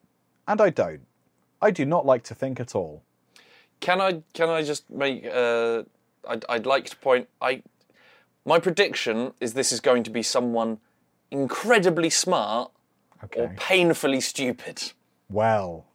and 0.46 0.60
I 0.60 0.70
don't. 0.70 1.06
I 1.60 1.70
do 1.70 1.84
not 1.86 2.04
like 2.04 2.22
to 2.24 2.34
think 2.34 2.60
at 2.60 2.74
all. 2.74 3.02
Can 3.80 4.00
I 4.00 4.22
can 4.34 4.48
I 4.50 4.62
just 4.62 4.90
make? 4.90 5.24
Uh, 5.26 5.84
I'd, 6.28 6.44
I'd 6.48 6.66
like 6.66 6.86
to 6.90 6.96
point. 6.96 7.28
I 7.40 7.62
my 8.44 8.58
prediction 8.58 9.32
is 9.40 9.54
this 9.54 9.72
is 9.72 9.80
going 9.80 10.02
to 10.04 10.10
be 10.10 10.22
someone 10.22 10.78
incredibly 11.30 12.10
smart 12.10 12.70
Okay. 13.24 13.40
or 13.40 13.48
painfully 13.56 14.20
stupid. 14.20 14.92
Well, 15.30 15.86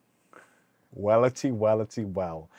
wellity, 0.97 1.51
wellity, 1.51 2.05
well. 2.05 2.49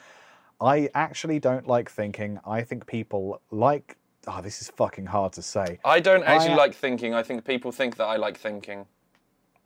I 0.61 0.89
actually 0.93 1.39
don't 1.39 1.67
like 1.67 1.89
thinking. 1.89 2.39
I 2.45 2.61
think 2.61 2.85
people 2.85 3.41
like. 3.51 3.97
Oh, 4.27 4.41
this 4.41 4.61
is 4.61 4.69
fucking 4.69 5.07
hard 5.07 5.33
to 5.33 5.41
say. 5.41 5.79
I 5.83 5.99
don't 6.01 6.23
actually 6.23 6.51
I- 6.53 6.55
like 6.57 6.75
thinking. 6.75 7.13
I 7.13 7.23
think 7.23 7.45
people 7.45 7.71
think 7.71 7.95
that 7.97 8.05
I 8.05 8.17
like 8.17 8.37
thinking. 8.37 8.85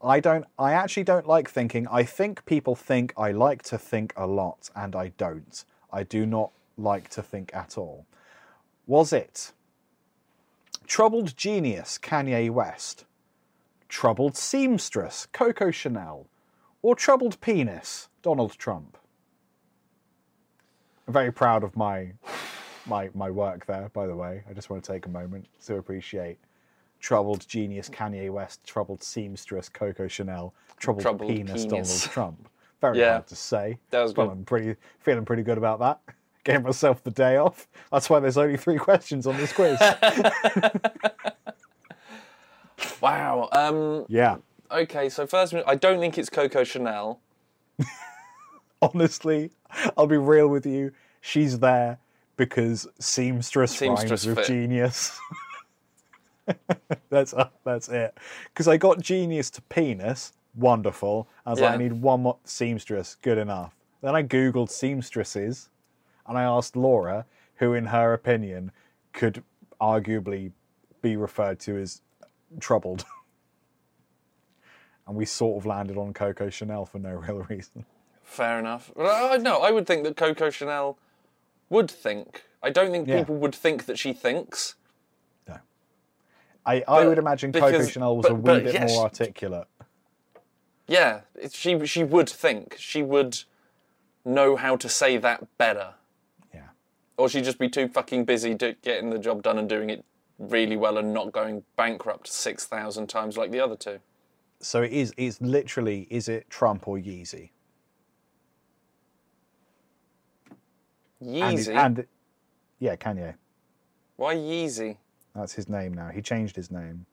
I 0.04 0.20
don't. 0.20 0.46
I 0.60 0.74
actually 0.74 1.06
don't 1.06 1.28
like 1.28 1.50
thinking. 1.50 1.88
I 1.90 2.04
think 2.04 2.46
people 2.46 2.76
think 2.76 3.14
I 3.18 3.32
like 3.32 3.64
to 3.64 3.78
think 3.78 4.14
a 4.18 4.28
lot, 4.28 4.70
and 4.76 4.96
I 4.96 5.10
don't. 5.18 5.64
I 5.92 6.04
do 6.04 6.26
not 6.26 6.52
like 6.78 7.10
to 7.12 7.24
think 7.24 7.52
at 7.54 7.78
all. 7.78 8.06
Was 8.86 9.14
it 9.14 9.54
troubled 10.86 11.38
genius 11.38 11.98
Kanye 11.98 12.50
West, 12.50 13.06
troubled 13.88 14.36
seamstress 14.36 15.28
Coco 15.32 15.72
Chanel, 15.72 16.28
or 16.82 16.96
troubled 16.96 17.40
penis 17.40 18.10
Donald 18.22 18.58
Trump? 18.58 18.98
I'm 21.08 21.14
very 21.14 21.32
proud 21.32 21.64
of 21.64 21.78
my 21.78 22.12
my 22.86 23.10
my 23.14 23.32
work 23.32 23.66
there. 23.68 23.90
By 23.94 24.08
the 24.08 24.16
way, 24.16 24.44
I 24.50 24.54
just 24.54 24.70
want 24.70 24.84
to 24.84 24.92
take 24.92 25.06
a 25.06 25.10
moment 25.10 25.48
to 25.66 25.78
appreciate 25.78 26.40
troubled 27.04 27.46
genius 27.50 27.90
Kanye 27.90 28.32
West, 28.32 28.64
troubled 28.64 29.04
seamstress 29.04 29.68
Coco 29.68 30.08
Chanel, 30.08 30.54
troubled, 30.80 31.04
Troubled 31.04 31.30
penis, 31.30 31.66
penis. 31.66 31.70
Donald 31.70 32.00
Trump. 32.14 32.50
Very 32.82 33.00
Yeah. 33.00 33.12
hard 33.12 33.28
to 33.28 33.36
say. 33.36 33.78
That 33.92 34.02
was 34.02 34.14
but 34.14 34.28
good. 34.28 34.32
I'm 34.32 34.46
pretty 34.46 34.76
feeling 35.02 35.26
pretty 35.26 35.44
good 35.44 35.58
about 35.58 35.80
that. 35.82 36.00
Gave 36.46 36.64
myself 36.64 37.04
the 37.04 37.12
day 37.12 37.36
off. 37.38 37.68
That's 37.92 38.10
why 38.10 38.20
there's 38.22 38.38
only 38.38 38.56
three 38.58 38.78
questions 38.78 39.28
on 39.28 39.38
this 39.38 39.54
quiz. 39.54 39.78
Wow. 43.02 43.50
Um, 43.52 44.06
yeah. 44.10 44.38
okay, 44.72 45.08
so 45.10 45.28
first, 45.28 45.54
I 45.68 45.76
don't 45.76 46.00
think 46.00 46.18
it's 46.18 46.30
Coco 46.30 46.64
Chanel. 46.64 47.20
Honestly, 48.82 49.52
I'll 49.98 50.08
be 50.08 50.18
real 50.18 50.48
with 50.48 50.66
you. 50.66 50.92
She's 51.22 51.60
there 51.60 52.00
because 52.36 52.88
seamstress, 53.00 53.78
Seamstress 53.78 54.26
rhymes 54.26 54.38
with 54.38 54.48
genius. 54.48 55.18
that's 57.10 57.34
uh, 57.34 57.50
that's 57.64 57.90
it. 57.90 58.18
Because 58.54 58.68
I 58.68 58.78
got 58.78 59.00
genius 59.00 59.50
to 59.52 59.62
penis, 59.64 60.34
wonderful. 60.56 61.28
I 61.46 61.52
was 61.52 61.60
like, 61.60 61.74
I 61.74 61.78
need 61.78 61.94
one 61.94 62.22
more 62.24 62.38
seamstress, 62.44 63.16
good 63.22 63.38
enough. 63.38 63.76
Then 64.02 64.16
I 64.16 64.24
googled 64.24 64.70
seamstresses, 64.70 65.70
and 66.28 66.38
I 66.38 66.44
asked 66.44 66.76
Laura, 66.76 67.26
who, 67.56 67.74
in 67.74 67.86
her 67.86 68.14
opinion, 68.14 68.72
could 69.14 69.44
arguably 69.80 70.52
be 71.02 71.16
referred 71.16 71.60
to 71.62 71.78
as 71.78 72.02
troubled. 72.60 73.06
and 75.08 75.16
we 75.16 75.26
sort 75.26 75.62
of 75.62 75.66
landed 75.66 75.98
on 75.98 76.14
Coco 76.14 76.50
Chanel 76.50 76.86
for 76.86 77.00
no 77.00 77.12
real 77.28 77.46
reason. 77.50 77.86
Fair 78.24 78.60
enough. 78.60 78.92
I- 79.00 79.38
no, 79.38 79.60
I 79.62 79.72
would 79.72 79.86
think 79.86 80.04
that 80.04 80.16
Coco 80.18 80.50
Chanel 80.50 80.98
would 81.70 81.90
think. 81.90 82.44
I 82.62 82.70
don't 82.70 82.92
think 82.92 83.08
Yeah. 83.08 83.20
people 83.20 83.36
would 83.36 83.54
think 83.56 83.86
that 83.86 84.00
she 84.00 84.14
thinks. 84.14 84.76
I, 86.66 86.84
I 86.88 87.06
would 87.06 87.18
imagine 87.18 87.52
Coco 87.52 87.86
Chanel 87.86 88.16
was 88.18 88.28
a 88.28 88.34
wee 88.34 88.62
bit 88.62 88.80
more 88.90 89.04
articulate. 89.04 89.68
Yeah, 90.88 91.22
she 91.52 91.86
she 91.86 92.04
would 92.04 92.30
think. 92.30 92.76
She 92.78 93.04
would 93.04 93.40
know 94.26 94.56
how 94.56 94.76
to 94.78 94.90
say 94.90 95.18
that 95.18 95.58
better. 95.58 95.96
Yeah. 96.54 96.68
Or 97.18 97.30
she'd 97.30 97.44
just 97.44 97.60
be 97.60 97.70
too 97.70 97.88
fucking 97.88 98.26
busy 98.26 98.54
do, 98.54 98.76
getting 98.82 99.10
the 99.10 99.20
job 99.20 99.44
done 99.44 99.58
and 99.58 99.68
doing 99.68 99.90
it 99.90 100.06
really 100.40 100.76
well 100.76 100.98
and 100.98 101.14
not 101.14 101.32
going 101.32 101.64
bankrupt 101.76 102.28
6,000 102.28 103.08
times 103.08 103.38
like 103.38 103.52
the 103.52 103.60
other 103.60 103.76
two. 103.76 104.00
So 104.60 104.82
it 104.82 104.92
is 104.92 105.14
it's 105.18 105.42
literally 105.42 106.08
is 106.10 106.30
it 106.30 106.50
Trump 106.50 106.88
or 106.88 106.98
Yeezy? 106.98 107.50
And, 111.22 111.60
it- 111.60 111.68
Yeezy? 111.68 111.76
and 111.76 112.06
yeah, 112.80 112.96
Kanye. 112.96 113.36
Why 114.16 114.36
Yeezy? 114.36 114.98
That's 115.36 115.54
his 115.54 115.68
name 115.70 115.94
now. 115.94 116.10
He 116.10 116.22
changed 116.22 116.56
his 116.56 116.70
name. 116.72 117.06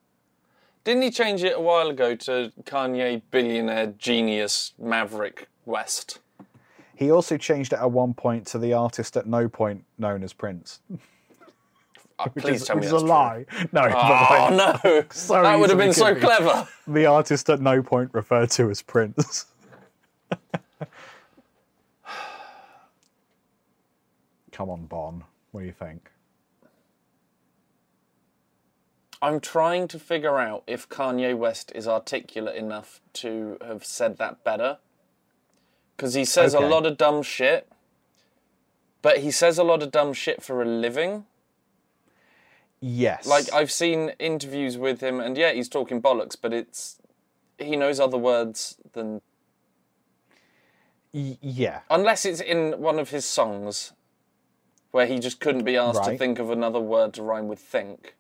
Didn't 0.85 1.03
he 1.03 1.11
change 1.11 1.43
it 1.45 1.57
a 1.57 1.61
while 1.61 1.89
ago 1.89 2.15
to 2.17 2.53
Kanye 2.65 3.23
billionaire 3.31 3.89
genius 3.99 4.73
Maverick 4.79 5.49
West? 5.67 6.21
He 6.95 7.11
also 7.11 7.37
changed 7.37 7.73
it 7.73 7.79
at 7.79 7.91
one 7.91 8.13
point 8.15 8.47
to 8.49 8.59
the 8.59 8.73
artist 8.75 9.17
at 9.17 9.27
no 9.27 9.49
point 9.49 9.85
known 9.99 10.23
as 10.23 10.33
Prince. 10.33 10.81
Uh, 12.19 12.29
Which 12.35 12.45
please 12.45 12.61
is, 12.61 12.67
tell 12.67 12.77
me 12.77 12.85
is 12.85 12.91
that's 12.91 13.03
a 13.03 13.07
true. 13.07 13.15
lie. 13.15 13.47
No, 13.73 13.81
Oh 13.81 14.49
like, 14.55 14.85
no! 14.85 15.05
So 15.11 15.41
that 15.43 15.59
would 15.59 15.71
have 15.71 15.79
been 15.79 15.95
so 15.95 16.15
clever. 16.15 16.69
the 16.87 17.07
artist 17.07 17.49
at 17.49 17.63
no 17.63 17.83
point 17.83 18.11
referred 18.13 18.51
to 18.51 18.69
as 18.69 18.83
Prince. 18.83 19.47
Come 24.53 24.69
on, 24.69 24.85
Bon. 24.85 25.25
What 25.53 25.61
do 25.63 25.67
you 25.67 25.73
think? 25.73 26.11
I'm 29.23 29.41
trying 29.41 29.87
to 29.89 29.99
figure 29.99 30.39
out 30.39 30.63
if 30.67 30.89
Kanye 30.89 31.37
West 31.37 31.73
is 31.75 31.87
articulate 31.87 32.57
enough 32.57 33.01
to 33.15 33.59
have 33.65 33.85
said 33.85 34.17
that 34.19 34.43
better. 34.45 34.79
Because 35.97 36.15
he 36.15 36.25
says 36.25 36.55
Okay. 36.55 36.65
a 36.65 36.69
lot 36.69 36.87
of 36.87 36.97
dumb 36.97 37.23
shit, 37.23 37.71
but 39.03 39.19
he 39.19 39.31
says 39.31 39.59
a 39.59 39.65
lot 39.65 39.83
of 39.83 39.91
dumb 39.91 40.15
shit 40.15 40.43
for 40.43 40.63
a 40.63 40.65
living. 40.65 41.27
Yes. 42.81 43.27
Like, 43.27 43.53
I've 43.53 43.71
seen 43.71 44.13
interviews 44.19 44.79
with 44.79 45.03
him, 45.03 45.21
and 45.21 45.37
yeah, 45.37 45.53
he's 45.53 45.69
talking 45.69 46.01
bollocks, 46.01 46.37
but 46.41 46.55
it's. 46.55 46.97
He 47.59 47.77
knows 47.77 48.01
other 48.01 48.17
words 48.17 48.79
than. 48.95 49.21
Y- 51.13 51.37
yeah. 51.43 51.81
Unless 51.91 52.25
it's 52.25 52.41
in 52.41 52.81
one 52.81 52.99
of 52.99 53.11
his 53.11 53.27
songs, 53.27 53.93
where 54.93 55.05
he 55.07 55.19
just 55.19 55.41
couldn't 55.41 55.65
be 55.65 55.77
asked 55.77 56.05
to 56.05 56.17
think 56.17 56.39
of 56.39 56.51
another 56.51 56.81
word 56.81 57.13
to 57.15 57.23
rhyme 57.23 57.49
with 57.49 57.59
think. 57.59 58.17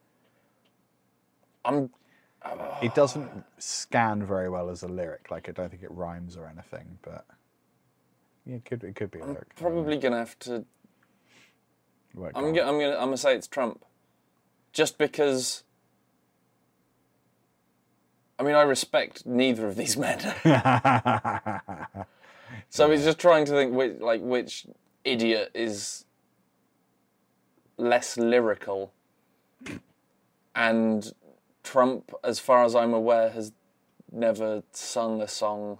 I'm 1.64 1.90
It 2.82 2.94
doesn't 2.94 3.44
scan 3.58 4.24
very 4.24 4.48
well 4.48 4.70
as 4.70 4.82
a 4.82 4.88
lyric. 4.88 5.30
Like 5.30 5.48
I 5.48 5.52
don't 5.52 5.70
think 5.70 5.82
it 5.82 5.90
rhymes 5.90 6.36
or 6.36 6.46
anything, 6.46 6.98
but 7.02 7.26
yeah, 8.46 8.56
it 8.56 8.64
could 8.64 8.84
it 8.84 8.94
could 8.94 9.10
be 9.10 9.20
a 9.20 9.26
lyric. 9.26 9.54
probably 9.56 9.98
gonna 9.98 10.18
have 10.18 10.38
to 10.40 10.64
Work 12.14 12.32
I'm 12.34 12.52
gonna, 12.52 12.68
I'm 12.68 12.78
gonna, 12.78 12.96
I'm 12.96 13.04
gonna 13.04 13.16
say 13.16 13.36
it's 13.36 13.46
Trump, 13.46 13.84
just 14.72 14.98
because. 14.98 15.62
I 18.38 18.42
mean, 18.42 18.54
I 18.54 18.62
respect 18.62 19.26
neither 19.26 19.68
of 19.68 19.76
these 19.76 19.98
men. 19.98 20.18
so 22.70 22.90
he's 22.90 23.04
just 23.04 23.18
trying 23.18 23.44
to 23.44 23.52
think 23.52 23.74
which, 23.74 24.00
like, 24.00 24.22
which 24.22 24.66
idiot 25.04 25.50
is 25.54 26.06
less 27.76 28.16
lyrical. 28.16 28.94
And 30.54 31.12
Trump, 31.62 32.12
as 32.24 32.38
far 32.38 32.64
as 32.64 32.74
I'm 32.74 32.92
aware, 32.94 33.30
has 33.30 33.52
never 34.12 34.62
sung 34.72 35.20
a 35.22 35.28
song 35.28 35.78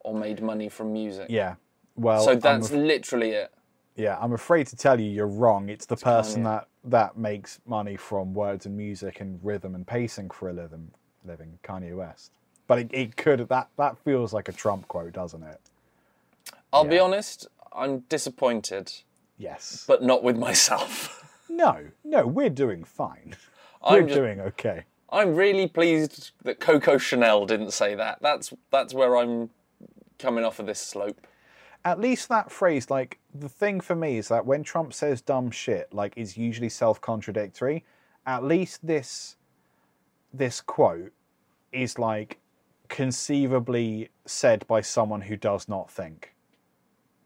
or 0.00 0.14
made 0.14 0.42
money 0.42 0.68
from 0.68 0.92
music. 0.92 1.26
yeah. 1.28 1.54
Well, 1.94 2.24
So 2.24 2.34
that's 2.34 2.70
af- 2.70 2.76
literally 2.76 3.30
it. 3.32 3.52
Yeah, 3.96 4.16
I'm 4.18 4.32
afraid 4.32 4.66
to 4.68 4.76
tell 4.76 4.98
you, 4.98 5.10
you're 5.10 5.26
wrong. 5.26 5.68
It's 5.68 5.84
the 5.84 5.96
person 5.96 6.42
Kanye. 6.42 6.44
that 6.44 6.68
that 6.84 7.16
makes 7.18 7.60
money 7.66 7.96
from 7.96 8.32
words 8.32 8.64
and 8.66 8.76
music 8.76 9.20
and 9.20 9.38
rhythm 9.44 9.74
and 9.74 9.86
pacing 9.86 10.30
for 10.30 10.48
a 10.48 10.52
living, 10.54 10.90
living 11.24 11.58
Kanye 11.62 11.94
West. 11.94 12.32
But 12.66 12.78
it, 12.78 12.90
it 12.92 13.16
could 13.16 13.46
that 13.48 13.68
that 13.76 13.98
feels 13.98 14.32
like 14.32 14.48
a 14.48 14.52
Trump 14.52 14.88
quote, 14.88 15.12
doesn't 15.12 15.42
it? 15.42 15.60
I'll 16.72 16.86
be 16.86 16.98
honest, 16.98 17.46
I'm 17.72 18.00
disappointed, 18.08 18.90
Yes. 19.36 19.84
but 19.86 20.02
not 20.02 20.22
with 20.22 20.36
myself. 20.38 21.18
No, 21.50 21.88
no, 22.02 22.26
we're 22.26 22.48
doing 22.48 22.82
fine. 22.82 23.36
I'm 23.82 23.92
We're 24.04 24.08
just- 24.08 24.14
doing 24.14 24.40
okay. 24.40 24.84
I'm 25.12 25.36
really 25.36 25.68
pleased 25.68 26.30
that 26.42 26.58
Coco 26.58 26.96
Chanel 26.96 27.44
didn't 27.44 27.72
say 27.72 27.94
that. 27.94 28.18
That's 28.22 28.52
that's 28.70 28.94
where 28.94 29.16
I'm 29.16 29.50
coming 30.18 30.44
off 30.44 30.58
of 30.58 30.66
this 30.66 30.80
slope. 30.80 31.26
At 31.84 32.00
least 32.00 32.28
that 32.30 32.50
phrase, 32.50 32.90
like 32.90 33.18
the 33.34 33.48
thing 33.48 33.80
for 33.80 33.94
me 33.94 34.16
is 34.16 34.28
that 34.28 34.46
when 34.46 34.62
Trump 34.62 34.94
says 34.94 35.20
dumb 35.20 35.50
shit, 35.50 35.92
like 35.92 36.14
is 36.16 36.36
usually 36.38 36.70
self-contradictory. 36.70 37.84
At 38.26 38.42
least 38.42 38.86
this 38.86 39.36
this 40.32 40.62
quote 40.62 41.12
is 41.72 41.98
like 41.98 42.38
conceivably 42.88 44.08
said 44.24 44.66
by 44.66 44.80
someone 44.80 45.22
who 45.22 45.36
does 45.36 45.68
not 45.68 45.90
think. 45.90 46.34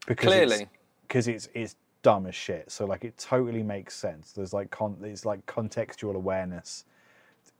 Because 0.07 0.27
Clearly. 0.27 0.67
because 1.07 1.29
it's 1.29 1.47
it's 1.53 1.77
dumb 2.01 2.25
as 2.25 2.35
shit. 2.35 2.69
So 2.69 2.85
like 2.85 3.05
it 3.05 3.17
totally 3.17 3.63
makes 3.63 3.95
sense. 3.95 4.33
There's 4.33 4.53
like 4.53 4.71
con- 4.71 4.97
there's 4.99 5.25
like 5.25 5.45
contextual 5.45 6.15
awareness 6.15 6.83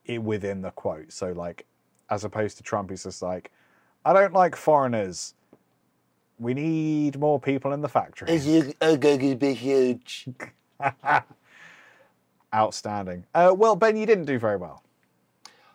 i 0.09 0.17
within 0.17 0.61
the 0.61 0.71
quote. 0.71 1.11
So 1.11 1.31
like 1.31 1.65
as 2.09 2.23
opposed 2.23 2.57
to 2.57 2.63
Trump, 2.63 2.89
he's 2.89 3.03
just 3.03 3.21
like, 3.21 3.51
I 4.05 4.13
don't 4.13 4.33
like 4.33 4.55
foreigners. 4.55 5.33
We 6.39 6.53
need 6.53 7.19
more 7.19 7.39
people 7.39 7.73
in 7.73 7.81
the 7.81 7.89
factory. 7.89 8.29
going 8.97 9.19
to 9.19 9.35
be 9.35 9.53
huge. 9.53 10.27
Outstanding. 12.55 13.25
Uh, 13.33 13.53
well, 13.57 13.75
Ben, 13.75 13.97
you 13.97 14.05
didn't 14.05 14.25
do 14.25 14.39
very 14.39 14.57
well. 14.57 14.83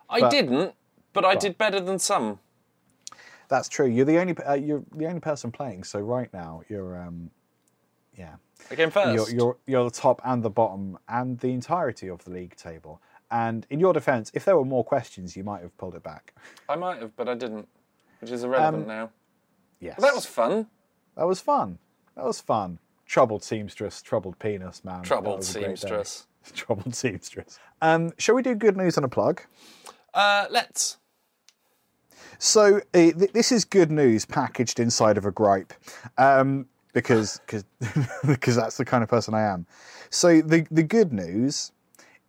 I 0.09 0.21
But- 0.21 0.31
didn't, 0.31 0.75
but 1.13 1.25
I 1.25 1.35
did 1.35 1.59
better 1.59 1.81
than 1.81 1.99
some. 1.99 2.39
That's 3.49 3.69
true. 3.69 3.87
You're 3.87 4.07
the 4.07 4.19
only 4.19 4.35
uh, 4.39 4.55
you're 4.55 4.83
the 4.95 5.07
only 5.07 5.21
person 5.21 5.53
playing. 5.53 5.85
So 5.85 6.01
right 6.01 6.33
now 6.33 6.63
you're 6.71 6.99
um, 6.99 7.31
yeah, 8.17 8.37
I 8.71 8.75
came 8.77 8.91
1st 8.91 9.15
you're, 9.15 9.31
you're 9.31 9.57
you're 9.67 9.85
the 9.85 9.91
top 9.91 10.23
and 10.25 10.43
the 10.43 10.49
bottom 10.49 10.99
and 11.09 11.39
the 11.39 11.49
entirety 11.53 12.09
of 12.09 12.25
the 12.25 12.31
league 12.31 12.57
table. 12.57 13.03
And 13.33 13.67
in 13.71 13.81
your 13.81 13.93
defence, 13.95 14.31
if 14.35 14.45
there 14.45 14.57
were 14.57 14.65
more 14.65 14.85
questions, 14.85 15.37
you 15.37 15.43
might 15.43 15.63
have 15.63 15.77
pulled 15.79 15.95
it 15.95 16.03
back. 16.03 16.35
I 16.69 16.77
might 16.77 17.01
have, 17.01 17.17
but 17.17 17.29
I 17.31 17.35
didn't, 17.35 17.67
which 18.21 18.31
is 18.31 18.45
irrelevant 18.45 18.83
Um, 18.83 18.89
now. 18.89 19.11
Yes, 19.81 19.99
That 20.01 20.15
was 20.15 20.27
fun. 20.27 20.67
that 21.17 21.25
was 21.27 21.41
fun. 21.41 21.79
That 22.15 22.25
was 22.25 22.41
fun. 22.41 22.79
Troubled 23.07 23.43
seamstress, 23.43 24.03
troubled 24.03 24.39
penis, 24.39 24.85
man. 24.85 25.03
Troubled 25.03 25.39
was 25.39 25.57
a 25.57 25.61
great 25.61 25.63
day. 25.71 25.75
seamstress. 25.77 26.27
Troubled 26.55 26.95
seamstress. 26.95 27.59
Um, 27.81 28.13
shall 28.19 28.35
we 28.35 28.43
do 28.43 28.55
good 28.55 28.77
news 28.77 28.97
and 28.99 29.05
a 29.05 29.09
plug? 29.09 29.41
Uh, 30.15 30.47
let's. 30.51 30.99
So 32.39 32.77
uh, 32.79 32.81
th- 32.93 33.33
this 33.33 33.51
is 33.53 33.65
good 33.65 33.91
news 33.91 34.25
packaged 34.25 34.79
inside 34.81 35.17
of 35.17 35.25
a 35.25 35.31
gripe, 35.31 35.73
um, 36.19 36.67
because 36.93 37.41
cause, 37.47 37.65
because 38.27 38.57
that's 38.57 38.77
the 38.77 38.85
kind 38.85 39.03
of 39.03 39.09
person 39.09 39.33
I 39.35 39.43
am. 39.43 39.67
So 40.11 40.41
the 40.43 40.67
the 40.71 40.83
good 40.83 41.13
news 41.13 41.73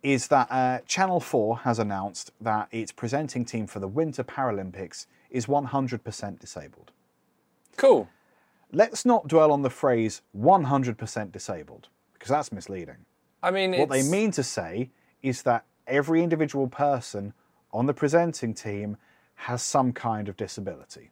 is 0.04 0.28
that 0.28 0.46
uh, 0.50 0.80
Channel 0.86 1.18
Four 1.18 1.58
has 1.60 1.78
announced 1.78 2.30
that 2.40 2.68
its 2.70 2.92
presenting 2.92 3.44
team 3.44 3.66
for 3.66 3.80
the 3.80 3.88
Winter 3.88 4.22
Paralympics 4.22 5.06
is 5.30 5.46
100% 5.46 6.38
disabled. 6.38 6.92
Cool. 7.76 8.08
Let's 8.70 9.04
not 9.06 9.26
dwell 9.26 9.50
on 9.50 9.62
the 9.62 9.70
phrase 9.70 10.20
100% 10.38 11.32
disabled 11.32 11.88
because 12.12 12.28
that's 12.28 12.52
misleading. 12.52 13.06
I 13.42 13.50
mean, 13.50 13.72
What 13.72 13.88
they 13.88 14.02
mean 14.02 14.30
to 14.32 14.42
say 14.42 14.90
is 15.22 15.42
that 15.42 15.64
every 15.86 16.22
individual 16.22 16.68
person 16.68 17.32
on 17.72 17.86
the 17.86 17.94
presenting 17.94 18.52
team 18.52 18.98
has 19.36 19.62
some 19.62 19.92
kind 19.92 20.28
of 20.28 20.36
disability. 20.36 21.10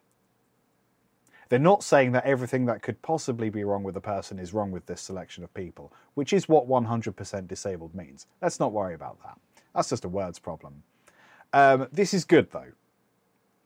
They're 1.49 1.59
not 1.59 1.83
saying 1.83 2.13
that 2.13 2.25
everything 2.25 2.65
that 2.65 2.81
could 2.81 3.01
possibly 3.01 3.49
be 3.49 3.63
wrong 3.63 3.83
with 3.83 3.95
a 3.97 4.01
person 4.01 4.39
is 4.39 4.53
wrong 4.53 4.71
with 4.71 4.85
this 4.85 5.01
selection 5.01 5.43
of 5.43 5.53
people, 5.53 5.93
which 6.13 6.33
is 6.33 6.49
what 6.49 6.67
100% 6.67 7.47
disabled 7.47 7.93
means. 7.93 8.27
Let's 8.41 8.59
not 8.59 8.71
worry 8.71 8.93
about 8.93 9.21
that. 9.23 9.37
That's 9.75 9.89
just 9.89 10.05
a 10.05 10.09
words 10.09 10.39
problem. 10.39 10.83
Um, 11.51 11.87
this 11.91 12.13
is 12.13 12.25
good 12.25 12.51
though. 12.51 12.71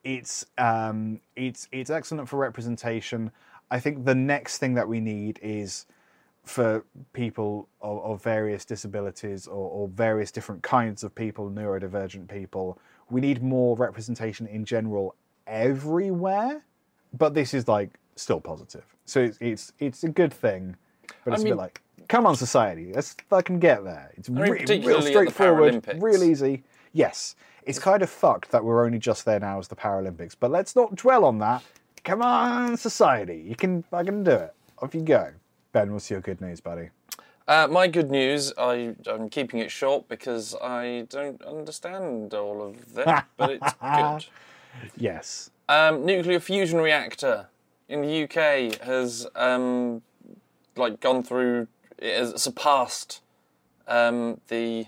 It's 0.04 0.46
um, 0.58 1.20
it's 1.36 1.68
it's 1.72 1.90
excellent 1.90 2.30
for 2.30 2.38
representation. 2.38 3.32
I 3.70 3.80
think 3.80 4.06
the 4.06 4.16
next 4.16 4.58
thing 4.60 4.76
that 4.76 4.88
we 4.88 5.00
need 5.00 5.40
is 5.42 5.86
for 6.48 6.86
people 7.12 7.68
of, 7.82 8.00
of 8.04 8.24
various 8.24 8.64
disabilities 8.64 9.48
or, 9.48 9.70
or 9.70 9.88
various 9.90 10.32
different 10.32 10.64
kinds 10.64 11.04
of 11.04 11.14
people, 11.14 11.50
neurodivergent 11.50 12.30
people. 12.30 12.80
We 13.10 13.22
need 13.22 13.44
more 13.44 13.76
representation 13.76 14.48
in 14.48 14.64
general 14.64 15.16
everywhere, 15.46 16.64
but 17.18 17.34
this 17.34 17.54
is 17.54 17.68
like 17.68 17.98
still 18.16 18.40
positive. 18.42 18.84
So 19.06 19.22
it's 19.22 19.38
it's, 19.42 19.74
it's 19.80 20.04
a 20.04 20.10
good 20.10 20.34
thing, 20.34 20.76
but 21.24 21.34
it's 21.34 21.42
a 21.42 21.46
mean- 21.46 21.54
bit 21.54 21.58
like, 21.58 21.82
come 22.08 22.26
on, 22.26 22.36
society, 22.36 22.92
let's 22.94 23.16
fucking 23.30 23.60
get 23.60 23.84
there. 23.84 24.12
It's 24.16 24.30
mean, 24.30 24.42
re- 24.44 24.50
real 24.52 24.60
particularly 24.60 24.98
at 24.98 25.04
the 25.04 25.10
straightforward, 25.10 26.02
real 26.02 26.24
easy. 26.24 26.64
Yes, 26.94 27.36
it's 27.64 27.80
kind 27.80 28.02
of 28.02 28.10
fucked 28.10 28.52
that 28.52 28.64
we're 28.64 28.86
only 28.86 29.00
just 29.00 29.26
there 29.26 29.40
now 29.40 29.60
as 29.60 29.68
the 29.68 29.76
Paralympics, 29.76 30.36
but 30.40 30.52
let's 30.52 30.76
not 30.76 30.96
dwell 30.96 31.26
on 31.26 31.38
that. 31.40 31.64
Come 32.04 32.22
on, 32.22 32.78
society, 32.78 33.44
you 33.46 33.56
can 33.56 33.84
fucking 33.84 34.24
do 34.24 34.32
it. 34.32 34.54
Off 34.80 34.96
you 34.96 35.02
go. 35.02 35.32
Ben, 35.74 35.92
what's 35.92 36.10
your 36.10 36.22
good 36.22 36.40
news, 36.40 36.62
buddy? 36.62 36.90
Uh, 37.48 37.68
my 37.70 37.88
good 37.88 38.12
news, 38.12 38.54
I, 38.58 38.96
I'm 39.10 39.30
keeping 39.30 39.60
it 39.60 39.72
short 39.72 40.08
because 40.08 40.56
I 40.62 41.06
don't 41.10 41.42
understand 41.44 42.34
all 42.34 42.62
of 42.62 42.94
that, 42.94 43.28
but 43.38 43.52
it's 43.52 43.74
good. 43.82 44.26
Yes. 44.98 45.50
Um, 45.70 46.06
nuclear 46.06 46.40
fusion 46.40 46.80
reactor 46.80 47.48
in 47.90 48.02
the 48.02 48.24
UK 48.24 48.80
has 48.82 49.28
um, 49.36 50.02
like 50.76 51.00
gone 51.02 51.24
through, 51.24 51.68
it 51.98 52.18
has 52.18 52.42
surpassed 52.42 53.22
um, 53.88 54.40
the 54.48 54.86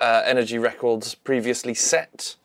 uh, 0.00 0.22
energy 0.24 0.58
records 0.58 1.14
previously 1.14 1.74
set 1.74 2.36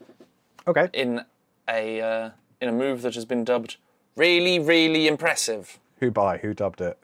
Okay. 0.68 0.90
in 0.94 1.24
a 1.70 2.02
uh, 2.02 2.30
in 2.62 2.70
a 2.70 2.72
move 2.72 3.02
that 3.02 3.16
has 3.16 3.26
been 3.26 3.44
dubbed 3.44 3.78
really, 4.16 4.58
really 4.60 5.08
impressive. 5.08 5.78
Who 6.00 6.12
by? 6.12 6.38
Who 6.38 6.54
dubbed 6.54 6.82
it? 6.82 6.98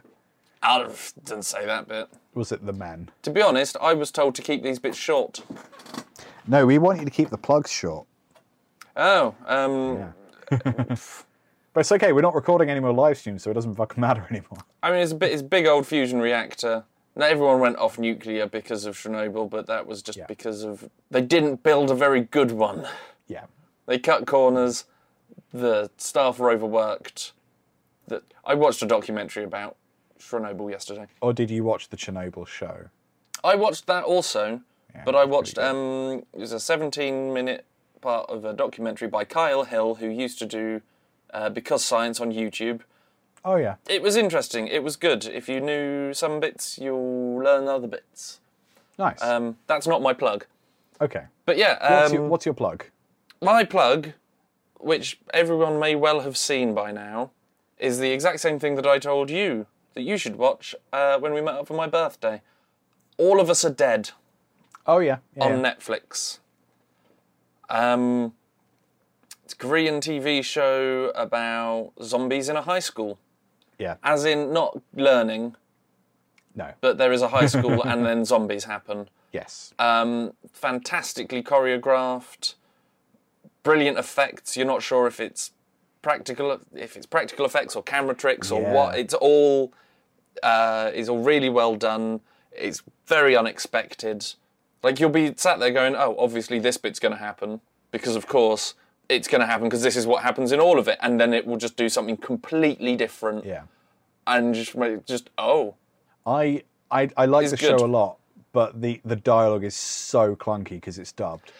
I 0.63 0.87
didn't 1.25 1.43
say 1.43 1.65
that 1.65 1.87
bit. 1.87 2.07
Was 2.33 2.51
it 2.51 2.65
the 2.65 2.73
men? 2.73 3.09
To 3.23 3.29
be 3.31 3.41
honest, 3.41 3.75
I 3.81 3.93
was 3.93 4.11
told 4.11 4.35
to 4.35 4.41
keep 4.41 4.63
these 4.63 4.79
bits 4.79 4.97
short. 4.97 5.41
No, 6.47 6.65
we 6.65 6.77
want 6.77 6.99
you 6.99 7.05
to 7.05 7.11
keep 7.11 7.29
the 7.29 7.37
plugs 7.37 7.71
short. 7.71 8.07
Oh, 8.95 9.35
um, 9.45 10.13
But 11.73 11.79
it's 11.81 11.91
okay. 11.93 12.11
We're 12.11 12.19
not 12.19 12.35
recording 12.35 12.69
any 12.69 12.81
more 12.81 12.91
live 12.91 13.17
streams, 13.17 13.43
so 13.43 13.49
it 13.51 13.53
doesn't 13.53 13.75
fucking 13.75 14.01
matter 14.01 14.27
anymore. 14.29 14.57
I 14.83 14.91
mean, 14.91 14.99
it's 14.99 15.13
a 15.13 15.15
bit, 15.15 15.31
it's 15.31 15.41
a 15.41 15.45
big 15.45 15.65
old 15.65 15.87
fusion 15.87 16.19
reactor. 16.19 16.83
Not 17.15 17.29
everyone 17.29 17.61
went 17.61 17.77
off 17.77 17.97
nuclear 17.97 18.45
because 18.45 18.83
of 18.85 18.97
Chernobyl, 18.97 19.49
but 19.49 19.67
that 19.67 19.87
was 19.87 20.01
just 20.01 20.17
Yeah. 20.17 20.25
because 20.27 20.63
of 20.63 20.89
they 21.09 21.21
didn't 21.21 21.63
build 21.63 21.89
a 21.89 21.95
very 21.95 22.21
good 22.21 22.51
one. 22.51 22.87
Yeah. 23.27 23.45
They 23.85 23.99
cut 23.99 24.27
corners. 24.27 24.83
The 25.53 25.89
staff 25.95 26.39
were 26.39 26.51
overworked. 26.51 27.31
That 28.07 28.23
I 28.43 28.53
watched 28.53 28.81
a 28.81 28.85
documentary 28.85 29.45
about 29.45 29.77
Chernobyl 30.19 30.69
yesterday. 30.71 31.07
Or 31.21 31.31
did 31.31 31.49
you 31.49 31.63
watch 31.63 31.87
the 31.87 31.95
Chernobyl 31.95 32.47
show? 32.47 32.89
I 33.45 33.55
watched 33.55 33.87
that 33.87 34.03
also, 34.03 34.59
but 35.05 35.15
I 35.15 35.23
watched 35.23 35.57
um, 35.57 36.23
it 36.33 36.39
was 36.39 36.51
a 36.51 36.59
17 36.59 37.33
minute 37.33 37.63
part 38.01 38.29
of 38.29 38.43
a 38.45 38.53
documentary 38.53 39.07
by 39.07 39.23
Kyle 39.25 39.63
Hill, 39.63 39.95
who 39.95 40.07
used 40.09 40.39
to 40.39 40.45
do 40.45 40.81
uh, 41.33 41.49
Because 41.49 41.83
Science 41.85 42.19
on 42.19 42.31
YouTube. 42.31 42.81
Oh 43.45 43.55
yeah. 43.55 43.75
It 43.87 44.01
was 44.01 44.15
interesting. 44.15 44.67
It 44.67 44.83
was 44.83 44.95
good. 44.95 45.25
If 45.25 45.47
you 45.49 45.59
knew 45.61 46.13
some 46.13 46.39
bits, 46.39 46.77
you'll 46.77 47.37
learn 47.43 47.67
other 47.67 47.87
bits. 47.87 48.39
Nice. 48.99 49.21
Um, 49.21 49.57
that's 49.67 49.87
not 49.87 50.01
my 50.01 50.13
plug. 50.13 50.45
okay. 50.99 51.23
But 51.45 51.57
yeah, 51.57 51.77
What's, 52.01 52.11
um, 52.11 52.13
your, 52.17 52.27
what's 52.27 52.45
your 52.45 52.53
plug? 52.55 52.85
my 53.41 53.63
plug, 53.63 54.09
which 54.79 55.19
everyone 55.33 55.79
may 55.79 55.95
well 55.95 56.19
have 56.19 56.37
seen 56.37 56.75
by 56.75 56.91
now, 56.91 57.31
is 57.79 57.97
the 57.97 58.11
exact 58.11 58.39
same 58.41 58.59
thing 58.59 58.75
that 58.75 58.85
I 58.85 58.99
told 58.99 59.31
you 59.31 59.65
that 59.95 60.03
you 60.03 60.17
should 60.17 60.35
watch 60.35 60.75
uh, 60.93 61.17
when 61.17 61.33
we 61.33 61.41
met 61.41 61.55
up 61.55 61.67
for 61.67 61.73
my 61.73 61.87
birthday. 61.87 62.41
All 63.17 63.39
of 63.41 63.49
Us 63.49 63.65
Are 63.65 63.71
Dead 63.71 64.11
Oh 64.85 64.99
yeah. 64.99 65.17
yeah, 65.35 65.43
on 65.43 65.59
yeah. 65.63 65.73
Netflix. 65.73 66.37
Um, 67.71 68.33
it's 69.43 69.53
a 69.53 69.57
Korean 69.57 69.99
TV 70.01 70.43
show 70.43 71.11
about 71.15 71.91
zombies 72.03 72.49
in 72.49 72.55
a 72.55 72.61
high 72.61 72.79
school. 72.79 73.17
yeah. 73.79 73.95
As 74.03 74.25
in, 74.25 74.53
not 74.53 74.79
learning, 74.93 75.55
No. 76.55 76.73
but 76.81 76.97
there 76.97 77.11
is 77.11 77.21
a 77.21 77.29
high 77.29 77.47
school 77.47 77.81
and 77.85 78.05
then 78.05 78.25
zombies 78.25 78.65
happen. 78.65 79.09
Yes. 79.31 79.73
Um, 79.79 80.33
fantastically 80.51 81.41
choreographed, 81.41 82.55
brilliant 83.63 83.97
effects. 83.97 84.55
You're 84.57 84.67
not 84.67 84.83
sure 84.83 85.07
if 85.07 85.19
it's 85.19 85.51
practical, 86.01 86.59
if 86.75 86.95
it's 86.97 87.05
practical 87.05 87.45
effects 87.45 87.75
or 87.75 87.81
camera 87.83 88.13
tricks 88.13 88.51
or 88.51 88.61
Yeah. 88.61 88.73
what. 88.73 88.97
It's 88.99 89.13
all 89.13 89.73
uh, 90.43 90.91
is 90.93 91.09
all 91.09 91.23
really 91.23 91.49
well 91.49 91.75
done. 91.75 92.21
It's 92.51 92.81
very 93.07 93.35
unexpected. 93.35 94.25
Like 94.83 94.99
you'll 94.99 95.09
be 95.09 95.33
sat 95.37 95.59
there 95.59 95.71
going, 95.71 95.95
"Oh, 95.95 96.15
obviously 96.17 96.59
this 96.59 96.77
bit's 96.77 96.99
going 96.99 97.13
to 97.13 97.19
happen 97.19 97.61
because, 97.91 98.15
of 98.15 98.27
course, 98.27 98.73
it's 99.09 99.27
going 99.27 99.41
to 99.41 99.45
happen 99.47 99.67
because 99.67 99.81
this 99.83 99.95
is 99.95 100.07
what 100.07 100.23
happens 100.23 100.51
in 100.51 100.59
all 100.59 100.79
of 100.79 100.87
it," 100.87 100.97
and 101.01 101.19
then 101.19 101.33
it 101.33 101.45
will 101.45 101.57
just 101.57 101.75
do 101.77 101.87
something 101.89 102.17
completely 102.17 102.95
different, 102.95 103.45
Yeah. 103.45 103.63
and 104.25 104.55
just 104.55 104.75
just 105.05 105.29
oh, 105.37 105.75
I 106.25 106.63
I, 106.89 107.09
I 107.15 107.25
like 107.25 107.49
the 107.49 107.57
good. 107.57 107.79
show 107.79 107.85
a 107.85 107.87
lot, 107.87 108.17
but 108.53 108.81
the, 108.81 108.99
the 109.05 109.15
dialogue 109.15 109.63
is 109.63 109.75
so 109.75 110.35
clunky 110.35 110.71
because 110.71 110.99
it's 110.99 111.11
dubbed. 111.13 111.53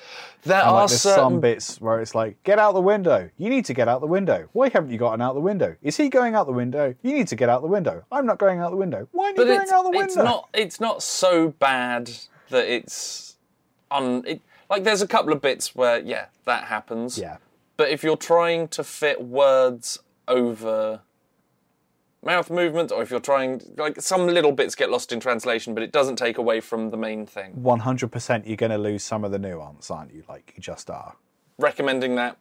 there 0.44 0.60
And 0.60 0.70
are 0.70 0.82
like, 0.82 0.90
certain 0.90 1.16
some 1.24 1.40
bits 1.40 1.80
where 1.80 2.02
it's 2.02 2.14
like, 2.14 2.42
get 2.44 2.60
out 2.60 2.74
the 2.74 2.82
window. 2.82 3.30
You 3.38 3.50
need 3.50 3.64
to 3.66 3.74
get 3.74 3.88
out 3.88 4.02
the 4.02 4.08
window. 4.08 4.50
Why 4.52 4.68
haven't 4.70 4.92
you 4.92 4.98
gotten 4.98 5.22
out 5.22 5.34
the 5.36 5.40
window? 5.40 5.78
Is 5.82 5.96
he 5.96 6.10
going 6.10 6.36
out 6.36 6.48
the 6.48 6.52
window? 6.54 6.94
You 7.02 7.14
need 7.14 7.28
to 7.30 7.36
get 7.38 7.48
out 7.48 7.62
the 7.62 7.70
window. 7.70 8.04
I'm 8.12 8.26
not 8.26 8.40
going 8.40 8.60
out 8.60 8.72
the 8.72 8.78
window. 8.78 9.08
Why 9.14 9.26
aren't 9.28 9.38
you 9.38 9.46
going 9.46 9.70
out 9.72 9.84
the 9.84 9.90
window? 9.92 10.04
it's 10.06 10.16
not 10.18 10.50
it's 10.54 10.80
not 10.82 11.02
so 11.02 11.50
bad 11.60 12.12
that 12.52 12.68
it's 12.74 13.36
un 13.90 14.24
it, 14.26 14.42
like 14.70 14.84
there's 14.84 15.02
a 15.02 15.08
couple 15.08 15.34
of 15.34 15.42
bits 15.42 15.76
where 15.76 16.00
yeah 16.00 16.26
that 16.46 16.66
happens 16.66 17.18
Yeah. 17.18 17.38
but 17.78 17.90
if 17.90 18.04
you're 18.04 18.16
trying 18.18 18.68
to 18.70 18.84
fit 18.84 19.22
words 19.22 20.00
over 20.28 21.02
mouth 22.24 22.50
movement 22.52 22.92
or 22.92 23.02
if 23.02 23.10
you're 23.10 23.20
trying 23.20 23.62
like 23.78 24.00
some 24.00 24.28
little 24.28 24.52
bits 24.52 24.76
get 24.76 24.90
lost 24.92 25.12
in 25.12 25.20
translation 25.20 25.74
but 25.74 25.82
it 25.82 25.92
doesn't 25.92 26.18
take 26.18 26.38
away 26.38 26.60
from 26.62 26.92
the 26.92 26.98
main 26.98 27.26
thing 27.26 27.54
100% 27.54 28.48
you're 28.48 28.56
going 28.56 28.72
to 28.72 28.78
lose 28.78 29.04
some 29.04 29.24
of 29.24 29.32
the 29.32 29.40
nuance, 29.40 29.90
aren't 29.90 30.14
you? 30.14 30.24
Like, 30.30 30.54
you 30.56 30.62
just 30.62 30.90
are. 30.92 31.16
recommending 31.58 32.16
that 32.16 32.38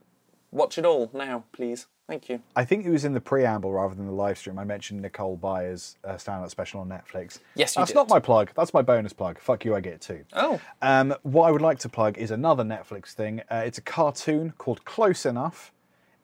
watch 0.52 0.76
it 0.76 0.84
all 0.84 1.10
now 1.14 1.44
please 1.52 1.86
thank 2.10 2.28
you 2.28 2.42
I 2.56 2.64
think 2.64 2.84
it 2.84 2.90
was 2.90 3.04
in 3.04 3.14
the 3.14 3.20
preamble 3.20 3.72
rather 3.72 3.94
than 3.94 4.06
the 4.06 4.12
live 4.12 4.36
stream. 4.36 4.58
I 4.58 4.64
mentioned 4.64 5.00
Nicole 5.00 5.36
Byer's 5.36 5.96
uh, 6.04 6.16
stand-up 6.16 6.50
special 6.50 6.80
on 6.80 6.88
Netflix. 6.88 7.38
Yes, 7.54 7.76
you 7.76 7.80
That's 7.80 7.92
did. 7.92 7.94
not 7.94 8.08
my 8.08 8.18
plug. 8.18 8.50
That's 8.56 8.74
my 8.74 8.82
bonus 8.82 9.12
plug. 9.12 9.38
Fuck 9.38 9.64
you, 9.64 9.76
I 9.76 9.80
get 9.80 9.94
it 9.94 10.00
too. 10.00 10.24
oh 10.32 10.60
Um, 10.82 11.14
what 11.22 11.46
I 11.48 11.52
would 11.52 11.62
like 11.62 11.78
to 11.80 11.88
plug 11.88 12.18
is 12.18 12.32
another 12.32 12.64
Netflix 12.64 13.12
thing. 13.12 13.42
Uh, 13.48 13.62
it's 13.64 13.78
a 13.78 13.82
cartoon 13.82 14.52
called 14.58 14.84
Close 14.84 15.24
Enough. 15.24 15.72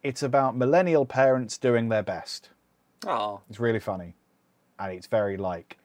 It's 0.02 0.22
about 0.22 0.56
millennial 0.56 1.06
parents 1.06 1.56
doing 1.56 1.88
their 1.88 2.02
best. 2.02 2.50
oh 3.06 3.40
It's 3.48 3.60
really 3.60 3.80
funny, 3.80 4.16
and 4.80 4.92
it's 4.92 5.06
very 5.06 5.36
like 5.36 5.78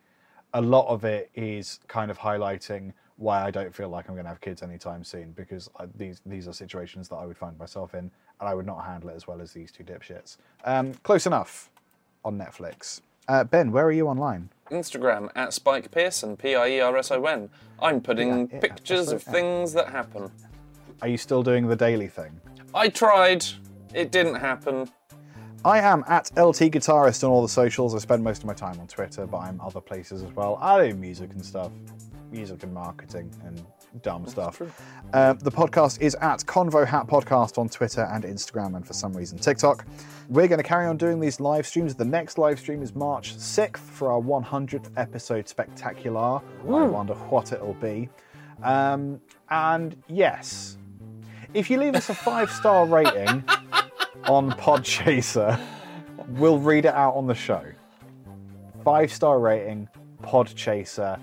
a 0.54 0.62
lot 0.62 0.88
of 0.88 1.06
it 1.06 1.30
is 1.36 1.80
kind 1.88 2.10
of 2.10 2.18
highlighting 2.18 2.94
why 3.18 3.46
I 3.46 3.52
don't 3.52 3.74
feel 3.74 3.90
like 3.90 4.10
I'm 4.10 4.16
going 4.16 4.26
to 4.26 4.30
have 4.30 4.42
kids 4.42 4.64
anytime 4.64 5.04
soon 5.04 5.32
because 5.34 5.70
I, 5.80 5.86
these 5.96 6.22
these 6.26 6.48
are 6.48 6.54
situations 6.54 7.08
that 7.10 7.18
I 7.18 7.26
would 7.28 7.38
find 7.38 7.58
myself 7.58 7.94
in, 7.94 8.10
and 8.42 8.50
I 8.50 8.54
would 8.54 8.66
not 8.66 8.84
handle 8.84 9.10
it 9.12 9.16
as 9.16 9.28
well 9.28 9.40
as 9.40 9.54
these 9.54 9.72
two 9.72 9.84
dipshits. 9.84 10.38
Um, 10.66 10.94
Close 11.04 11.26
Enough 11.26 11.70
on 12.26 12.38
Netflix. 12.38 13.02
Uh, 13.28 13.44
ben, 13.46 13.72
where 13.72 13.86
are 13.86 13.92
you 13.92 14.08
online? 14.08 14.50
Instagram 14.72 15.30
at 15.36 15.54
Spike 15.54 15.92
Pierson 15.92 16.36
P 16.36 16.56
I 16.56 16.68
E 16.68 16.80
R 16.82 16.98
S 16.98 17.12
O 17.12 17.24
N 17.26 17.50
I'm 17.80 18.02
putting 18.02 18.30
Yeah, 18.30 18.46
yeah, 18.54 18.60
pictures 18.60 19.12
of 19.12 19.22
things 19.22 19.74
that 19.74 19.90
happen 19.90 20.32
Are 21.02 21.08
you 21.08 21.18
still 21.18 21.44
doing 21.44 21.68
the 21.68 21.76
daily 21.76 22.08
thing? 22.08 22.40
I 22.74 22.88
tried 22.90 23.46
it 23.94 24.12
didn't 24.12 24.36
happen 24.36 24.90
I 25.64 25.80
am 25.80 26.04
at 26.08 26.32
LT 26.38 26.72
Guitarist 26.72 27.24
on 27.24 27.30
all 27.30 27.44
the 27.44 27.50
socials. 27.50 27.94
I 27.94 28.00
spend 28.00 28.24
most 28.24 28.40
of 28.40 28.46
my 28.46 28.54
time 28.56 28.80
on 28.80 28.88
Twitter, 28.88 29.28
but 29.28 29.40
I'm 29.40 29.62
other 29.62 29.80
places 29.80 30.24
as 30.24 30.36
well. 30.36 30.58
I 30.60 30.88
do 30.88 30.96
music 30.96 31.34
and 31.34 31.46
stuff, 31.46 31.72
music 32.32 32.64
and 32.64 32.74
marketing 32.74 33.32
and 33.46 33.64
dumb 34.02 34.26
stuff. 34.26 34.62
Uh, 35.14 35.34
the 35.34 35.52
podcast 35.52 36.02
is 36.02 36.16
at 36.16 36.40
Convo 36.40 36.86
Hat 36.88 37.08
Podcast 37.08 37.58
on 37.58 37.70
Twitter 37.70 38.04
and 38.12 38.24
Instagram, 38.24 38.76
and 38.76 38.86
for 38.86 38.94
some 38.94 39.14
reason 39.14 39.38
TikTok. 39.38 39.86
We're 40.30 40.48
going 40.48 40.62
to 40.62 40.68
carry 40.68 40.88
on 40.88 40.98
doing 40.98 41.20
these 41.20 41.40
live 41.40 41.68
streams. 41.68 41.94
The 41.96 42.06
next 42.06 42.38
live 42.38 42.60
stream 42.60 42.82
is 42.82 42.96
March 42.96 43.36
6th 43.36 43.78
for 43.78 44.12
our 44.12 44.22
100th 44.22 44.90
episode 44.96 45.48
spectacular. 45.48 46.40
I 46.40 46.42
wonder 46.64 47.14
what 47.14 47.52
it'll 47.52 47.74
be. 47.74 48.10
Um, 48.64 49.20
and 49.50 49.96
yes, 50.08 50.78
if 51.54 51.70
you 51.70 51.78
leave 51.78 51.96
us 51.96 52.10
a 52.10 52.16
five 52.16 52.50
star 52.50 52.86
rating 52.88 53.44
on 54.26 54.52
Podchaser, 54.52 55.60
we'll 56.30 56.60
read 56.60 56.86
it 56.86 56.94
out 56.94 57.16
on 57.16 57.28
the 57.28 57.36
show. 57.36 57.64
Five 58.86 59.12
star 59.12 59.40
rating, 59.40 59.90
Podchaser, 60.24 61.20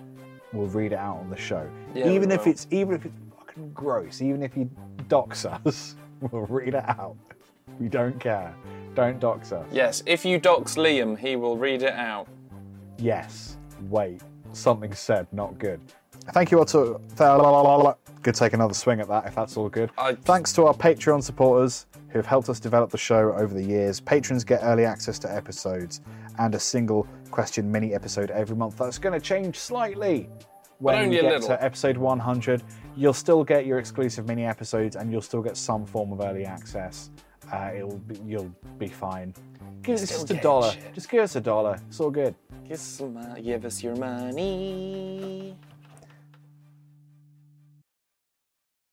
we'll 0.52 0.66
read 0.68 0.92
it 0.92 0.98
out 0.98 1.18
on 1.18 1.30
the 1.30 1.36
show. 1.36 1.68
Yeah, 1.94 2.08
even 2.10 2.30
if 2.30 2.44
will. 2.44 2.52
it's 2.52 2.66
even 2.70 2.94
if 2.94 3.04
it's 3.06 3.14
fucking 3.38 3.70
gross, 3.72 4.20
even 4.22 4.42
if 4.42 4.56
you 4.56 4.70
dox 5.08 5.44
us, 5.44 5.96
we'll 6.20 6.46
read 6.46 6.74
it 6.74 6.88
out. 6.88 7.16
We 7.78 7.88
don't 7.88 8.18
care. 8.18 8.54
Don't 8.94 9.20
dox 9.20 9.52
us. 9.52 9.66
Yes, 9.72 10.02
if 10.06 10.24
you 10.24 10.38
dox 10.38 10.74
Liam, 10.76 11.16
he 11.16 11.36
will 11.36 11.56
read 11.56 11.82
it 11.82 11.92
out. 11.92 12.26
Yes. 12.98 13.56
Wait. 13.88 14.20
Something 14.52 14.92
said, 14.94 15.26
not 15.32 15.58
good. 15.58 15.80
Thank 16.32 16.50
you 16.50 16.58
all 16.58 16.64
to. 16.66 17.00
Could 18.22 18.34
take 18.34 18.52
another 18.52 18.74
swing 18.74 19.00
at 19.00 19.06
that 19.08 19.26
if 19.26 19.34
that's 19.36 19.56
all 19.56 19.68
good. 19.68 19.90
I- 19.96 20.14
Thanks 20.14 20.52
to 20.54 20.64
our 20.66 20.74
Patreon 20.74 21.22
supporters 21.22 21.86
who 22.08 22.18
have 22.18 22.26
helped 22.26 22.48
us 22.48 22.58
develop 22.58 22.90
the 22.90 22.98
show 22.98 23.32
over 23.34 23.54
the 23.54 23.62
years. 23.62 24.00
Patrons 24.00 24.42
get 24.42 24.60
early 24.64 24.84
access 24.84 25.18
to 25.20 25.32
episodes 25.32 26.00
and 26.38 26.54
a 26.54 26.60
single 26.60 27.06
question 27.30 27.70
mini 27.70 27.94
episode 27.94 28.30
every 28.30 28.56
month. 28.56 28.76
That's 28.76 28.98
going 28.98 29.18
to 29.18 29.20
change 29.20 29.58
slightly 29.58 30.28
when 30.78 30.96
only 30.96 31.08
we 31.08 31.22
get 31.22 31.32
little. 31.32 31.48
to 31.48 31.62
episode 31.62 31.96
100. 31.96 32.62
You'll 32.96 33.12
still 33.12 33.44
get 33.44 33.66
your 33.66 33.78
exclusive 33.78 34.26
mini 34.26 34.44
episodes 34.44 34.96
and 34.96 35.10
you'll 35.10 35.22
still 35.22 35.42
get 35.42 35.56
some 35.56 35.84
form 35.84 36.12
of 36.12 36.20
early 36.20 36.44
access. 36.44 37.10
Uh, 37.52 37.70
it'll 37.74 37.98
be, 37.98 38.20
you'll 38.26 38.54
be 38.78 38.88
fine. 38.88 39.34
Give 39.82 39.94
us 39.94 40.08
just 40.08 40.30
a 40.30 40.34
dollar. 40.34 40.72
shit. 40.72 40.94
Just 40.94 41.08
give 41.08 41.22
us 41.22 41.36
a 41.36 41.40
dollar. 41.40 41.80
It's 41.88 42.00
all 42.00 42.10
good. 42.10 42.34
Give 42.64 42.72
us, 42.72 42.80
some, 42.80 43.18
give 43.42 43.64
us 43.64 43.82
your 43.82 43.96
money. 43.96 45.56